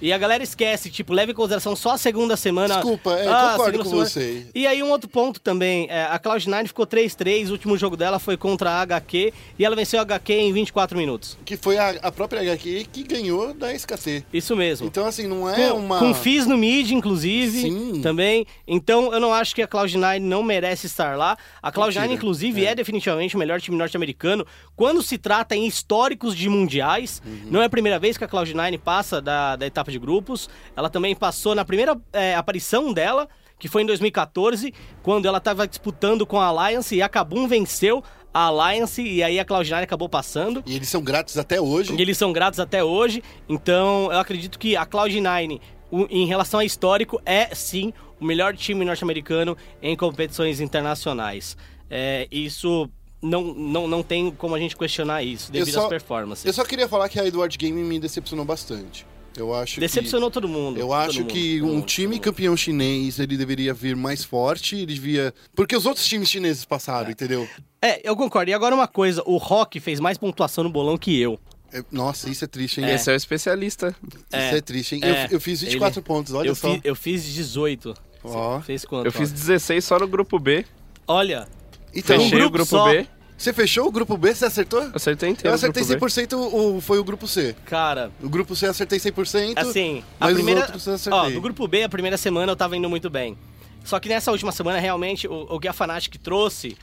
E 0.00 0.12
a 0.12 0.18
galera 0.18 0.42
esquece, 0.42 0.90
tipo, 0.90 1.12
leva 1.12 1.30
em 1.32 1.34
consideração 1.34 1.76
só 1.76 1.92
a 1.92 1.98
segunda 1.98 2.36
semana. 2.36 2.74
Desculpa, 2.76 3.18
é, 3.18 3.26
eu 3.26 3.32
Ah, 3.32 3.50
concordo 3.52 3.78
com 3.78 3.84
semana. 3.84 4.04
você. 4.08 4.46
E 4.54 4.66
aí 4.66 4.82
um 4.82 4.90
outro 4.90 5.08
ponto 5.08 5.40
também, 5.40 5.86
é, 5.90 6.04
a 6.04 6.18
Cloud9 6.18 6.68
ficou 6.68 6.86
3-3, 6.86 7.48
o 7.48 7.52
último 7.52 7.76
jogo 7.76 7.96
dela 7.96 8.18
foi 8.18 8.36
contra 8.36 8.70
a 8.70 8.80
HQ 8.82 9.32
e 9.58 9.64
ela 9.64 9.76
venceu 9.76 9.98
a 9.98 10.02
HQ 10.02 10.32
em 10.32 10.52
24 10.52 10.96
minutos. 10.96 11.36
Que 11.44 11.56
foi 11.56 11.76
a, 11.76 11.90
a 12.02 12.10
própria 12.12 12.40
HQ 12.40 12.86
que 12.92 13.02
ganhou 13.02 13.52
da 13.52 13.72
SKT. 13.74 14.24
Isso 14.32 14.56
mesmo. 14.56 14.86
Então, 14.86 15.06
assim, 15.06 15.26
não 15.26 15.48
é 15.48 15.68
com, 15.70 15.76
uma. 15.78 15.98
com 15.98 16.14
FIS 16.14 16.46
no 16.46 16.56
mid, 16.56 16.90
inclusive, 16.90 17.60
Sim. 17.62 18.00
também. 18.02 18.46
Então, 18.66 19.12
eu 19.12 19.20
não 19.20 19.32
acho 19.34 19.54
que 19.54 19.62
a 19.62 19.68
Cloud9 19.68 20.18
não 20.20 20.42
merece 20.42 20.86
estar 20.86 21.16
lá. 21.16 21.36
A 21.62 21.70
Cloud9, 21.70 21.86
Mentira. 21.86 22.12
inclusive, 22.14 22.64
é. 22.64 22.74
definitivamente 22.74 23.36
o 23.36 23.38
melhor 23.38 23.60
time 23.60 23.76
norte-americano. 23.76 24.46
Quando 24.74 25.02
se 25.02 25.18
trata 25.18 25.54
em 25.54 25.66
históricos 25.66 26.34
de 26.34 26.48
mundiais, 26.48 27.20
Uhum. 27.26 27.40
não 27.50 27.62
é 27.62 27.66
a 27.66 27.70
primeira 27.70 27.98
vez 27.98 28.16
que 28.16 28.24
a 28.24 28.28
Cloud9 28.28 28.78
passa 28.78 29.20
da, 29.20 29.56
da 29.56 29.66
etapa 29.66 29.89
de 29.90 29.98
grupos. 29.98 30.48
Ela 30.76 30.88
também 30.90 31.14
passou 31.14 31.54
na 31.54 31.64
primeira 31.64 32.00
é, 32.12 32.34
aparição 32.34 32.92
dela, 32.92 33.28
que 33.58 33.68
foi 33.68 33.82
em 33.82 33.86
2014, 33.86 34.72
quando 35.02 35.26
ela 35.26 35.38
estava 35.38 35.66
disputando 35.68 36.24
com 36.26 36.40
a 36.40 36.46
Alliance 36.46 36.94
e 36.94 37.02
a 37.02 37.08
Kabum 37.08 37.46
venceu 37.46 38.02
a 38.32 38.44
Alliance 38.44 39.02
e 39.02 39.22
aí 39.22 39.38
a 39.40 39.44
Cloud9 39.44 39.82
acabou 39.82 40.08
passando. 40.08 40.62
E 40.64 40.76
eles 40.76 40.88
são 40.88 41.02
grátis 41.02 41.36
até 41.36 41.60
hoje. 41.60 41.94
E 41.94 42.00
eles 42.00 42.16
são 42.16 42.32
gratos 42.32 42.60
até 42.60 42.82
hoje. 42.82 43.22
Então, 43.48 44.10
eu 44.12 44.18
acredito 44.18 44.58
que 44.58 44.76
a 44.76 44.86
Cloud9, 44.86 45.60
o- 45.90 46.06
em 46.08 46.26
relação 46.26 46.60
a 46.60 46.64
histórico, 46.64 47.20
é 47.26 47.52
sim 47.54 47.92
o 48.20 48.24
melhor 48.24 48.54
time 48.56 48.84
norte-americano 48.84 49.56
em 49.82 49.96
competições 49.96 50.60
internacionais. 50.60 51.56
É, 51.90 52.28
isso 52.30 52.88
não, 53.20 53.42
não, 53.52 53.88
não 53.88 54.02
tem 54.02 54.30
como 54.30 54.54
a 54.54 54.58
gente 54.58 54.76
questionar 54.76 55.22
isso, 55.22 55.50
devido 55.50 55.74
só- 55.74 55.82
às 55.82 55.88
performances. 55.88 56.44
Eu 56.46 56.52
só 56.52 56.64
queria 56.64 56.88
falar 56.88 57.08
que 57.08 57.18
a 57.18 57.26
Edward 57.26 57.58
Gaming 57.58 57.84
me 57.84 57.98
decepcionou 57.98 58.44
bastante. 58.44 59.04
Eu 59.36 59.54
acho 59.54 59.78
Decepcionou 59.80 60.30
todo 60.30 60.48
mundo. 60.48 60.74
que. 60.76 60.80
Eu 60.82 60.86
todo 60.88 60.94
acho 60.94 61.20
mundo, 61.20 61.32
que 61.32 61.62
um 61.62 61.66
mundo, 61.66 61.86
time 61.86 62.18
campeão 62.18 62.56
chinês, 62.56 63.18
ele 63.18 63.36
deveria 63.36 63.72
vir 63.72 63.94
mais 63.96 64.24
forte, 64.24 64.76
ele 64.76 64.86
devia... 64.94 65.32
Porque 65.54 65.76
os 65.76 65.86
outros 65.86 66.06
times 66.06 66.28
chineses 66.28 66.64
passaram, 66.64 67.10
entendeu? 67.10 67.48
É, 67.80 68.00
eu 68.08 68.16
concordo. 68.16 68.50
E 68.50 68.54
agora 68.54 68.74
uma 68.74 68.88
coisa, 68.88 69.22
o 69.24 69.36
Rock 69.36 69.78
fez 69.80 70.00
mais 70.00 70.18
pontuação 70.18 70.64
no 70.64 70.70
bolão 70.70 70.98
que 70.98 71.18
eu. 71.20 71.38
É- 71.72 71.84
Nossa, 71.92 72.28
isso 72.28 72.44
é 72.44 72.48
triste, 72.48 72.80
hein? 72.80 72.90
Esse 72.90 73.08
é 73.10 73.14
o 73.14 73.16
especialista. 73.16 73.94
Isso 74.04 74.18
É. 74.32 74.56
é 74.58 74.60
triste, 74.60 74.96
hein? 74.96 75.00
É. 75.04 75.26
Eu, 75.26 75.28
eu 75.32 75.40
fiz 75.40 75.60
24 75.60 76.00
Ele- 76.00 76.06
pontos, 76.06 76.34
olha 76.34 76.48
eu, 76.48 76.54
só. 76.56 76.72
Fiz, 76.72 76.80
eu 76.82 76.96
fiz 76.96 77.24
18. 77.24 77.94
Ó. 78.24 78.58
Você 78.58 78.64
fez 78.66 78.84
quanto? 78.84 79.06
Eu 79.06 79.12
fiz 79.12 79.30
ó? 79.30 79.34
16 79.34 79.84
só 79.84 79.98
no 79.98 80.08
grupo 80.08 80.38
B. 80.38 80.66
Olha, 81.06 81.48
Então, 81.94 82.16
Um 82.16 82.20
Fechei 82.20 82.38
grupo 82.38 82.48
o 82.48 82.52
grupo 82.52 82.68
só. 82.70 82.90
B. 82.90 83.06
você 83.42 83.52
fechou 83.52 83.86
o 83.86 83.90
grupo 83.90 84.16
B? 84.16 84.34
Você 84.34 84.44
acertou? 84.44 84.90
Acertei 84.94 85.28
Eu 85.28 85.32
inteiro 85.32 85.50
o 85.50 85.54
acertei 85.54 85.82
grupo 85.84 86.04
B. 86.06 86.10
100%, 86.12 86.32
o, 86.34 86.76
o- 86.76 86.80
foi 86.80 86.98
o 86.98 87.04
grupo 87.04 87.26
C. 87.26 87.54
cara, 87.66 88.10
O 88.22 88.28
grupo 88.28 88.54
C 88.54 88.66
eu 88.66 88.70
acertei 88.70 88.98
100%. 88.98 89.54
Assim, 89.56 90.04
a 90.20 90.26
mas 90.26 90.34
primeira. 90.34 90.60
os 90.60 90.66
outros 90.66 90.86
eu 90.86 90.94
acertei. 90.94 91.20
Ó, 91.20 91.30
do 91.30 91.40
grupo 91.40 91.66
B, 91.66 91.82
a 91.82 91.88
primeira 91.88 92.16
semana 92.16 92.52
eu 92.52 92.56
tava 92.56 92.76
indo 92.76 92.88
muito 92.90 93.08
bem. 93.08 93.36
Só 93.84 93.98
que 93.98 94.08
nessa 94.08 94.30
última 94.30 94.52
semana, 94.52 94.78
realmente, 94.78 95.26
o, 95.26 95.46
o 95.54 95.58
que 95.58 95.66
a 95.66 95.72
Fnatic 95.72 96.16
trouxe 96.18 96.76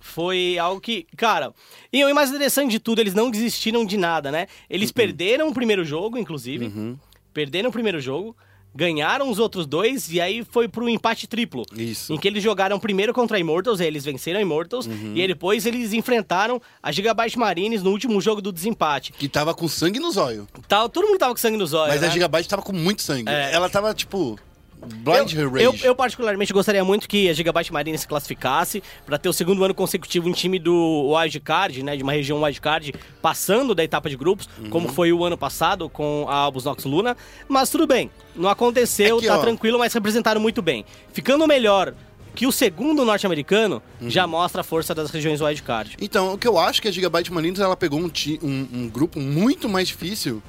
foi 0.00 0.58
algo 0.58 0.80
que, 0.80 1.06
cara. 1.16 1.52
E 1.92 2.04
o 2.04 2.14
mais 2.14 2.30
interessante 2.30 2.70
de 2.72 2.78
tudo, 2.80 3.00
eles 3.00 3.14
não 3.14 3.30
desistiram 3.30 3.84
de 3.84 3.96
nada, 3.96 4.32
né? 4.32 4.42
Uhum. 4.42 4.46
Eles 4.68 4.90
perderam 4.90 5.48
o 5.48 5.54
primeiro 5.54 5.84
jogo, 5.84 6.18
inclusive. 6.18 6.96
Perderam 7.32 7.70
o 7.70 7.72
primeiro 7.72 8.00
jogo. 8.00 8.36
Ganharam 8.74 9.28
os 9.30 9.38
outros 9.38 9.66
dois 9.66 10.10
e 10.12 10.20
aí 10.20 10.44
foi 10.44 10.68
pro 10.68 10.88
empate 10.88 11.26
triplo. 11.26 11.64
Isso. 11.76 12.12
Em 12.12 12.18
que 12.18 12.28
eles 12.28 12.42
jogaram 12.42 12.78
primeiro 12.78 13.12
contra 13.12 13.36
a 13.36 13.40
Immortals, 13.40 13.80
aí 13.80 13.86
eles 13.86 14.04
venceram 14.04 14.38
a 14.38 14.42
Immortals. 14.42 14.86
Uhum. 14.86 15.12
E 15.14 15.20
aí 15.20 15.26
depois 15.26 15.66
eles 15.66 15.92
enfrentaram 15.92 16.60
a 16.82 16.92
Gigabyte 16.92 17.38
Marines 17.38 17.82
no 17.82 17.90
último 17.90 18.20
jogo 18.20 18.40
do 18.40 18.52
desempate. 18.52 19.12
Que 19.12 19.28
tava 19.28 19.54
com 19.54 19.66
sangue 19.66 19.98
nos 19.98 20.16
olhos. 20.16 20.46
Tá, 20.68 20.88
todo 20.88 21.06
mundo 21.06 21.18
tava 21.18 21.34
com 21.34 21.40
sangue 21.40 21.56
nos 21.56 21.72
olhos. 21.72 21.94
Mas 21.94 22.00
né? 22.00 22.08
a 22.08 22.10
Gigabyte 22.10 22.48
tava 22.48 22.62
com 22.62 22.72
muito 22.72 23.02
sangue. 23.02 23.28
É. 23.28 23.52
Ela 23.52 23.68
tava, 23.68 23.92
tipo, 23.92 24.38
blind 24.86 25.32
eu, 25.34 25.56
eu, 25.58 25.74
eu 25.82 25.94
particularmente 25.94 26.52
gostaria 26.52 26.82
muito 26.84 27.08
que 27.08 27.28
a 27.28 27.32
Gigabyte 27.32 27.72
Marine 27.72 27.96
se 27.98 28.06
classificasse 28.08 28.82
para 29.04 29.18
ter 29.18 29.28
o 29.28 29.32
segundo 29.32 29.62
ano 29.62 29.74
consecutivo 29.74 30.28
um 30.28 30.32
time 30.32 30.58
do 30.58 31.12
wildcard, 31.14 31.82
né, 31.82 31.96
de 31.96 32.02
uma 32.02 32.12
região 32.12 32.42
wildcard, 32.42 32.94
passando 33.20 33.74
da 33.74 33.84
etapa 33.84 34.08
de 34.08 34.16
grupos, 34.16 34.48
Uhum. 34.58 34.70
como 34.70 34.88
foi 34.88 35.12
o 35.12 35.24
ano 35.24 35.36
passado 35.36 35.88
com 35.88 36.26
a 36.28 36.34
Albus 36.34 36.64
Nox 36.64 36.84
Luna. 36.84 37.16
Mas 37.48 37.70
tudo 37.70 37.86
bem, 37.86 38.10
não 38.34 38.48
aconteceu, 38.48 39.18
É 39.18 39.20
que, 39.20 39.26
tá 39.26 39.38
ó, 39.38 39.40
tranquilo, 39.40 39.78
mas 39.78 39.92
representaram 39.92 40.40
muito 40.40 40.62
bem. 40.62 40.84
Ficando 41.12 41.46
melhor 41.46 41.94
que 42.34 42.46
o 42.46 42.52
segundo 42.52 43.04
norte-americano, 43.04 43.82
Uhum. 44.00 44.08
já 44.08 44.26
mostra 44.26 44.60
a 44.62 44.64
força 44.64 44.94
das 44.94 45.10
regiões 45.10 45.40
wildcard. 45.40 45.96
Então, 46.00 46.32
o 46.34 46.38
que 46.38 46.46
eu 46.48 46.58
acho 46.58 46.80
que 46.80 46.88
a 46.88 46.90
Gigabyte 46.90 47.32
Marines, 47.32 47.60
ela 47.60 47.76
pegou 47.76 47.98
um, 48.00 48.10
um, 48.42 48.68
um 48.72 48.88
grupo 48.88 49.18
muito 49.20 49.68
mais 49.68 49.88
difícil 49.88 50.42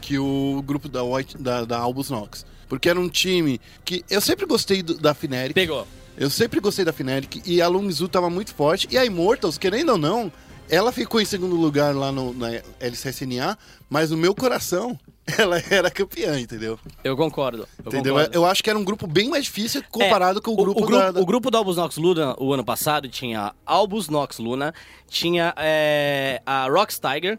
que 0.00 0.18
o 0.18 0.62
grupo 0.64 0.88
da, 0.88 1.02
White, 1.04 1.36
da, 1.38 1.64
da 1.64 1.78
Albus 1.78 2.08
Nox. 2.10 2.46
Porque 2.68 2.88
era 2.88 2.98
um 3.00 3.08
time 3.08 3.60
que... 3.84 4.04
Eu 4.10 4.20
sempre 4.20 4.44
gostei 4.46 4.82
do- 4.82 4.98
da 4.98 5.14
Fnatic. 5.14 5.54
Pegou. 5.54 5.86
Eu 6.16 6.28
sempre 6.30 6.60
gostei 6.60 6.84
da 6.84 6.92
Fnatic 6.92 7.42
e 7.46 7.62
a 7.62 7.68
Lungzu 7.68 8.08
tava 8.08 8.28
muito 8.28 8.52
forte. 8.54 8.88
E 8.90 8.98
a 8.98 9.04
Immortals, 9.04 9.56
querendo 9.56 9.90
ou 9.92 9.98
não, 9.98 10.32
ela 10.68 10.90
ficou 10.92 11.20
em 11.20 11.24
segundo 11.24 11.54
lugar 11.56 11.94
lá 11.94 12.10
no, 12.12 12.34
na 12.34 12.48
LCSNA, 12.80 13.56
mas 13.88 14.10
no 14.10 14.16
meu 14.16 14.34
coração, 14.34 14.98
ela 15.38 15.62
era 15.70 15.90
campeã, 15.90 16.38
entendeu? 16.38 16.78
Eu 17.04 17.16
concordo. 17.16 17.68
Eu 17.78 17.86
entendeu? 17.86 18.14
concordo. 18.14 18.34
Eu 18.36 18.44
acho 18.44 18.62
que 18.64 18.68
era 18.68 18.78
um 18.78 18.84
grupo 18.84 19.06
bem 19.06 19.28
mais 19.30 19.44
difícil 19.44 19.82
comparado 19.90 20.40
É, 20.40 20.42
com 20.42 20.50
o 20.52 20.56
grupo, 20.56 20.82
o, 20.82 20.86
grupo 20.86 20.98
da... 20.98 21.10
da- 21.12 21.20
O 21.20 21.24
grupo 21.26 21.50
do 21.50 21.56
Albus 21.56 21.76
Nox 21.76 21.96
Luna, 21.96 22.34
o 22.38 22.52
ano 22.52 22.64
passado, 22.64 23.08
tinha 23.08 23.54
Albus 23.64 24.08
Nox 24.08 24.38
Luna, 24.38 24.74
tinha 25.08 25.54
é, 25.56 26.42
a 26.44 26.66
Rox 26.68 26.98
Tiger 27.00 27.38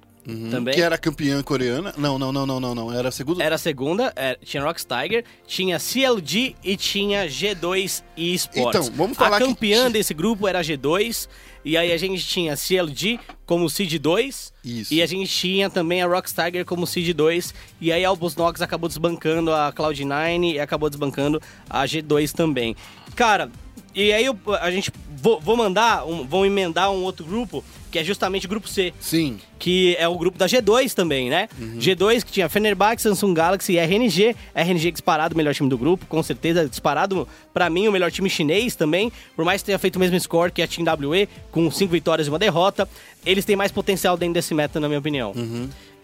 também. 0.49 0.73
Uhum. 0.73 0.77
Que 0.77 0.81
era 0.81 0.97
campeã 0.97 1.41
coreana. 1.43 1.93
Não, 1.97 2.17
não, 2.19 2.31
não, 2.31 2.45
não, 2.45 2.59
não, 2.59 2.75
não. 2.75 2.93
Era 2.93 3.09
a 3.09 3.11
segunda. 3.11 3.43
Era 3.43 3.55
a 3.55 3.57
segunda, 3.57 4.13
é, 4.15 4.37
tinha 4.43 4.63
Rox 4.63 4.85
Tiger, 4.85 5.23
tinha 5.47 5.77
CLG 5.79 6.55
e 6.63 6.75
tinha 6.77 7.25
G2 7.27 8.03
Esports. 8.17 8.87
Então, 8.87 8.95
vamos 8.95 9.17
falar 9.17 9.37
A 9.37 9.39
que 9.39 9.45
campeã 9.47 9.87
ti- 9.87 9.93
desse 9.93 10.13
grupo 10.13 10.47
era 10.47 10.59
a 10.59 10.61
G2, 10.63 11.27
e 11.65 11.75
aí 11.77 11.91
a 11.91 11.97
gente 11.97 12.25
tinha 12.25 12.55
CLG 12.55 13.19
como 13.45 13.69
Seed 13.69 13.93
2, 13.99 14.53
Isso. 14.63 14.93
e 14.93 15.01
a 15.01 15.05
gente 15.05 15.29
tinha 15.31 15.69
também 15.69 16.01
a 16.01 16.07
Rox 16.07 16.33
Tiger 16.33 16.63
como 16.65 16.85
Seed 16.85 17.13
2, 17.15 17.53
e 17.81 17.91
aí 17.91 18.05
a 18.05 18.09
Albus 18.09 18.35
Nox 18.35 18.61
acabou 18.61 18.87
desbancando 18.87 19.51
a 19.53 19.73
Cloud9 19.73 20.53
e 20.53 20.59
acabou 20.59 20.89
desbancando 20.89 21.41
a 21.69 21.83
G2 21.85 22.31
também. 22.31 22.75
Cara, 23.15 23.49
e 23.95 24.13
aí 24.13 24.25
eu- 24.25 24.37
a 24.61 24.69
gente 24.71 24.91
vou, 25.21 25.39
vou 25.41 25.57
mandar, 25.57 26.05
um, 26.05 26.25
vou 26.25 26.45
emendar 26.45 26.91
um 26.91 27.03
outro 27.03 27.25
grupo 27.25 27.63
que 27.91 27.97
é 27.99 28.03
justamente 28.03 28.45
o 28.45 28.49
grupo 28.49 28.67
C. 28.67 28.93
Sim. 28.99 29.39
que 29.57 29.95
é 29.99 30.07
o 30.07 30.17
grupo 30.17 30.37
da 30.37 30.45
G2 30.45 30.93
também, 30.93 31.29
né? 31.29 31.49
G2 31.77 32.23
que 32.23 32.31
tinha 32.31 32.47
Fenerbahçe, 32.47 33.03
Samsung 33.03 33.33
Galaxy 33.33 33.73
e 33.73 33.77
RNG. 33.77 34.35
RNG 34.55 34.91
disparado 34.91 35.33
o 35.33 35.37
melhor 35.37 35.53
time 35.53 35.67
do 35.69 35.77
grupo, 35.77 36.05
com 36.05 36.23
certeza 36.23 36.67
disparado 36.67 37.27
pra 37.53 37.69
mim 37.69 37.87
o 37.87 37.91
melhor 37.91 38.09
time 38.11 38.29
chinês 38.29 38.75
também, 38.75 39.11
por 39.35 39.43
mais 39.43 39.61
que 39.61 39.65
tenha 39.65 39.77
feito 39.79 39.97
o 39.97 39.99
mesmo 39.99 40.17
score 40.19 40.51
que 40.51 40.61
a 40.61 40.67
Team 40.67 40.85
WE, 41.09 41.27
com 41.51 41.69
cinco 41.71 41.91
vitórias 41.91 42.27
e 42.27 42.29
uma 42.29 42.39
derrota, 42.39 42.87
eles 43.25 43.43
têm 43.43 43.55
mais 43.55 43.71
potencial 43.71 44.15
dentro 44.15 44.35
desse 44.35 44.53
meta, 44.53 44.79
na 44.79 44.87
minha 44.87 44.99
opinião. 44.99 45.33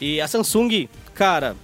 E 0.02 0.20
a 0.20 0.28
Samsung, 0.28 0.90
cara, 1.14 1.56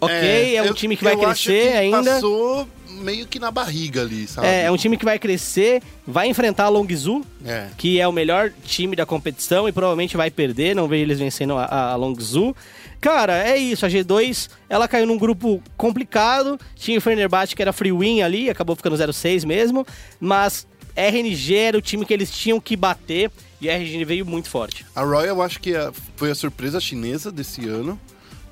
ok, 0.00 0.56
é, 0.56 0.62
um 0.62 0.66
eu- 0.66 0.74
time 0.74 0.96
que 0.96 1.04
vai 1.04 1.16
crescer 1.16 1.70
que 1.72 1.76
ainda. 1.78 2.02
Passou 2.14 2.68
meio 3.00 3.26
que 3.26 3.38
na 3.38 3.50
barriga 3.50 4.02
ali, 4.02 4.26
sabe? 4.28 4.46
É, 4.46 4.64
é 4.64 4.70
um 4.70 4.76
time 4.76 4.96
que 4.96 5.04
vai 5.04 5.18
crescer, 5.18 5.82
vai 6.06 6.28
enfrentar 6.28 6.64
a 6.64 6.68
Longzhu, 6.68 7.24
É. 7.44 7.68
que 7.76 7.98
é 8.00 8.06
o 8.06 8.12
melhor 8.12 8.52
time 8.64 8.94
da 8.94 9.04
competição 9.06 9.68
e 9.68 9.72
provavelmente 9.72 10.16
vai 10.16 10.30
perder, 10.30 10.74
não 10.76 10.86
vejo 10.86 11.02
eles 11.02 11.18
vencendo 11.18 11.54
a, 11.56 11.64
a 11.92 11.96
Longzhu. 11.96 12.54
Cara, 13.00 13.42
é 13.48 13.56
isso, 13.56 13.86
a 13.86 13.88
G2, 13.88 14.48
ela 14.68 14.86
caiu 14.86 15.06
num 15.06 15.16
grupo 15.16 15.62
complicado, 15.76 16.60
tinha 16.76 16.98
o 16.98 17.00
Fenerbahçe 17.00 17.56
que 17.56 17.62
era 17.62 17.72
free 17.72 17.92
win 17.92 18.20
ali, 18.22 18.50
acabou 18.50 18.76
ficando 18.76 18.94
0-6 18.96 19.44
mesmo, 19.46 19.86
mas 20.20 20.66
RNG 20.94 21.54
era 21.54 21.78
o 21.78 21.80
time 21.82 22.04
que 22.04 22.12
eles 22.12 22.30
tinham 22.30 22.60
que 22.60 22.76
bater 22.76 23.30
e 23.60 23.70
a 23.70 23.74
RNG 23.74 24.04
veio 24.04 24.26
muito 24.26 24.50
forte. 24.50 24.84
A 24.94 25.02
Royal 25.02 25.36
eu 25.36 25.42
acho 25.42 25.58
que 25.60 25.74
a- 25.74 25.92
foi 26.16 26.30
a 26.30 26.34
surpresa 26.34 26.78
chinesa 26.80 27.32
desse 27.32 27.66
ano, 27.66 27.98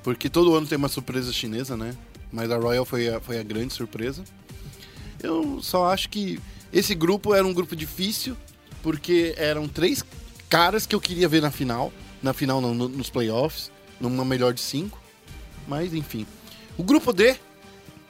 porque 0.01 0.29
todo 0.29 0.55
ano 0.55 0.65
tem 0.65 0.77
uma 0.77 0.87
surpresa 0.89 1.31
chinesa, 1.31 1.77
né? 1.77 1.93
Mas 2.31 2.49
a 2.51 2.57
Royal 2.57 2.85
foi 2.85 3.07
a, 3.09 3.19
foi 3.19 3.39
a 3.39 3.43
grande 3.43 3.73
surpresa. 3.73 4.23
Eu 5.21 5.59
só 5.61 5.91
acho 5.91 6.09
que 6.09 6.39
esse 6.71 6.93
grupo 6.95 7.33
era 7.33 7.45
um 7.45 7.53
grupo 7.53 7.75
difícil, 7.75 8.35
porque 8.81 9.33
eram 9.37 9.67
três 9.67 10.03
caras 10.49 10.85
que 10.85 10.95
eu 10.95 11.01
queria 11.01 11.27
ver 11.27 11.41
na 11.41 11.51
final. 11.51 11.91
Na 12.21 12.33
final, 12.33 12.59
não, 12.61 12.73
no- 12.73 12.89
nos 12.89 13.09
playoffs, 13.09 13.71
numa 13.99 14.25
melhor 14.25 14.53
de 14.53 14.61
cinco. 14.61 15.01
Mas, 15.67 15.93
enfim. 15.93 16.25
O 16.77 16.83
grupo 16.83 17.11
D, 17.13 17.35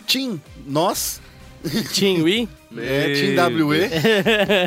Team 0.07 0.39
Nós, 0.65 1.21
Team 1.93 2.23
Wii, 2.23 2.47
é, 2.77 3.13
Team 3.35 3.67
WE, 3.67 3.89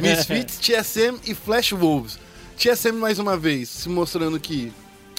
Misfits, 0.03 0.59
TSM 0.59 1.19
e 1.27 1.35
Flash 1.35 1.73
Wolves. 1.73 2.19
TSM 2.57 2.93
mais 2.93 3.19
uma 3.19 3.37
vez, 3.37 3.69
se 3.69 3.89
mostrando 3.89 4.39
que. 4.39 4.73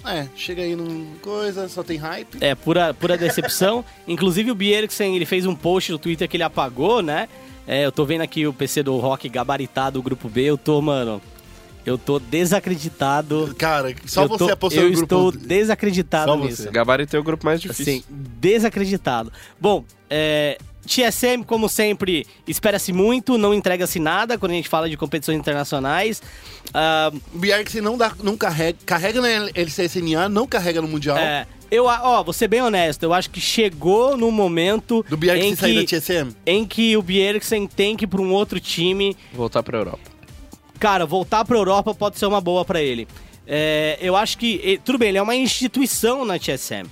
É, 0.06 0.28
chega 0.36 0.62
aí 0.62 0.76
num 0.76 1.16
coisa, 1.22 1.68
só 1.70 1.82
tem 1.84 1.98
hype. 1.98 2.38
É, 2.42 2.54
pura, 2.56 2.94
pura 2.94 3.18
decepção. 3.18 3.86
Inclusive 4.08 4.52
o 4.52 4.56
Bjergsen, 4.56 5.16
ele 5.16 5.26
fez 5.26 5.46
um 5.46 5.56
post 5.56 5.92
no 5.92 5.98
Twitter 5.98 6.28
que 6.28 6.36
ele 6.38 6.44
apagou, 6.44 7.02
né? 7.02 7.30
É, 7.66 7.86
eu 7.86 7.92
tô 7.92 8.04
vendo 8.06 8.22
aqui 8.22 8.46
o 8.46 8.52
PC 8.52 8.84
do 8.84 8.98
Rock 8.98 9.30
gabaritado, 9.30 10.00
o 10.00 10.04
grupo 10.04 10.28
B. 10.28 10.42
Eu 10.44 10.58
tô, 10.58 10.82
mano... 10.82 11.22
Eu 11.86 11.98
tô 11.98 12.18
desacreditado. 12.18 13.54
Cara, 13.58 13.94
só 14.06 14.24
eu 14.24 14.30
você 14.30 14.38
tô, 14.38 14.54
apostou 14.54 14.84
Eu 14.84 14.90
no 14.90 14.96
grupo. 14.96 15.16
estou 15.16 15.32
desacreditado 15.34 16.32
Só 16.32 16.38
nisso. 16.38 16.64
você. 16.64 16.72
Gabaritei 16.72 17.20
o 17.20 17.24
grupo 17.24 17.46
mais 17.46 17.60
difícil. 17.60 17.96
Assim, 17.96 18.04
desacreditado. 18.40 19.34
Bom, 19.60 19.84
é, 20.10 20.58
TSM, 20.86 21.44
como 21.46 21.68
sempre, 21.70 22.26
espera-se 22.48 22.92
muito, 22.94 23.38
não 23.38 23.54
entrega-se 23.54 24.00
nada 24.00 24.38
quando 24.38 24.52
a 24.52 24.56
gente 24.56 24.70
fala 24.70 24.90
de 24.90 24.98
competições 24.98 25.38
internacionais. 25.38 26.22
Ah, 26.74 27.12
O 27.34 27.38
Bjergsen 27.38 27.82
não, 27.82 27.98
dá, 27.98 28.12
não 28.22 28.36
carrega, 28.38 28.78
carrega 28.86 29.22
na 29.22 29.30
LCSNA, 29.56 30.28
não 30.30 30.46
carrega 30.48 30.82
no 30.82 30.88
Mundial. 30.88 31.18
é, 31.18 31.48
eu, 31.72 31.86
ó, 31.86 32.22
vou 32.24 32.34
ser 32.34 32.48
bem 32.48 32.62
honesto, 32.62 33.02
eu 33.04 33.14
acho 33.14 33.30
que 33.32 33.42
chegou 33.42 34.16
no 34.16 34.32
momento 34.32 35.04
Do 35.10 35.18
Bjergsen 35.18 35.50
em 35.52 35.56
sair 35.56 35.76
da 35.76 35.80
que, 35.86 35.88
TSM. 36.00 36.36
em 36.46 36.66
que 36.66 36.96
o 36.98 37.02
Bjergsen 37.02 37.66
tem 37.68 37.96
que 37.98 38.04
ir 38.04 38.08
pra 38.08 38.22
um 38.22 38.32
outro 38.32 38.60
time. 38.60 39.18
Voltar 39.34 39.64
pra 39.64 39.78
Europa. 39.80 40.12
Cara, 40.80 41.06
voltar 41.06 41.44
pra 41.46 41.58
Europa 41.58 41.96
pode 41.96 42.20
ser 42.20 42.26
uma 42.26 42.42
boa 42.42 42.64
pra 42.66 42.82
ele. 42.82 43.08
É, 43.48 43.98
eu 44.02 44.16
acho 44.16 44.38
que, 44.38 44.80
tudo 44.86 44.98
bem, 44.98 45.10
ele 45.10 45.18
é 45.18 45.22
uma 45.22 45.36
instituição 45.36 46.24
na 46.26 46.38
TSM, 46.38 46.86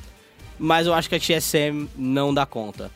mas 0.58 0.88
eu 0.88 0.94
acho 0.94 1.08
que 1.10 1.16
a 1.16 1.20
TSM 1.20 1.88
não 1.96 2.34
dá 2.34 2.46
conta. 2.46 2.90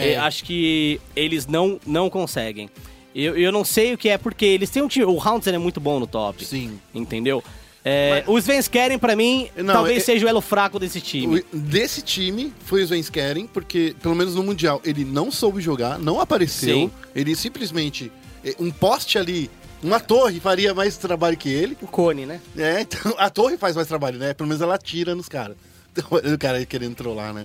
É. 0.00 0.16
Acho 0.16 0.44
que 0.44 1.00
eles 1.16 1.46
não, 1.46 1.80
não 1.86 2.08
conseguem. 2.10 2.68
Eu, 3.14 3.36
eu 3.36 3.50
não 3.50 3.64
sei 3.64 3.94
o 3.94 3.98
que 3.98 4.08
é, 4.08 4.18
porque 4.18 4.44
eles 4.44 4.70
têm 4.70 4.82
um 4.82 4.88
time. 4.88 5.04
O 5.06 5.16
Hounds 5.16 5.46
é 5.48 5.58
muito 5.58 5.80
bom 5.80 5.98
no 5.98 6.06
top. 6.06 6.44
Sim. 6.44 6.78
Entendeu? 6.94 7.42
É, 7.84 8.22
Os 8.26 8.44
Vens 8.46 8.68
querem, 8.68 8.98
pra 8.98 9.16
mim, 9.16 9.48
Não, 9.56 9.72
talvez 9.72 9.98
é- 10.02 10.04
seja 10.06 10.26
o 10.26 10.28
elo 10.28 10.40
fraco 10.40 10.78
desse 10.78 11.00
time. 11.00 11.42
Desse 11.52 12.02
time 12.02 12.52
foi 12.64 12.82
o 12.82 12.84
Svenskeren, 12.84 13.46
porque 13.46 13.94
pelo 14.02 14.14
menos 14.14 14.34
no 14.34 14.42
Mundial 14.42 14.80
ele 14.84 15.04
não 15.04 15.30
soube 15.30 15.60
jogar, 15.60 15.98
não 15.98 16.20
apareceu. 16.20 16.74
Sim. 16.74 16.90
Ele 17.14 17.34
simplesmente. 17.34 18.12
eh, 18.44 18.54
Um 18.58 18.70
poste 18.70 19.16
ali, 19.18 19.50
uma 19.82 19.98
torre 20.00 20.38
faria 20.38 20.74
mais 20.74 20.96
trabalho 20.98 21.36
que 21.36 21.48
ele. 21.48 21.78
O 21.80 21.86
Cone, 21.86 22.26
né? 22.26 22.40
É, 22.56 22.80
então 22.82 23.14
a 23.16 23.30
torre 23.30 23.56
faz 23.56 23.74
mais 23.74 23.88
trabalho, 23.88 24.18
né? 24.18 24.34
Pelo 24.34 24.48
menos 24.48 24.60
ela 24.60 24.74
atira 24.74 25.14
nos 25.14 25.28
caras. 25.28 25.56
Então, 25.90 26.34
o 26.34 26.38
cara 26.38 26.64
querendo 26.64 26.94
trollar, 26.94 27.32
né? 27.34 27.44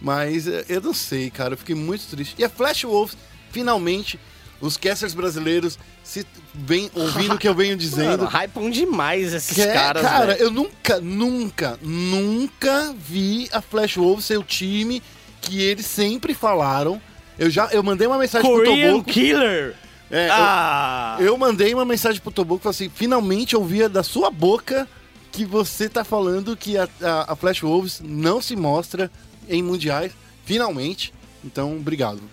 Mas 0.00 0.46
eh, 0.46 0.64
eu 0.68 0.80
não 0.80 0.94
sei, 0.94 1.30
cara. 1.30 1.54
Eu 1.54 1.58
fiquei 1.58 1.74
muito 1.74 2.04
triste. 2.06 2.34
E 2.38 2.44
a 2.44 2.48
Flash 2.48 2.84
Wolves, 2.84 3.16
finalmente, 3.50 4.18
os 4.60 4.76
casters 4.76 5.14
brasileiros 5.14 5.78
se 6.02 6.26
vem 6.54 6.90
ouvindo 6.94 7.34
o 7.34 7.38
que 7.38 7.48
eu 7.48 7.54
venho 7.54 7.76
dizendo. 7.78 8.24
Mano, 8.24 8.30
hypam 8.30 8.70
demais 8.70 9.32
esses 9.32 9.54
Que 9.54 9.62
é, 9.62 9.72
caras, 9.72 10.02
cara, 10.02 10.36
eu 10.36 10.50
nunca, 10.50 11.00
nunca, 11.00 11.78
nunca 11.82 12.94
vi 12.98 13.48
a 13.52 13.60
Flash 13.60 13.96
Wolves 13.96 14.24
ser 14.24 14.38
o 14.38 14.42
time 14.42 15.02
que 15.40 15.60
eles 15.60 15.86
sempre 15.86 16.34
falaram. 16.34 17.00
Eu 17.38 17.50
já 17.50 17.66
eu 17.66 17.82
mandei 17.82 18.06
uma 18.06 18.18
mensagem 18.18 18.48
pro 18.48 18.58
Korean 18.64 18.92
Toboco. 18.92 19.10
Killer! 19.10 19.74
É, 20.10 20.28
eu- 20.28 20.32
ah! 20.32 21.16
eu, 21.20 21.36
mandei 21.36 21.74
uma 21.74 21.84
mensagem 21.84 22.20
pro 22.20 22.30
Toboco 22.30 22.60
e 22.60 22.62
falei 22.62 22.74
assim: 22.74 22.88
finalmente 22.94 23.54
eu 23.54 23.60
ouvia 23.60 23.88
da 23.88 24.02
sua 24.02 24.30
boca 24.30 24.88
que 25.32 25.44
você 25.44 25.88
tá 25.88 26.02
falando 26.04 26.56
que 26.56 26.78
a, 26.78 26.88
a, 27.02 27.32
a 27.32 27.36
Flash 27.36 27.60
Wolves 27.62 28.00
não 28.02 28.40
se 28.40 28.56
mostra 28.56 29.10
em 29.48 29.62
mundiais. 29.62 30.12
Finalmente. 30.44 31.12
Então, 31.44 31.76
obrigado, 31.76 32.20
me 32.20 32.28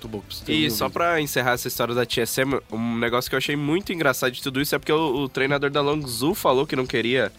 E 0.47 0.71
só 0.71 0.89
pra 0.89 1.21
encerrar 1.21 1.51
essa 1.51 1.67
história 1.67 1.93
da 1.93 2.03
TSM, 2.05 2.59
um 2.71 2.97
negócio 2.97 3.29
que 3.29 3.35
eu 3.35 3.37
achei 3.37 3.55
muito 3.55 3.93
engraçado 3.93 4.31
de 4.31 4.41
tudo 4.41 4.59
isso 4.59 4.73
é 4.73 4.79
porque 4.79 4.91
o, 4.91 5.23
o 5.23 5.29
treinador 5.29 5.69
da 5.69 5.81
Longzhu 5.81 6.33
falou 6.33 6.65
que 6.65 6.75
não 6.75 6.87
queria 6.87 7.31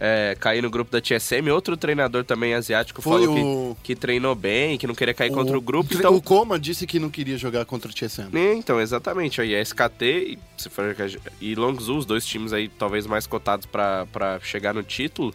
é, 0.00 0.34
cair 0.40 0.62
no 0.62 0.70
grupo 0.70 0.90
da 0.90 1.00
TSM. 1.02 1.50
Outro 1.52 1.76
treinador 1.76 2.24
também 2.24 2.54
asiático 2.54 3.02
Foi 3.02 3.26
falou 3.26 3.70
o- 3.72 3.74
que, 3.82 3.94
que 3.94 3.96
treinou 4.00 4.34
bem, 4.34 4.78
que 4.78 4.86
não 4.86 4.94
queria 4.94 5.12
cair 5.12 5.30
contra 5.30 5.58
o 5.58 5.60
grupo. 5.60 5.92
Então, 5.92 6.14
O 6.14 6.22
Coma 6.22 6.58
disse 6.58 6.86
que 6.86 6.98
não 6.98 7.10
queria 7.10 7.36
jogar 7.36 7.66
contra 7.66 7.90
o 7.90 7.94
TSM. 7.94 8.30
É, 8.34 8.54
Então, 8.54 8.80
exatamente. 8.80 9.40
Aí 9.42 9.52
é 9.52 9.60
SKT 9.60 10.04
e, 10.04 10.38
se 10.56 10.70
for, 10.70 10.96
e 11.42 11.54
Longzhu, 11.54 11.98
os 11.98 12.06
dois 12.06 12.24
times 12.24 12.54
aí 12.54 12.68
talvez 12.68 13.06
mais 13.06 13.26
cotados 13.26 13.66
pra 13.66 14.38
chegar 14.42 14.72
no 14.72 14.82
título. 14.82 15.34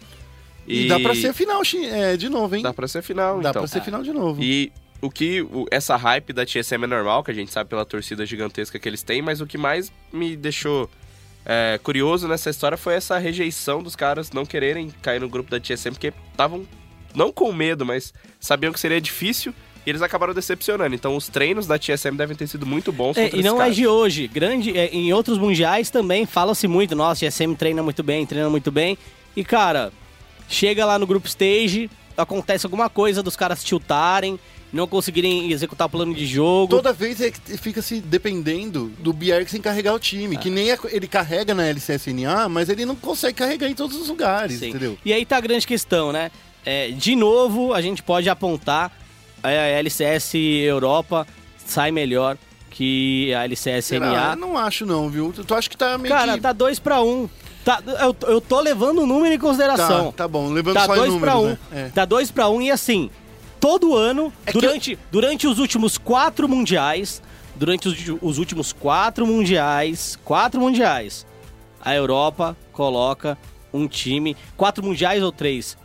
E, 0.66 0.88
dá 0.88 0.98
pra 1.00 1.14
ser 1.14 1.32
final 1.32 1.62
é, 1.90 2.16
de 2.16 2.28
novo, 2.28 2.56
hein? 2.56 2.62
Dá 2.62 2.72
pra 2.72 2.88
ser 2.88 3.02
final, 3.02 3.40
Dá 3.40 3.50
então. 3.50 3.62
pra 3.62 3.68
ser 3.68 3.82
final 3.82 4.02
de 4.02 4.12
novo. 4.12 4.42
E 4.42 4.72
o 5.00 5.10
que. 5.10 5.42
o- 5.42 5.66
essa 5.70 5.96
hype 5.96 6.32
da 6.32 6.44
TSM 6.46 6.84
é 6.84 6.86
normal, 6.86 7.22
que 7.22 7.30
a 7.30 7.34
gente 7.34 7.50
sabe 7.52 7.68
pela 7.70 7.84
torcida 7.84 8.24
gigantesca 8.24 8.78
que 8.78 8.88
eles 8.88 9.02
têm, 9.02 9.20
mas 9.20 9.40
o 9.40 9.46
que 9.46 9.58
mais 9.58 9.92
me 10.12 10.36
deixou 10.36 10.88
é, 11.44 11.78
curioso 11.82 12.26
nessa 12.26 12.48
história 12.48 12.78
foi 12.78 12.94
essa 12.94 13.18
rejeição 13.18 13.82
dos 13.82 13.94
caras 13.94 14.30
não 14.32 14.46
quererem 14.46 14.90
cair 15.02 15.20
no 15.20 15.28
grupo 15.28 15.50
da 15.50 15.60
TSM, 15.60 15.90
porque 15.92 16.12
estavam 16.30 16.64
não 17.14 17.30
com 17.30 17.52
medo, 17.52 17.84
mas 17.84 18.14
sabiam 18.40 18.72
que 18.72 18.80
seria 18.80 19.00
difícil. 19.00 19.54
E 19.86 19.90
eles 19.90 20.00
acabaram 20.00 20.32
decepcionando. 20.32 20.94
Então, 20.94 21.14
os 21.14 21.28
treinos 21.28 21.66
da 21.66 21.78
TSM 21.78 22.16
devem 22.16 22.34
ter 22.34 22.46
sido 22.46 22.64
muito 22.64 22.90
bons 22.90 23.18
É, 23.18 23.28
e 23.34 23.42
não 23.42 23.60
é 23.60 23.68
de 23.68 23.86
hoje. 23.86 24.26
Grande, 24.26 24.74
é, 24.74 24.86
em 24.86 25.12
outros 25.12 25.36
mundiais 25.36 25.90
também 25.90 26.24
fala-se 26.24 26.66
muito. 26.66 26.96
Nossa, 26.96 27.26
GSM 27.26 27.54
treina 27.54 27.82
muito 27.82 28.02
bem, 28.02 28.24
treina 28.24 28.48
muito 28.48 28.72
bem. 28.72 28.96
E, 29.36 29.44
cara, 29.44 29.92
chega 30.48 30.84
lá 30.84 30.98
no 30.98 31.06
group 31.06 31.26
stage, 31.26 31.90
acontece 32.16 32.66
alguma 32.66 32.88
coisa 32.88 33.22
dos 33.22 33.36
caras 33.36 33.62
tiltarem, 33.64 34.38
não 34.72 34.86
conseguirem 34.86 35.52
executar 35.52 35.86
o 35.86 35.90
plano 35.90 36.14
de 36.14 36.26
jogo. 36.26 36.68
Toda 36.74 36.92
vez 36.92 37.20
é 37.20 37.30
que 37.30 37.56
fica 37.56 37.80
se 37.80 38.00
dependendo 38.00 38.90
do 38.98 39.12
Bjergsen 39.12 39.60
carregar 39.60 39.94
o 39.94 39.98
time. 40.00 40.36
Que 40.36 40.50
nem 40.50 40.72
a- 40.72 40.78
ele 40.86 41.06
carrega 41.06 41.54
na 41.54 41.64
LCSNA, 41.66 42.48
mas 42.48 42.68
ele 42.68 42.84
não 42.84 42.96
consegue 42.96 43.34
carregar 43.34 43.68
em 43.68 43.74
todos 43.74 43.96
os 43.96 44.08
lugares, 44.08 44.58
Sim. 44.58 44.70
entendeu? 44.70 44.98
E 45.04 45.12
aí 45.12 45.24
tá 45.24 45.36
a 45.36 45.40
grande 45.40 45.66
questão, 45.66 46.10
né? 46.12 46.30
É, 46.64 46.88
de 46.88 47.14
novo, 47.14 47.72
a 47.72 47.80
gente 47.80 48.02
pode 48.02 48.28
apontar 48.28 48.90
a 49.42 49.50
LCS 49.50 50.34
Europa 50.64 51.26
sai 51.66 51.90
melhor 51.90 52.36
que 52.70 53.32
a 53.34 53.44
LCS 53.44 53.84
Será? 53.86 54.34
Não 54.34 54.58
acho 54.58 54.84
não, 54.84 55.08
viu? 55.08 55.32
Tu, 55.32 55.44
tu 55.44 55.54
acha 55.54 55.68
que 55.70 55.76
tá 55.76 55.96
meio 55.96 56.12
Cara, 56.12 56.34
que... 56.34 56.40
tá 56.40 56.52
2 56.52 56.78
pra 56.80 57.00
1 57.00 57.08
um. 57.08 57.28
Tá, 57.64 57.82
eu, 58.00 58.16
eu 58.28 58.40
tô 58.40 58.60
levando 58.60 59.02
o 59.02 59.06
número 59.06 59.34
em 59.34 59.38
consideração. 59.38 60.06
Tá, 60.12 60.24
tá 60.24 60.28
bom, 60.28 60.50
levando 60.52 60.74
Tá 60.74 60.86
só 60.86 60.94
em 60.94 60.98
2 60.98 61.12
números, 61.12 61.32
pra 61.32 61.38
1. 61.38 61.42
Um. 61.42 61.46
né? 61.48 61.58
É. 61.72 61.88
Tá 61.88 62.04
2 62.04 62.30
pra 62.30 62.48
1 62.48 62.54
um, 62.54 62.62
e 62.62 62.70
assim, 62.70 63.10
todo 63.60 63.96
ano, 63.96 64.32
É 64.46 64.52
durante, 64.52 64.98
durante 65.10 65.46
os 65.46 65.58
últimos 65.58 65.98
quatro 65.98 66.48
mundiais, 66.48 67.22
durante 67.56 67.88
os, 67.88 67.96
os 68.20 68.38
últimos 68.38 68.72
quatro 68.72 69.26
mundiais, 69.26 70.18
quatro 70.24 70.60
mundiais, 70.60 71.26
a 71.80 71.94
Europa 71.94 72.56
coloca 72.72 73.36
um 73.72 73.88
time, 73.88 74.36
quatro 74.56 74.84
mundiais 74.84 75.22
ou 75.22 75.32
três? 75.32 75.76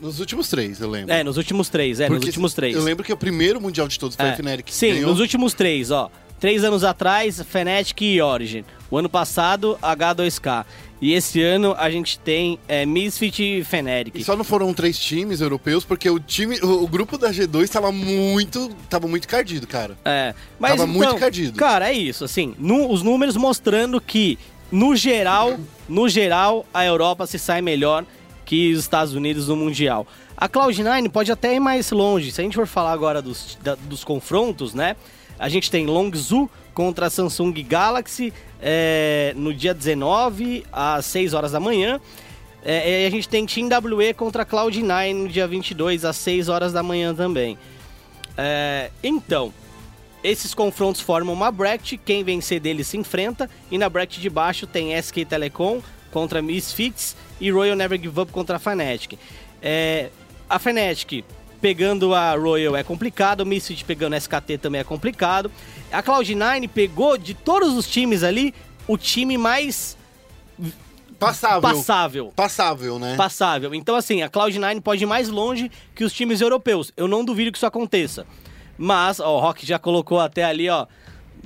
Nos 0.00 0.18
últimos 0.18 0.48
três, 0.48 0.80
eu 0.80 0.88
lembro. 0.88 1.12
É, 1.12 1.22
nos 1.22 1.36
últimos 1.36 1.68
três, 1.68 2.00
é, 2.00 2.08
nos 2.08 2.16
Porque 2.16 2.28
últimos 2.28 2.54
três. 2.54 2.74
Eu 2.74 2.82
lembro 2.82 3.04
que 3.04 3.12
o 3.12 3.16
primeiro 3.16 3.60
Mundial 3.60 3.86
de 3.86 3.98
todos 3.98 4.16
foi 4.16 4.24
É. 4.26 4.30
a 4.30 4.36
Fnatic. 4.36 4.72
Sim, 4.72 4.94
ganhou. 4.94 5.10
nos 5.10 5.20
últimos 5.20 5.52
três, 5.52 5.90
ó. 5.90 6.10
Três 6.38 6.64
anos 6.64 6.84
atrás, 6.84 7.38
Fnatic 7.42 8.00
e 8.00 8.22
Origin. 8.22 8.64
O 8.90 8.98
ano 8.98 9.08
passado, 9.08 9.78
H2K. 9.82 10.64
E 11.00 11.14
esse 11.14 11.40
ano 11.40 11.74
a 11.78 11.88
gente 11.90 12.18
tem 12.18 12.58
é, 12.68 12.84
Misfit 12.84 13.42
e 13.42 13.64
Fnatic. 13.64 14.16
E 14.16 14.24
só 14.24 14.36
não 14.36 14.44
foram 14.44 14.74
três 14.74 14.98
times 14.98 15.40
europeus, 15.40 15.84
porque 15.84 16.10
o 16.10 16.18
time, 16.20 16.58
o, 16.60 16.82
o 16.84 16.86
grupo 16.88 17.16
da 17.16 17.30
G2 17.30 17.68
tava 17.68 17.90
muito, 17.90 18.68
tava 18.90 19.06
muito 19.08 19.26
cardido, 19.26 19.66
cara. 19.66 19.96
É, 20.04 20.34
mas 20.58 20.72
Tava 20.72 20.82
então, 20.82 20.94
muito 20.94 21.16
cardido. 21.16 21.56
Cara, 21.56 21.88
é 21.88 21.92
isso, 21.94 22.24
assim, 22.24 22.54
nu- 22.58 22.90
os 22.90 23.02
números 23.02 23.36
mostrando 23.36 23.98
que, 24.00 24.38
no 24.70 24.94
geral, 24.94 25.58
no 25.88 26.06
geral, 26.08 26.66
a 26.74 26.84
Europa 26.84 27.26
se 27.26 27.38
sai 27.38 27.62
melhor 27.62 28.04
que 28.44 28.72
os 28.72 28.80
Estados 28.80 29.14
Unidos 29.14 29.48
no 29.48 29.56
Mundial. 29.56 30.06
A 30.36 30.48
Cloud9 30.48 31.08
pode 31.10 31.30
até 31.32 31.54
ir 31.54 31.60
mais 31.60 31.90
longe. 31.92 32.30
Se 32.32 32.40
a 32.40 32.44
gente 32.44 32.56
for 32.56 32.66
falar 32.66 32.92
agora 32.92 33.22
dos, 33.22 33.56
da- 33.62 33.74
dos 33.76 34.02
confrontos, 34.04 34.74
né? 34.74 34.96
A 35.38 35.48
gente 35.48 35.70
tem 35.70 35.86
Longzhou 35.86 36.50
contra 36.74 37.06
a 37.06 37.10
Samsung 37.10 37.52
Galaxy 37.66 38.32
é, 38.60 39.32
no 39.36 39.52
dia 39.54 39.72
19, 39.72 40.64
às 40.72 41.06
6 41.06 41.34
horas 41.34 41.52
da 41.52 41.60
manhã. 41.60 42.00
É, 42.62 43.06
a 43.06 43.10
gente 43.10 43.28
tem 43.28 43.46
Team 43.46 43.68
WE 43.68 44.12
contra 44.14 44.42
a 44.42 44.46
Cloud9 44.46 45.14
no 45.14 45.28
dia 45.28 45.46
22, 45.46 46.04
às 46.04 46.16
6 46.16 46.48
horas 46.48 46.72
da 46.72 46.82
manhã 46.82 47.14
também. 47.14 47.56
É, 48.36 48.90
então, 49.02 49.52
esses 50.22 50.52
confrontos 50.52 51.00
formam 51.00 51.32
uma 51.32 51.50
bracket, 51.50 51.98
quem 52.04 52.22
vencer 52.22 52.60
deles 52.60 52.86
se 52.86 52.98
enfrenta, 52.98 53.48
e 53.70 53.78
na 53.78 53.88
bracket 53.88 54.20
de 54.20 54.28
baixo 54.28 54.66
tem 54.66 54.96
SK 55.00 55.24
Telecom 55.24 55.80
contra 56.10 56.42
Misfits 56.42 57.16
e 57.40 57.50
Royal 57.50 57.76
Never 57.76 57.98
Give 57.98 58.20
Up 58.20 58.30
contra 58.30 58.56
a 58.56 58.58
Fnatic. 58.58 59.18
É, 59.62 60.10
a 60.48 60.58
Fnatic 60.58 61.24
pegando 61.60 62.14
a 62.14 62.34
Royal 62.34 62.76
é 62.76 62.82
complicado, 62.82 63.40
o 63.40 63.46
Misfits 63.46 63.82
pegando 63.82 64.14
a 64.14 64.18
SKT 64.18 64.58
também 64.58 64.80
é 64.80 64.84
complicado. 64.84 65.50
A 65.92 66.02
Cloud9 66.02 66.68
pegou 66.68 67.16
de 67.18 67.34
todos 67.34 67.74
os 67.76 67.88
times 67.88 68.22
ali 68.22 68.54
o 68.86 68.96
time 68.96 69.36
mais 69.38 69.96
Passável. 71.18 71.60
passável. 71.60 72.32
Passável, 72.34 72.98
né? 72.98 73.14
Passável. 73.16 73.74
Então, 73.74 73.94
assim, 73.94 74.22
a 74.22 74.30
Cloud9 74.30 74.80
pode 74.80 75.02
ir 75.02 75.06
mais 75.06 75.28
longe 75.28 75.70
que 75.94 76.02
os 76.04 76.12
times 76.12 76.40
europeus. 76.40 76.90
Eu 76.96 77.06
não 77.06 77.24
duvido 77.24 77.52
que 77.52 77.58
isso 77.58 77.66
aconteça. 77.66 78.26
Mas, 78.78 79.20
ó, 79.20 79.36
o 79.36 79.40
Rock 79.40 79.66
já 79.66 79.78
colocou 79.78 80.18
até 80.18 80.44
ali, 80.44 80.70
ó. 80.70 80.86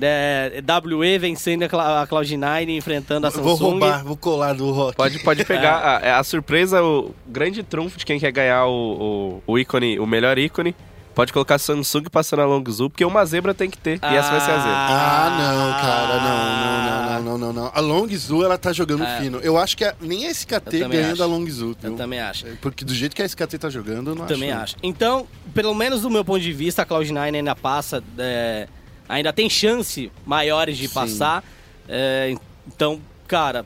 é, 0.00 0.62
WE 0.96 1.18
vencendo 1.18 1.64
a 1.64 1.68
Cla- 1.68 2.02
a 2.02 2.06
Cloud9, 2.06 2.68
enfrentando 2.76 3.26
a 3.26 3.30
Samsung. 3.32 3.42
Vou 3.44 3.56
roubar, 3.56 4.04
vou 4.04 4.16
colar 4.16 4.54
do 4.54 4.70
Rock. 4.70 4.96
Pode, 4.96 5.18
pode 5.20 5.42
pegar 5.46 5.74
a, 5.78 6.18
a 6.20 6.22
surpresa, 6.24 6.80
o 6.84 7.12
grande 7.26 7.64
trunfo 7.64 7.98
de 7.98 8.06
quem 8.06 8.20
quer 8.20 8.30
ganhar 8.30 8.66
o, 8.66 9.40
o, 9.46 9.52
o 9.54 9.58
ícone, 9.58 9.98
o 9.98 10.06
melhor 10.06 10.38
ícone. 10.38 10.76
Pode 11.14 11.32
colocar 11.32 11.58
Samsung 11.58 12.04
passando 12.10 12.40
a 12.42 12.44
Longzhou, 12.46 12.90
porque 12.90 13.04
uma 13.04 13.24
zebra 13.24 13.54
tem 13.54 13.70
que 13.70 13.78
ter. 13.78 14.00
E 14.02 14.16
essa 14.16 14.30
vai 14.30 14.40
ser 14.40 14.50
a 14.50 14.58
zebra. 14.58 14.76
Ah, 14.76 15.30
não, 15.30 15.80
cara, 15.80 16.16
não, 16.20 16.34
não, 16.64 16.84
não, 16.84 17.22
não, 17.22 17.38
não, 17.38 17.38
não, 17.38 17.62
não. 17.64 17.72
A 17.72 17.80
Longzhou, 17.80 18.44
ela 18.44 18.58
tá 18.58 18.72
jogando 18.72 19.04
fino. 19.20 19.38
Eu 19.38 19.56
acho 19.56 19.76
que 19.76 19.84
a- 19.84 19.94
nem 20.00 20.26
a 20.26 20.30
SKT 20.30 20.54
É. 20.54 20.78
Eu 20.78 20.82
também 20.82 20.98
ganha 21.00 21.12
acho. 21.12 21.18
da 21.18 21.26
Longzhou, 21.26 21.68
Eu 21.82 21.90
viu? 21.90 21.96
também 21.96 22.20
acho. 22.20 22.46
Porque 22.60 22.84
do 22.84 22.92
jeito 22.92 23.14
que 23.14 23.22
a 23.22 23.24
SKT 23.26 23.58
tá 23.58 23.70
jogando, 23.70 24.10
eu 24.10 24.14
não 24.16 24.26
Também 24.26 24.50
acho. 24.50 24.62
acho. 24.62 24.76
Então, 24.82 25.26
pelo 25.54 25.72
menos 25.72 26.02
do 26.02 26.10
meu 26.10 26.24
ponto 26.24 26.40
de 26.40 26.52
vista, 26.52 26.82
a 26.82 26.86
Cloud9 26.86 27.16
ainda 27.36 27.54
passa. 27.54 28.02
é, 28.18 28.66
ainda 29.08 29.32
tem 29.32 29.48
chance 29.48 30.10
maiores 30.26 30.76
de 30.76 30.88
Sim. 30.88 30.94
passar. 30.94 31.44
É, 31.88 32.34
então, 32.66 33.00
cara, 33.28 33.64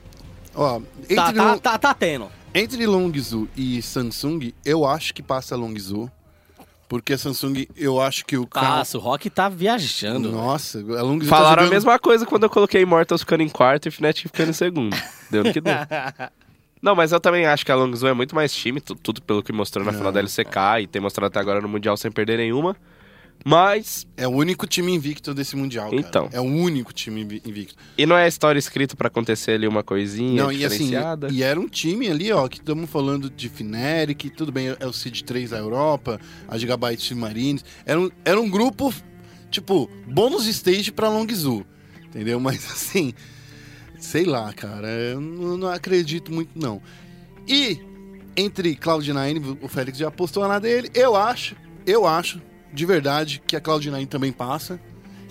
Ó, 0.55 0.81
entre, 1.05 1.15
tá, 1.17 1.33
tá, 1.33 1.45
Long- 1.53 1.59
tá, 1.59 1.79
tá 1.79 1.95
tendo. 1.95 2.29
entre 2.55 2.85
Longzhou 2.85 3.49
e 3.57 3.81
Samsung, 3.81 4.53
eu 4.67 4.85
acho 4.85 5.15
que 5.15 5.23
passa 5.23 5.55
a 5.55 5.59
Longzhou. 5.59 6.11
Porque 6.89 7.13
a 7.13 7.19
Samsung, 7.19 7.67
eu 7.77 8.01
acho 8.01 8.25
que 8.25 8.39
o 8.39 8.47
carro... 8.47 8.79
Passa, 8.79 8.97
o 8.97 9.01
Rock 9.01 9.29
tá 9.29 9.49
viajando. 9.49 10.33
Nossa, 10.33 10.79
a 10.79 11.03
Longzhou 11.03 11.29
Falaram 11.29 11.57
tá 11.57 11.61
a 11.61 11.65
jogando... 11.65 11.71
mesma 11.75 11.99
coisa 11.99 12.25
quando 12.25 12.45
eu 12.45 12.51
coloquei 12.51 12.81
Immortals 12.81 13.21
ficando 13.21 13.43
em 13.43 13.49
quarto 13.49 13.89
e 13.89 13.91
Fnatic 13.91 14.23
ficando 14.23 14.51
em 14.51 14.55
segundo. 14.55 14.97
Deu 15.31 15.45
no 15.45 15.53
que 15.53 15.61
deu. 15.61 15.75
Não, 16.81 16.95
mas 16.95 17.13
eu 17.13 17.21
também 17.21 17.45
acho 17.45 17.67
que 17.67 17.73
a 17.73 17.75
Longzhou 17.75 18.09
é 18.09 18.15
muito 18.15 18.35
mais 18.35 18.55
time, 18.55 18.81
tu- 18.81 18.95
tudo 18.95 19.21
pelo 19.21 19.43
que 19.43 19.53
mostrou 19.53 19.85
na 19.85 19.93
final 19.93 20.11
da 20.13 20.21
LCK 20.21 20.57
e 20.83 20.87
tem 20.87 21.03
mostrado 21.03 21.27
até 21.27 21.41
agora 21.41 21.61
no 21.61 21.69
Mundial 21.69 21.97
sem 21.97 22.11
perder 22.11 22.39
nenhuma. 22.39 22.75
Mas, 23.45 24.07
É 24.17 24.27
o 24.27 24.31
único 24.31 24.67
time 24.67 24.93
invicto 24.93 25.33
desse 25.33 25.57
Mundial, 25.57 25.91
cara. 25.91 26.01
Então. 26.01 26.29
É 26.33 26.41
o 26.41 26.45
único 26.45 26.93
time 26.93 27.23
invi- 27.23 27.43
invicto. 27.47 27.75
e 27.97 28.05
não 28.05 28.17
é 28.17 28.25
a 28.25 28.29
história 28.29 28.59
escrita 28.59 28.95
pra 28.97 29.09
acontecer 29.09 29.53
ali 29.53 29.67
uma 29.67 29.83
coisinha 29.83 30.43
Não, 30.43 30.53
e 30.53 30.65
assim, 30.65 30.79
diferenciada? 30.85 31.29
e 31.31 31.43
era 31.43 31.59
um 31.59 31.69
time 31.69 32.09
ali, 32.09 32.31
ó, 32.33 32.47
que 32.49 32.59
estamos 32.59 32.91
falando 32.91 33.31
de 33.31 33.49
Fnatic, 33.49 34.31
tudo 34.37 34.51
bem, 34.53 34.77
é 34.79 34.87
o 34.87 34.93
Seed 34.93 35.23
3 35.23 35.51
da 35.51 35.59
Europa, 35.59 36.21
a 36.47 36.59
Gigabyte 36.59 37.03
Submarines. 37.03 37.65
Era 37.87 37.99
um, 38.01 38.11
era 38.25 38.41
um 38.41 38.51
grupo, 38.51 38.93
tipo, 39.51 39.89
bônus 40.07 40.47
stage 40.47 40.91
pra 40.93 41.09
Longzhou, 41.09 41.65
entendeu? 42.05 42.39
Mas 42.41 42.65
assim, 42.71 43.15
sei 43.99 44.25
lá, 44.25 44.53
cara, 44.53 44.89
eu 44.89 45.21
não, 45.21 45.57
não 45.57 45.69
acredito 45.69 46.33
muito, 46.33 46.51
não. 46.55 46.83
E 47.47 47.81
entre 48.37 48.77
Cloud9, 48.77 49.59
o 49.63 49.69
Félix 49.69 49.97
já 49.99 50.09
apostou 50.09 50.47
na 50.47 50.59
dele, 50.59 50.91
eu 50.95 51.17
acho, 51.17 51.57
eu 51.87 52.07
acho, 52.07 52.41
de 52.73 52.87
verdade, 52.87 53.43
que 53.47 53.57
a 53.57 53.61
Cloud9 53.61 54.07
também 54.07 54.33
passa. 54.33 54.81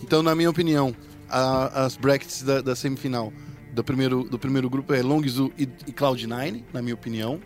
Então, 0.03 0.21
na 0.23 0.33
minha 0.35 0.49
opinião, 0.49 0.95
a- 1.29 1.85
as 1.85 1.95
brackets 1.97 2.41
da, 2.43 2.61
da 2.61 2.75
semifinal 2.75 3.31
do 3.73 3.83
primeiro, 3.83 4.23
do 4.23 4.39
primeiro 4.39 4.69
grupo 4.69 4.93
é 4.93 5.01
Longzhou 5.01 5.51
e, 5.57 5.63
e 5.87 5.91
Cloud9, 5.91 6.63
na 6.73 6.81
minha 6.81 6.93
opinião. 6.95 7.39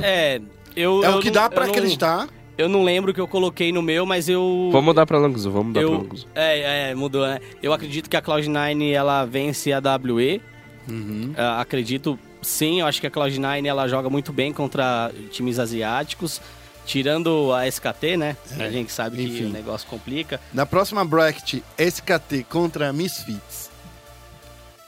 É, 0.00 0.40
eu. 0.76 1.04
É 1.04 1.08
eu 1.08 1.16
o 1.16 1.20
que 1.20 1.26
não- 1.26 1.32
dá 1.34 1.44
eu 1.44 1.50
pra 1.50 1.64
não- 1.66 1.72
acreditar. 1.72 2.28
Eu 2.58 2.68
não 2.68 2.84
lembro 2.84 3.10
o 3.10 3.14
que 3.14 3.20
eu 3.20 3.26
coloquei 3.26 3.72
no 3.72 3.80
meu, 3.82 4.04
mas 4.04 4.28
eu. 4.28 4.68
Vamos 4.70 4.84
mudar 4.86 5.06
pra 5.06 5.18
Longzhou, 5.18 5.50
vamos 5.52 5.68
mudar 5.68 5.80
pra 5.80 5.88
eu, 5.90 5.94
Longzhou. 6.02 6.28
é, 6.34 6.90
é, 6.90 6.94
mudou, 6.94 7.26
né? 7.26 7.40
Eu 7.62 7.72
acredito 7.72 8.10
que 8.10 8.16
a 8.16 8.22
Cloud9 8.22 8.92
ela 8.92 9.24
vence 9.24 9.72
a 9.72 9.80
WE. 9.80 10.40
Uhum. 10.88 11.32
Ah, 11.36 11.60
acredito 11.60 12.18
sim, 12.42 12.80
eu 12.80 12.86
acho 12.86 13.00
que 13.00 13.06
a 13.06 13.10
Cloud9 13.10 13.64
ela 13.66 13.88
joga 13.88 14.10
muito 14.10 14.32
bem 14.32 14.52
contra 14.52 15.10
times 15.30 15.58
asiáticos. 15.58 16.40
Tirando 16.84 17.52
a 17.52 17.66
SKT, 17.68 18.16
né? 18.16 18.36
a 18.58 18.68
gente 18.70 18.90
sabe 18.92 19.16
que 19.16 19.22
É, 19.22 19.26
enfim. 19.26 19.44
o 19.46 19.50
negócio 19.50 19.86
complica. 19.88 20.40
Na 20.52 20.66
próxima 20.66 21.04
bracket, 21.04 21.60
SKT 21.78 22.44
contra 22.48 22.92
Misfits. 22.92 23.70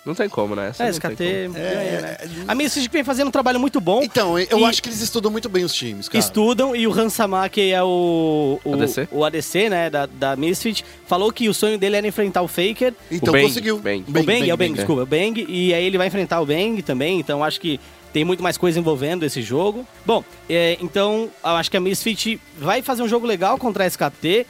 Não 0.05 0.15
tem 0.15 0.29
como, 0.29 0.55
né? 0.55 0.69
Essa 0.69 0.85
É, 0.85 0.91
SKT 0.91 1.45
como. 1.47 1.55
ganha, 1.55 2.01
né? 2.03 2.17
A 2.47 2.55
Misfits 2.55 2.89
vem 2.93 3.03
fazendo 3.03 3.29
um 3.29 3.31
trabalho 3.31 3.59
muito 3.59 3.81
bom. 3.81 4.03
Então, 4.03 4.39
eu 4.39 4.59
E- 4.59 4.65
acho 4.67 4.83
que 4.83 4.91
eles 4.91 5.01
estudam 5.01 5.31
muito 5.31 5.49
bem 5.49 5.65
os 5.65 5.73
times, 5.73 6.09
cara. 6.11 6.19
Estudam 6.23 6.77
e 6.77 6.87
o 6.87 6.93
Hansama, 6.93 7.49
que 7.49 7.73
é 7.73 7.83
o, 7.83 8.61
o 8.63 8.75
ADC? 8.75 9.09
o 9.11 9.25
ADC, 9.25 9.71
né, 9.71 9.89
da, 9.89 10.05
da 10.05 10.37
Misfit, 10.37 10.85
falou 11.07 11.33
que 11.33 11.49
o 11.49 11.55
sonho 11.55 11.79
dele 11.79 11.97
era 11.97 12.07
enfrentar 12.07 12.43
o 12.43 12.49
Faker. 12.49 12.93
Então 13.11 13.31
O 13.33 13.33
Bang, 13.33 13.47
conseguiu. 13.47 13.79
Bang. 13.79 14.05
o 14.07 14.13
Bang, 14.13 14.51
é 14.51 14.53
o 14.53 14.57
Bang, 14.59 14.69
Bang, 14.69 14.75
desculpa, 14.75 15.03
o 15.05 15.07
Bang. 15.07 15.47
E 15.49 15.73
aí 15.73 15.85
ele 15.87 15.97
vai 15.97 16.09
enfrentar 16.09 16.39
o 16.43 16.45
Bang 16.45 16.83
também, 16.83 17.19
então 17.19 17.43
acho 17.43 17.59
que 17.59 17.81
tem 18.15 18.25
muito 18.25 18.43
mais 18.43 18.57
coisa 18.57 18.79
envolvendo 18.79 19.25
esse 19.27 19.43
jogo. 19.43 19.85
Bom, 20.07 20.25
é, 20.49 20.79
então 20.81 21.29
eu 21.43 21.51
acho 21.51 21.69
que 21.71 21.77
a 21.77 21.81
Misfit 21.81 22.41
vai 22.57 22.81
fazer 22.81 23.03
um 23.03 23.09
jogo 23.09 23.27
legal 23.27 23.59
contra 23.59 23.83
a 23.85 23.87
SKT. 23.87 24.47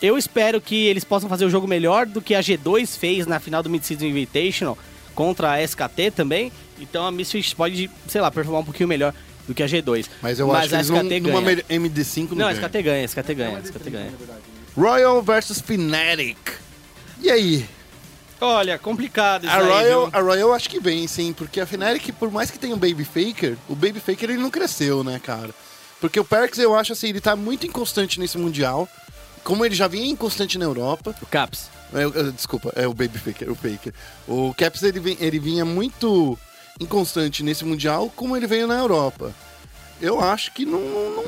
Eu 0.00 0.16
espero 0.18 0.60
que 0.60 0.86
eles 0.86 1.02
possam 1.02 1.28
fazer 1.28 1.44
o 1.46 1.50
jogo 1.50 1.66
melhor 1.66 2.04
do 2.06 2.20
que 2.20 2.34
a 2.34 2.40
G2 2.40 2.98
fez 2.98 3.26
na 3.26 3.40
final 3.40 3.62
do 3.62 3.70
Mid-Season 3.70 4.04
Invitational 4.04 4.78
contra 5.14 5.52
a 5.52 5.62
SKT 5.62 6.10
também. 6.14 6.52
Então 6.78 7.04
a 7.06 7.10
Misfit 7.10 7.56
pode, 7.56 7.90
sei 8.06 8.20
lá, 8.20 8.30
performar 8.30 8.60
um 8.60 8.64
pouquinho 8.64 8.88
melhor 8.88 9.12
do 9.48 9.54
que 9.54 9.62
a 9.62 9.66
G2. 9.66 10.06
Mas 10.22 10.38
eu 10.38 10.54
acho 10.54 10.68
que 10.68 10.74
a 10.74 10.78
eles 10.78 10.90
não, 10.90 10.96
SKT 10.98 11.20
numa 11.20 11.40
ganha. 11.40 11.64
me- 11.68 11.88
MD5 11.88 12.28
não, 12.32 12.36
Não, 12.36 12.46
a. 12.48 12.52
SKT 12.52 12.82
ganha, 12.82 13.00
a 13.02 13.04
SKT 13.06 13.34
ganha, 13.34 13.56
a 13.56 13.60
SKT 13.60 13.90
ganha. 13.90 14.12
Royal 14.76 15.22
versus 15.22 15.60
Fnatic. 15.62 16.36
E 17.22 17.30
aí? 17.30 17.64
Olha, 18.40 18.78
complicado 18.78 19.44
isso 19.46 19.52
A 19.52 19.58
aí, 19.58 19.66
Royal, 19.66 20.06
viu? 20.06 20.10
a 20.12 20.22
Royal 20.22 20.52
acho 20.54 20.70
que 20.70 20.78
vem, 20.78 21.06
sim, 21.08 21.32
porque 21.32 21.60
a 21.60 21.66
Fnatic, 21.66 22.12
por 22.14 22.30
mais 22.30 22.50
que 22.50 22.58
tenha 22.58 22.74
um 22.74 22.78
Baby 22.78 23.04
Faker, 23.04 23.56
o 23.68 23.74
Baby 23.74 23.98
Faker 24.00 24.30
ele 24.30 24.38
não 24.42 24.50
cresceu, 24.50 25.02
né, 25.02 25.18
cara? 25.22 25.50
Porque 26.00 26.20
o 26.20 26.24
Perks, 26.24 26.58
eu 26.60 26.76
acho 26.76 26.92
assim, 26.92 27.08
ele 27.08 27.20
tá 27.20 27.34
muito 27.34 27.66
inconstante 27.66 28.20
nesse 28.20 28.38
Mundial. 28.38 28.88
Como 29.42 29.64
ele 29.64 29.74
já 29.74 29.88
vinha 29.88 30.06
inconstante 30.06 30.58
na 30.58 30.64
Europa. 30.66 31.14
O 31.22 31.26
Caps. 31.26 31.70
É, 31.92 32.02
é, 32.02 32.30
desculpa, 32.30 32.70
é 32.76 32.86
o 32.86 32.92
Baby 32.94 33.18
Faker, 33.18 33.50
o 33.50 33.54
Faker. 33.56 33.92
O 34.28 34.54
Caps, 34.54 34.82
ele, 34.82 35.00
vem- 35.00 35.16
ele 35.20 35.38
vinha 35.40 35.64
muito 35.64 36.38
inconstante 36.78 37.42
nesse 37.42 37.64
Mundial, 37.64 38.12
como 38.14 38.36
ele 38.36 38.46
veio 38.46 38.66
na 38.68 38.78
Europa. 38.78 39.34
Eu 40.00 40.20
acho 40.20 40.52
que 40.52 40.64
não... 40.64 40.78
não- 40.78 41.24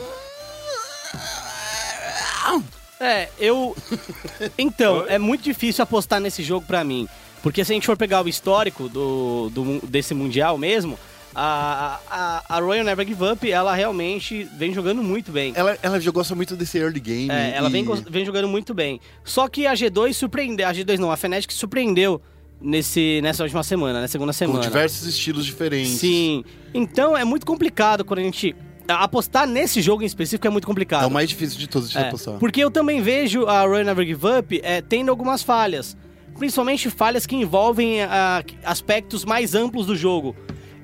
não- 2.46 2.64
É, 3.00 3.28
eu. 3.38 3.74
Então, 4.58 5.04
é 5.08 5.18
muito 5.18 5.42
difícil 5.42 5.82
apostar 5.82 6.20
nesse 6.20 6.42
jogo 6.42 6.66
pra 6.66 6.84
mim. 6.84 7.08
Porque 7.42 7.64
se 7.64 7.72
a 7.72 7.74
gente 7.74 7.86
for 7.86 7.96
pegar 7.96 8.22
o 8.24 8.28
histórico 8.28 8.88
do, 8.88 9.50
do 9.50 9.80
desse 9.86 10.12
Mundial 10.12 10.58
mesmo, 10.58 10.98
a, 11.34 11.98
a, 12.10 12.56
a 12.56 12.60
Royal 12.60 12.84
Never 12.84 13.06
Give 13.06 13.24
Up, 13.24 13.50
ela 13.50 13.74
realmente 13.74 14.44
vem 14.58 14.74
jogando 14.74 15.02
muito 15.02 15.32
bem. 15.32 15.52
Ela, 15.56 15.78
ela 15.82 15.98
já 16.00 16.10
gosta 16.10 16.34
muito 16.34 16.54
desse 16.54 16.76
early 16.78 17.00
game. 17.00 17.30
É, 17.30 17.52
ela 17.56 17.68
e- 17.68 17.72
vem, 17.72 17.84
gos- 17.84 18.00
vem 18.02 18.26
jogando 18.26 18.46
muito 18.48 18.74
bem. 18.74 19.00
Só 19.24 19.48
que 19.48 19.66
a 19.66 19.72
G2 19.72 20.12
surpreendeu. 20.12 20.68
A 20.68 20.72
G2 20.72 20.98
não, 20.98 21.10
a 21.10 21.16
Fnatic 21.16 21.50
surpreendeu 21.52 22.20
nesse, 22.60 23.20
nessa 23.22 23.42
última 23.42 23.62
semana, 23.62 24.02
na 24.02 24.08
segunda 24.08 24.32
Com 24.32 24.38
semana. 24.38 24.60
diversos 24.60 25.06
estilos 25.06 25.46
diferentes. 25.46 25.92
Sim. 25.92 26.44
Então 26.74 27.16
é 27.16 27.24
muito 27.24 27.46
complicado 27.46 28.04
quando 28.04 28.18
a 28.18 28.22
gente. 28.22 28.54
Apostar 28.96 29.46
nesse 29.46 29.80
jogo 29.80 30.02
em 30.02 30.06
específico 30.06 30.46
é 30.46 30.50
muito 30.50 30.66
complicado. 30.66 31.04
É 31.04 31.06
o 31.06 31.10
mais 31.10 31.28
difícil 31.28 31.58
de 31.58 31.68
todos 31.68 31.90
de 31.90 31.98
É, 31.98 32.08
apostar. 32.08 32.38
porque 32.38 32.62
eu 32.62 32.70
também 32.70 33.00
vejo 33.02 33.46
a 33.46 33.62
Royal 33.62 33.84
Never 33.84 34.06
Give 34.06 34.26
Up 34.38 34.60
é, 34.62 34.80
tendo 34.80 35.10
algumas 35.10 35.42
falhas. 35.42 35.96
principalmente 36.38 36.88
falhas 36.88 37.26
que 37.26 37.36
envolvem 37.36 38.02
ah, 38.02 38.42
aspectos 38.64 39.24
mais 39.24 39.54
amplos 39.54 39.86
do 39.86 39.94
jogo. 39.94 40.34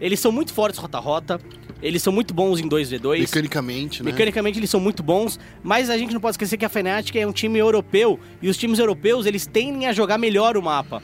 Eles 0.01 0.21
são 0.21 0.31
muito 0.31 0.53
fortes 0.53 0.79
rota-rota, 0.79 1.41
eles 1.83 2.03
são 2.03 2.13
muito 2.13 2.35
bons 2.35 2.61
em 2.61 2.69
2v2. 2.69 3.21
Mecanicamente, 3.21 4.03
né? 4.03 4.11
Mecanicamente 4.11 4.59
eles 4.59 4.69
são 4.69 4.79
muito 4.81 5.03
bons, 5.03 5.39
mas 5.63 5.89
a 5.89 5.97
gente 5.97 6.13
não 6.13 6.21
pode 6.21 6.35
esquecer 6.35 6.59
que 6.59 6.65
a 6.65 6.69
Fnatic 6.69 7.17
é 7.17 7.27
um 7.27 7.33
time 7.33 7.59
europeu 7.59 8.21
e 8.43 8.49
os 8.51 8.57
times 8.59 8.79
europeus 8.79 9.25
eles 9.25 9.47
tendem 9.47 9.87
a 9.87 9.93
jogar 9.95 10.19
melhor 10.19 10.57
o 10.59 10.63
mapa. 10.63 11.03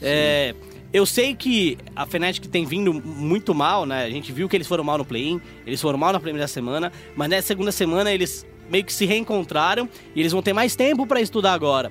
É, 0.00 0.54
eu 0.92 1.06
sei 1.06 1.34
que 1.34 1.78
a 1.96 2.04
Fnatic 2.04 2.46
tem 2.46 2.66
vindo 2.66 2.92
muito 2.92 3.54
mal, 3.54 3.86
né? 3.86 4.04
A 4.04 4.10
gente 4.10 4.30
viu 4.30 4.48
que 4.48 4.56
eles 4.56 4.66
foram 4.66 4.84
mal 4.84 4.98
no 4.98 5.04
play-in, 5.04 5.40
eles 5.66 5.80
foram 5.80 5.98
mal 5.98 6.12
na 6.12 6.20
primeira 6.20 6.46
semana, 6.46 6.92
mas 7.16 7.30
nessa 7.30 7.48
segunda 7.48 7.72
semana 7.72 8.12
eles 8.12 8.46
meio 8.68 8.84
que 8.84 8.92
se 8.92 9.06
reencontraram 9.06 9.88
e 10.14 10.20
eles 10.20 10.32
vão 10.32 10.42
ter 10.42 10.52
mais 10.52 10.76
tempo 10.76 11.06
para 11.06 11.20
estudar 11.20 11.54
agora. 11.54 11.90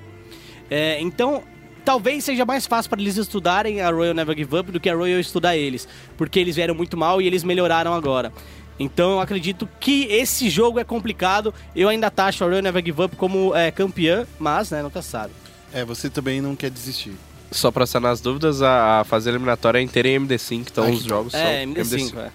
É, 0.70 1.00
então, 1.00 1.42
talvez 1.84 2.24
seja 2.24 2.44
mais 2.44 2.66
fácil 2.66 2.90
para 2.90 3.00
eles 3.00 3.16
estudarem 3.16 3.80
a 3.80 3.90
Royal 3.90 4.14
Never 4.14 4.36
Give 4.36 4.56
Up 4.56 4.70
do 4.70 4.80
que 4.80 4.88
a 4.88 4.94
Royal 4.94 5.20
estudar 5.20 5.56
eles, 5.56 5.88
porque 6.16 6.38
eles 6.38 6.56
vieram 6.56 6.74
muito 6.74 6.96
mal 6.96 7.20
e 7.20 7.26
eles 7.26 7.42
melhoraram 7.42 7.92
agora. 7.92 8.32
Então 8.78 9.12
eu 9.12 9.20
acredito 9.20 9.68
que 9.78 10.04
esse 10.04 10.48
jogo 10.48 10.78
é 10.78 10.84
complicado. 10.84 11.52
Eu 11.74 11.88
ainda 11.88 12.10
taxo 12.10 12.42
a 12.42 12.46
Royal 12.46 12.62
Never 12.62 12.84
Give 12.84 13.02
Up 13.02 13.16
como 13.16 13.54
é, 13.54 13.70
campeã, 13.70 14.26
mas 14.38 14.70
né, 14.70 14.82
nunca 14.82 15.02
sabe. 15.02 15.32
É, 15.72 15.84
você 15.84 16.08
também 16.08 16.40
não 16.40 16.56
quer 16.56 16.70
desistir. 16.70 17.12
Só 17.52 17.70
pra 17.70 17.86
sanar 17.86 18.12
as 18.12 18.20
dúvidas, 18.20 18.62
a, 18.62 19.00
a 19.00 19.04
fase 19.04 19.28
eliminatória 19.28 19.78
é 19.78 19.82
inteira 19.82 20.08
em 20.08 20.18
MD5, 20.18 20.66
então 20.70 20.84
Ai, 20.84 20.92
os 20.92 21.02
jogos 21.04 21.34
É, 21.34 21.62
são 21.64 21.72
MD5, 21.74 22.18
é. 22.18 22.30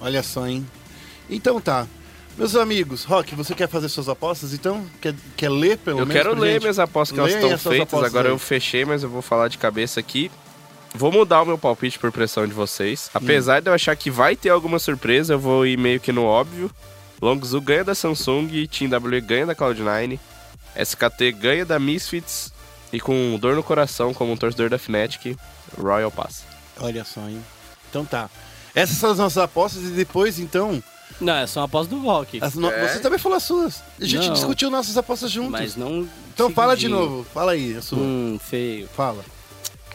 Olha 0.00 0.22
só, 0.22 0.46
hein? 0.46 0.66
Então 1.28 1.60
tá. 1.60 1.86
Meus 2.36 2.56
amigos, 2.56 3.04
Rock, 3.04 3.34
você 3.34 3.54
quer 3.54 3.68
fazer 3.68 3.88
suas 3.88 4.08
apostas 4.08 4.52
então? 4.52 4.84
Quer, 5.00 5.14
quer 5.36 5.48
ler 5.50 5.78
pelo 5.78 6.00
Eu 6.00 6.06
menos? 6.06 6.20
quero 6.22 6.34
pra 6.34 6.40
ler 6.40 6.52
gente? 6.54 6.62
minhas 6.62 6.78
apostas 6.78 7.14
que 7.14 7.20
elas 7.20 7.32
estão 7.34 7.58
feitas. 7.72 8.02
Agora 8.02 8.28
aí. 8.28 8.34
eu 8.34 8.38
fechei, 8.38 8.84
mas 8.84 9.02
eu 9.02 9.08
vou 9.08 9.22
falar 9.22 9.48
de 9.48 9.56
cabeça 9.58 10.00
aqui. 10.00 10.30
Vou 10.96 11.10
mudar 11.10 11.42
o 11.42 11.46
meu 11.46 11.58
palpite 11.58 11.98
por 11.98 12.10
pressão 12.12 12.46
de 12.46 12.52
vocês. 12.52 13.08
Hum. 13.08 13.18
Apesar 13.18 13.60
de 13.60 13.68
eu 13.68 13.74
achar 13.74 13.94
que 13.96 14.10
vai 14.10 14.36
ter 14.36 14.48
alguma 14.50 14.78
surpresa, 14.78 15.34
eu 15.34 15.38
vou 15.38 15.66
ir 15.66 15.76
meio 15.76 15.98
que 16.00 16.12
no 16.12 16.24
óbvio. 16.24 16.70
Longzhu 17.22 17.60
ganha 17.60 17.84
da 17.84 17.94
Samsung, 17.94 18.48
Team 18.66 18.90
W 18.90 19.20
ganha 19.22 19.46
da 19.46 19.54
Cloud9, 19.54 20.18
SKT 20.76 21.32
ganha 21.32 21.64
da 21.64 21.78
Misfits 21.78 22.52
e 22.94 23.00
com 23.00 23.36
dor 23.40 23.54
no 23.56 23.62
coração, 23.62 24.14
como 24.14 24.32
um 24.32 24.36
torcedor 24.36 24.70
da 24.70 24.78
Fnatic, 24.78 25.36
Royal 25.78 26.10
Pass. 26.10 26.44
Olha 26.80 27.04
só, 27.04 27.20
hein? 27.28 27.42
Então 27.90 28.04
tá. 28.04 28.30
Essas 28.74 28.96
são 28.96 29.10
as 29.10 29.18
nossas 29.18 29.38
apostas 29.38 29.82
e 29.84 29.88
depois, 29.88 30.38
então. 30.38 30.82
Não, 31.20 31.34
é 31.34 31.46
só 31.46 31.60
uma 31.60 31.66
aposta 31.66 31.94
do 31.94 32.00
Rock. 32.02 32.38
as 32.42 32.54
no- 32.54 32.68
É. 32.70 32.88
Você 32.88 32.98
também 33.00 33.18
falou 33.18 33.36
as 33.36 33.44
suas. 33.44 33.82
A 34.00 34.04
gente 34.04 34.26
Não. 34.26 34.32
discutiu 34.34 34.70
nossas 34.70 34.96
apostas 34.96 35.30
juntos. 35.30 35.52
Mas 35.52 35.76
não. 35.76 36.08
Então 36.32 36.50
fala 36.50 36.76
de 36.76 36.88
novo. 36.88 37.24
Fala 37.32 37.52
aí, 37.52 37.76
a 37.76 37.82
sua. 37.82 37.98
Hum, 37.98 38.38
feio. 38.42 38.88
Fala. 38.88 39.24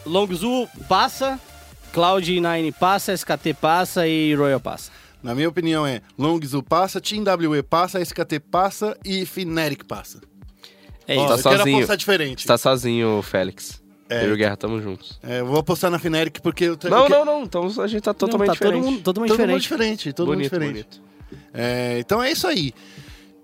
Longzhu 0.06 0.66
passa, 0.88 1.38
Cloud9 1.92 2.72
passa, 2.72 3.12
SKT 3.12 3.52
passa 3.54 4.06
e 4.06 4.34
Royal 4.34 4.60
passa. 4.60 4.90
Na 5.22 5.34
minha 5.34 5.48
opinião 5.48 5.86
é 5.86 6.00
Longzhu 6.18 6.62
passa, 6.62 7.00
Team 7.00 7.22
WE 7.24 7.62
passa, 7.62 8.00
SKT 8.00 8.40
passa 8.40 8.96
e 9.04 9.26
Fnatic 9.26 9.84
passa. 9.84 10.20
É 11.12 11.16
Ó, 11.18 11.24
isso. 11.24 11.28
Tá 11.28 11.34
eu 11.34 11.42
quero 11.42 11.58
sozinho. 11.58 11.76
apostar 11.76 11.96
diferente. 11.96 12.42
Você 12.42 12.48
tá 12.48 12.58
sozinho, 12.58 13.22
Félix. 13.22 13.82
É. 14.08 14.24
Eu 14.24 14.30
e 14.30 14.32
o 14.32 14.36
Guerra 14.36 14.56
tamo 14.56 14.80
juntos. 14.80 15.18
É, 15.22 15.40
eu 15.40 15.46
vou 15.46 15.58
apostar 15.58 15.90
na 15.90 15.98
Fnatic 15.98 16.40
porque 16.40 16.64
eu 16.64 16.76
tenho. 16.76 16.92
Não, 16.94 17.04
que- 17.06 17.10
não, 17.12 17.24
não. 17.24 17.42
Então 17.44 17.64
a 17.80 17.86
gente 17.86 18.02
tá 18.02 18.12
totalmente 18.12 18.48
não, 18.48 18.54
tá 18.54 18.60
diferente. 18.64 18.82
todo 18.82 18.90
mundo 18.92 19.02
Todo 19.02 19.20
mundo 19.20 19.30
diferente. 19.30 19.60
diferente, 19.62 20.12
todo 20.12 20.26
bonito, 20.26 20.52
mundo 20.52 20.60
diferente. 20.64 21.00
bonito. 21.00 21.10
É, 21.54 21.98
então 22.00 22.22
é 22.22 22.30
isso 22.32 22.46
aí. 22.46 22.72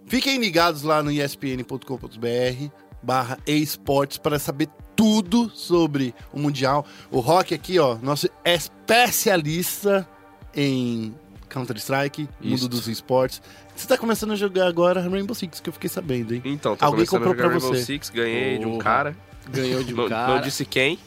Fiquem 0.07 0.39
ligados 0.39 0.83
lá 0.83 1.03
no 1.03 1.11
espn.com.br 1.11 2.71
barra 3.03 3.39
esportes 3.47 4.19
para 4.19 4.39
saber 4.39 4.69
tudo 4.97 5.51
sobre 5.55 6.15
o 6.33 6.39
Mundial. 6.41 6.85
O 7.11 7.21
Rock 7.21 7.55
aqui, 7.55 7.79
ó, 7.79 7.97
nosso 8.03 8.29
especialista 8.45 10.09
em 10.55 11.15
Counter-Strike, 11.57 12.29
mundo 12.41 12.69
dos 12.69 12.87
esportes. 12.87 13.41
Você 13.75 13.89
tá 13.89 13.97
começando 13.97 14.33
a 14.33 14.37
jogar 14.37 14.67
agora 14.67 15.01
Rainbow 15.01 15.35
Six, 15.35 15.59
que 15.61 15.69
eu 15.71 15.73
fiquei 15.73 15.89
sabendo, 15.89 16.35
hein? 16.35 16.43
Então, 16.45 16.77
tô 16.77 16.85
Alguém 16.85 17.07
começando 17.07 17.19
comprou 17.21 17.33
a 17.33 17.37
jogar 17.37 17.49
pra 17.49 17.59
Rainbow 17.59 17.75
você. 17.75 17.85
Six, 17.85 18.11
ganhei 18.11 18.59
de 18.59 18.67
um 18.67 18.77
cara. 18.79 19.17
Ganhou 19.49 19.83
de 19.83 19.95
um 19.95 19.97
não, 20.05 20.09
cara. 20.09 20.35
não 20.35 20.41
disse 20.43 20.67
quem. 20.67 20.99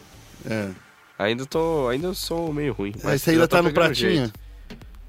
É. 0.49 0.69
Ainda 1.19 1.45
tô. 1.45 1.87
Ainda 1.89 2.13
sou 2.13 2.51
meio 2.51 2.73
ruim. 2.73 2.93
Mas 3.03 3.21
você 3.21 3.31
já 3.31 3.35
ainda 3.35 3.47
tô 3.47 3.57
tá 3.57 3.61
no 3.61 3.71
pratinha? 3.71 4.09
jeito. 4.09 4.39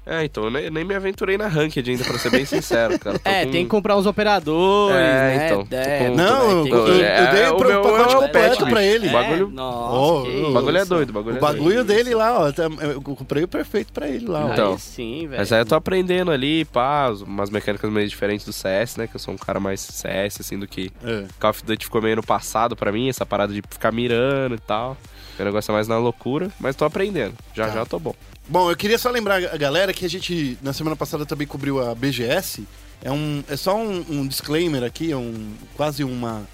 É, 0.03 0.23
então, 0.25 0.45
eu 0.45 0.49
nem, 0.51 0.69
nem 0.71 0.83
me 0.83 0.95
aventurei 0.95 1.37
na 1.37 1.47
ranked 1.47 1.87
ainda, 1.89 2.03
pra 2.03 2.17
ser 2.17 2.31
bem 2.31 2.43
sincero, 2.43 2.97
cara. 2.97 3.19
Tô 3.19 3.29
É, 3.29 3.45
com- 3.45 3.51
tem 3.51 3.63
que 3.63 3.69
comprar 3.69 3.95
uns 3.95 4.07
operadores, 4.07 4.95
É, 4.97 5.37
né? 5.37 5.45
então, 5.45 5.67
É, 5.79 6.07
com- 6.09 6.15
Não, 6.15 6.51
eu, 6.59 6.63
que- 6.63 6.71
eu- 6.71 7.03
É, 7.05 7.27
eu 7.27 7.31
dei 7.31 7.45
o 7.45 7.55
o, 7.55 7.59
meu- 7.67 7.81
pacote 7.83 8.13
é 8.13 8.17
o 8.17 8.21
completo 8.21 8.65
pra 8.67 8.83
ele. 8.83 9.07
O 9.09 9.11
bagulho- 9.11 9.47
É? 9.47 9.53
Nossa, 9.55 9.91
Oh, 9.95 10.49
O 10.49 10.53
bagulho 10.53 10.77
é 10.77 10.85
doido, 10.85 11.09
o 11.11 11.13
bagulho 11.13 11.35
O 11.35 11.37
é 11.37 11.41
bagulho 11.41 11.83
doido. 11.83 11.87
dele 11.87 12.15
lá, 12.15 12.39
ó, 12.39 12.51
tá- 12.51 12.63
eu 12.63 12.99
comprei 13.01 13.43
o 13.43 13.47
perfeito 13.47 13.93
pra 13.93 14.07
ele 14.07 14.25
lá, 14.27 14.47
ó. 14.47 14.53
Então. 14.53 14.71
Aí 14.73 14.79
sim, 14.79 15.27
velho. 15.27 15.37
Mas 15.39 15.51
aí 15.53 15.61
eu 15.61 15.65
tô 15.67 15.75
aprendendo 15.75 16.31
ali, 16.31 16.65
pá, 16.65 17.09
umas 17.25 17.51
mecânicas 17.51 17.91
meio 17.91 18.07
diferentes 18.07 18.43
do 18.45 18.51
CS, 18.51 18.97
né? 18.97 19.05
Que 19.05 19.15
eu 19.15 19.19
sou 19.19 19.33
um 19.33 19.37
cara 19.37 19.59
mais 19.59 19.81
CS, 19.81 20.41
assim, 20.41 20.57
do 20.57 20.67
que 20.67 20.91
É. 21.05 21.25
Call 21.39 21.51
of 21.51 21.63
Duty 21.63 21.85
ficou 21.85 22.01
meio 22.01 22.15
no 22.15 22.23
passado 22.23 22.75
pra 22.75 22.91
mim, 22.91 23.07
essa 23.07 23.25
parada 23.25 23.53
de 23.53 23.61
ficar 23.69 23.91
mirando 23.91 24.55
e 24.55 24.59
tal. 24.59 24.97
Meu 25.37 25.45
negócio 25.45 25.71
é 25.71 25.73
mais 25.75 25.87
na 25.87 25.97
loucura, 25.99 26.49
mas 26.59 26.75
tô 26.75 26.85
aprendendo. 26.85 27.33
Já 27.53 27.67
Tá. 27.67 27.73
já 27.75 27.85
tô 27.85 27.99
bom. 27.99 28.15
Bom, 28.51 28.69
eu 28.69 28.75
queria 28.75 28.97
só 28.97 29.09
lembrar 29.09 29.37
a 29.37 29.55
galera 29.55 29.93
que 29.93 30.03
a 30.03 30.09
gente, 30.09 30.57
na 30.61 30.73
semana 30.73 30.93
passada, 30.93 31.25
também 31.25 31.47
cobriu 31.47 31.79
a 31.81 31.95
BGS. 31.95 32.67
É, 33.01 33.09
um, 33.09 33.41
é 33.47 33.55
só 33.55 33.77
um, 33.77 34.05
um 34.09 34.27
disclaimer 34.27 34.83
aqui, 34.83 35.09
é 35.09 35.15
um, 35.15 35.53
quase 35.77 36.03
uma, 36.03 36.45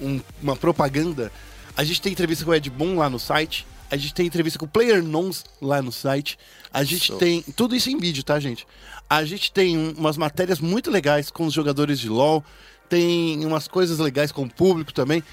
um- 0.00 0.20
uma 0.40 0.54
propaganda. 0.54 1.32
A 1.76 1.82
gente 1.82 2.00
tem 2.00 2.12
entrevista 2.12 2.44
com 2.44 2.52
o 2.52 2.54
Ed 2.54 2.70
Boon 2.70 2.96
lá 2.96 3.10
no 3.10 3.18
site. 3.18 3.66
A 3.90 3.96
gente 3.96 4.14
tem 4.14 4.24
entrevista 4.24 4.56
com 4.56 4.66
o 4.66 4.68
Player 4.68 5.02
Nons 5.02 5.44
lá 5.60 5.82
no 5.82 5.90
site. 5.90 6.38
A 6.72 6.84
gente 6.84 7.10
tem. 7.18 7.42
Tudo 7.56 7.74
isso 7.74 7.90
em 7.90 7.98
vídeo, 7.98 8.22
tá, 8.22 8.38
gente? 8.38 8.64
A 9.08 9.24
gente 9.24 9.50
tem 9.50 9.76
um- 9.76 9.94
umas 9.98 10.16
matérias 10.16 10.60
muito 10.60 10.92
legais 10.92 11.28
com 11.28 11.44
os 11.44 11.52
jogadores 11.52 11.98
de 11.98 12.08
LoL. 12.08 12.44
Tem 12.88 13.44
umas 13.44 13.66
coisas 13.66 13.98
legais 13.98 14.30
com 14.30 14.44
o 14.44 14.48
público 14.50 14.92
também. 14.94 15.24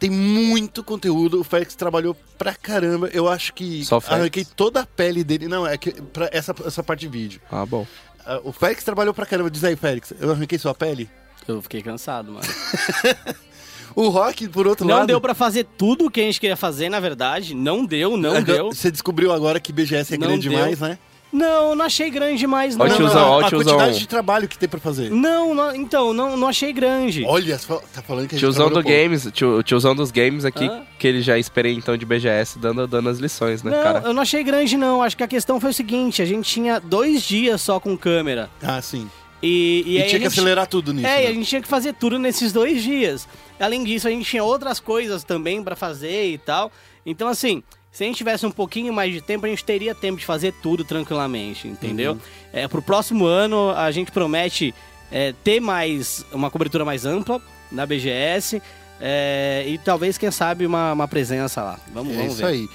Tem 0.00 0.10
muito 0.10 0.82
conteúdo. 0.82 1.40
O 1.40 1.44
Félix 1.44 1.74
trabalhou 1.76 2.16
pra 2.36 2.54
caramba. 2.54 3.08
Eu 3.12 3.28
acho 3.28 3.52
que 3.54 3.84
Só 3.84 4.00
Félix? 4.00 4.20
arranquei 4.20 4.44
toda 4.44 4.80
a 4.80 4.86
pele 4.86 5.22
dele. 5.22 5.46
Não, 5.46 5.64
é 5.66 5.76
que 5.78 5.92
pra 5.92 6.28
essa, 6.32 6.52
essa 6.66 6.82
parte 6.82 7.00
de 7.00 7.08
vídeo. 7.08 7.40
Ah, 7.52 7.64
bom. 7.66 7.86
Ah, 8.26 8.40
O 8.42 8.50
Félix 8.50 8.82
trabalhou 8.82 9.12
pra 9.14 9.26
caramba. 9.26 9.50
Diz 9.50 9.62
aí, 9.62 9.76
Félix, 9.76 10.12
eu 10.18 10.32
arranquei 10.32 10.58
sua 10.58 10.74
pele? 10.74 11.08
Eu 11.46 11.60
fiquei 11.62 11.82
cansado, 11.82 12.32
mano. 12.32 12.46
O 13.94 14.08
Rock, 14.08 14.48
por 14.48 14.68
outro 14.68 14.86
Não 14.86 14.98
lado. 14.98 15.08
deu 15.08 15.20
pra 15.20 15.34
fazer 15.34 15.66
tudo 15.76 16.06
o 16.06 16.10
que 16.10 16.20
a 16.20 16.22
gente 16.22 16.38
queria 16.40 16.56
fazer, 16.56 16.88
na 16.88 17.00
verdade. 17.00 17.54
Não 17.56 17.84
deu, 17.84 18.16
não 18.16 18.40
deu. 18.40 18.68
Você 18.72 18.88
descobriu 18.88 19.32
agora 19.32 19.58
que 19.58 19.72
BGS 19.72 20.14
é 20.14 20.16
Não 20.16 20.28
grande 20.28 20.48
deu. 20.48 20.56
demais, 20.56 20.78
né? 20.78 20.96
Não, 21.32 21.74
não 21.76 21.84
achei 21.84 22.10
grande 22.10 22.38
demais, 22.38 22.76
não. 22.76 22.84
Ó, 22.84 22.88
Não, 22.88 22.96
tiozão, 22.96 23.20
não, 23.20 23.30
ó, 23.30 23.40
a 23.40 23.48
tiozão. 23.48 23.74
quantidade 23.76 23.98
de 24.00 24.08
trabalho 24.08 24.48
que 24.48 24.58
tem 24.58 24.68
pra 24.68 24.80
fazer. 24.80 25.10
Não, 25.10 25.54
não, 25.54 25.74
então, 25.76 26.12
não, 26.12 26.36
não 26.36 26.48
achei 26.48 26.72
grande. 26.72 27.24
Olha, 27.24 27.56
só- 27.58 27.80
tá 27.94 28.02
falando 28.02 28.26
que 28.28 28.34
a 28.34 28.38
gente 28.38 28.44
Tiozão 28.44 28.68
do 28.68 28.74
trabalhou 28.74 28.98
pouco. 28.98 29.08
Games, 29.08 29.28
tio, 29.32 29.58
o 29.58 29.62
tiozão 29.62 29.94
dos 29.94 30.10
games 30.10 30.44
aqui, 30.44 30.66
Hã? 30.66 30.82
que 30.98 31.06
ele 31.06 31.22
já 31.22 31.38
esperei 31.38 31.72
então 31.74 31.96
de 31.96 32.04
BGS 32.04 32.58
dando, 32.58 32.86
dando 32.86 33.08
as 33.08 33.18
lições, 33.18 33.62
né, 33.62 33.70
Não, 33.70 33.82
cara? 33.82 34.02
eu 34.06 34.12
não 34.12 34.22
achei 34.22 34.42
grande, 34.42 34.76
não. 34.76 35.02
Acho 35.02 35.16
que 35.16 35.22
a 35.22 35.28
questão 35.28 35.60
foi 35.60 35.70
o 35.70 35.74
seguinte: 35.74 36.20
a 36.20 36.24
gente 36.24 36.50
tinha 36.50 36.80
dois 36.80 37.22
dias 37.22 37.60
só 37.60 37.78
com 37.78 37.96
câmera. 37.96 38.50
Ah, 38.60 38.82
sim. 38.82 39.08
E, 39.42 39.84
e, 39.86 39.92
E, 39.98 40.02
aí 40.02 40.08
tinha 40.08 40.16
a 40.16 40.18
que 40.20 40.24
gente- 40.24 40.26
acelerar 40.38 40.66
tudo 40.66 40.92
nisso. 40.92 41.06
É, 41.06 41.16
né? 41.16 41.24
e 41.24 41.26
a 41.28 41.32
gente 41.32 41.46
tinha 41.48 41.62
que 41.62 41.68
fazer 41.68 41.94
tudo 41.94 42.18
nesses 42.18 42.52
dois 42.52 42.82
dias. 42.82 43.26
Além 43.58 43.84
disso, 43.84 44.06
a 44.06 44.10
gente 44.10 44.24
tinha 44.28 44.42
outras 44.44 44.80
coisas 44.80 45.22
também 45.24 45.62
pra 45.62 45.74
fazer 45.76 46.26
e 46.32 46.36
tal. 46.38 46.70
Então, 47.06 47.26
assim, 47.28 47.62
se 47.92 48.04
a 48.04 48.06
gente 48.06 48.16
tivesse 48.16 48.46
um 48.46 48.50
pouquinho 48.50 48.92
mais 48.92 49.12
de 49.12 49.20
tempo, 49.20 49.46
a 49.46 49.48
gente 49.48 49.64
teria 49.64 49.94
tempo 49.94 50.18
de 50.18 50.24
fazer 50.26 50.52
tudo 50.62 50.84
tranquilamente, 50.84 51.66
entendeu? 51.68 52.12
Uhum. 52.12 52.20
É, 52.52 52.68
pro 52.68 52.80
próximo 52.82 53.24
ano, 53.26 53.70
a 53.70 53.90
gente 53.90 54.10
promete 54.12 54.74
é, 55.10 55.34
ter 55.44 55.60
mais 55.60 56.24
uma 56.32 56.50
cobertura 56.50 56.84
mais 56.84 57.04
ampla 57.04 57.40
na 57.70 57.84
BGS. 57.86 58.62
é, 59.00 59.64
e 59.66 59.78
talvez, 59.78 60.16
quem 60.18 60.30
sabe, 60.30 60.66
uma, 60.66 60.92
uma 60.92 61.08
presença 61.08 61.62
lá. 61.62 61.80
Vamos, 61.92 62.12
É 62.12 62.16
vamos 62.16 62.32
isso 62.34 62.42
ver. 62.42 62.48
aí. 62.48 62.68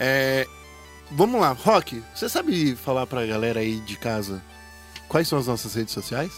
É, 0.00 0.46
vamos 1.12 1.40
lá, 1.40 1.52
Rock, 1.52 2.02
você 2.14 2.28
sabe 2.28 2.74
falar 2.74 3.06
pra 3.06 3.24
galera 3.26 3.60
aí 3.60 3.80
de 3.80 3.96
casa 3.96 4.42
quais 5.08 5.28
são 5.28 5.38
as 5.38 5.46
nossas 5.46 5.74
redes 5.74 5.92
sociais? 5.94 6.32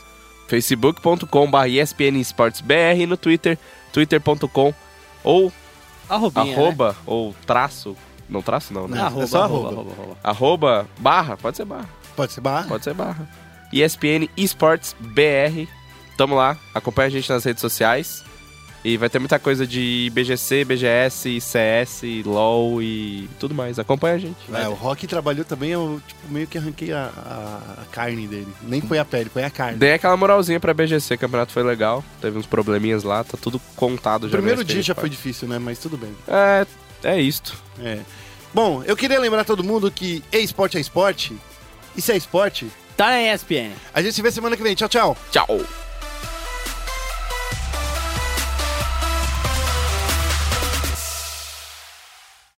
facebook.com.br 0.49 1.67
ESPN 1.69 2.19
Esportes 2.21 2.61
BR 2.61 3.07
no 3.09 3.17
Twitter, 3.17 3.59
twitter.com 3.93 4.73
ou 5.25 5.53
Arrobinha, 6.09 6.45
né? 6.45 6.53
arroba 6.53 6.97
ou 7.05 7.35
traço, 7.47 7.97
não 8.29 8.43
traço 8.43 8.73
não, 8.75 8.87
né? 8.89 8.97
Não. 8.99 9.07
Arroba, 9.07 9.25
é 9.25 9.27
só 9.27 9.43
arroba, 9.45 9.69
arroba. 9.69 9.91
arroba, 9.91 10.17
arroba. 10.23 10.89
Barra, 10.99 11.37
pode 11.37 11.57
ser 11.57 11.65
barra, 11.65 11.89
Pode 12.15 12.33
ser 12.33 12.41
barra? 12.41 12.67
pode 12.69 12.85
ser 12.85 12.95
barra. 12.95 13.29
ESPN 13.73 14.29
Esportes 14.37 14.95
BR, 15.01 15.69
tamo 16.17 16.35
lá, 16.35 16.57
acompanha 16.75 17.09
a 17.09 17.11
gente 17.11 17.29
nas 17.29 17.45
redes 17.45 17.61
sociais 17.61 18.25
E 18.85 18.97
vai 18.97 19.11
ter 19.11 19.19
muita 19.19 19.37
coisa 19.41 19.67
de 19.67 20.09
BGC, 20.15 20.65
BGS, 20.65 21.41
CS, 21.41 22.03
LoL 22.25 22.81
e 22.81 23.29
tudo 23.41 23.53
mais. 23.53 23.81
Acompanha 23.81 24.15
a 24.15 24.19
gente. 24.19 24.37
É, 24.55 24.69
o 24.69 24.75
Rock 24.75 25.09
trabalhou 25.09 25.45
também, 25.45 25.71
eu 25.71 26.01
tipo, 26.07 26.21
meio 26.33 26.47
que 26.47 26.57
arranquei 26.57 26.93
a, 26.93 27.11
a- 27.17 27.83
a 27.83 27.85
carne 27.91 28.29
dele. 28.29 28.47
Nem 28.63 28.81
foi 28.81 29.01
a 29.01 29.05
pele, 29.05 29.29
foi 29.29 29.43
a 29.43 29.51
carne. 29.51 29.77
Dei 29.79 29.95
aquela 29.95 30.17
moralzinha 30.17 30.61
pra 30.61 30.73
BGC, 30.73 31.15
o 31.15 31.19
campeonato 31.19 31.53
foi 31.53 31.65
legal. 31.65 32.05
Teve 32.21 32.39
uns 32.39 32.47
probleminhas 32.47 33.03
lá, 33.03 33.25
tá 33.25 33.37
tudo 33.41 33.61
contado 33.75 34.25
O 34.25 34.29
já. 34.29 34.37
primeiro 34.37 34.59
na 34.61 34.65
dia 34.65 34.81
já 34.83 34.95
foi 34.95 35.09
difícil, 35.11 35.49
né? 35.49 35.59
Mas 35.59 35.81
tudo 35.81 35.97
bem. 35.97 36.15
É, 36.29 36.65
é 37.03 37.21
isto. 37.21 37.55
É. 37.83 37.99
Bom, 38.53 38.83
eu 38.85 38.97
queria 38.97 39.21
lembrar 39.21 39.45
todo 39.45 39.63
mundo 39.63 39.91
que 39.91 40.23
esporte 40.41 40.77
é 40.77 40.81
esporte. 40.81 41.37
E 41.97 42.01
se 42.03 42.13
é 42.13 42.17
esporte, 42.17 42.67
Tá 42.97 43.07
na 43.11 43.35
ESPN. 43.35 43.73
a 43.93 44.01
gente 44.03 44.15
se 44.15 44.23
vê 44.23 44.31
semana 44.31 44.57
que 44.57 44.63
vem. 44.63 44.75
Tchau, 44.75 44.89
tchau. 44.89 45.17
Tchau. 45.31 45.86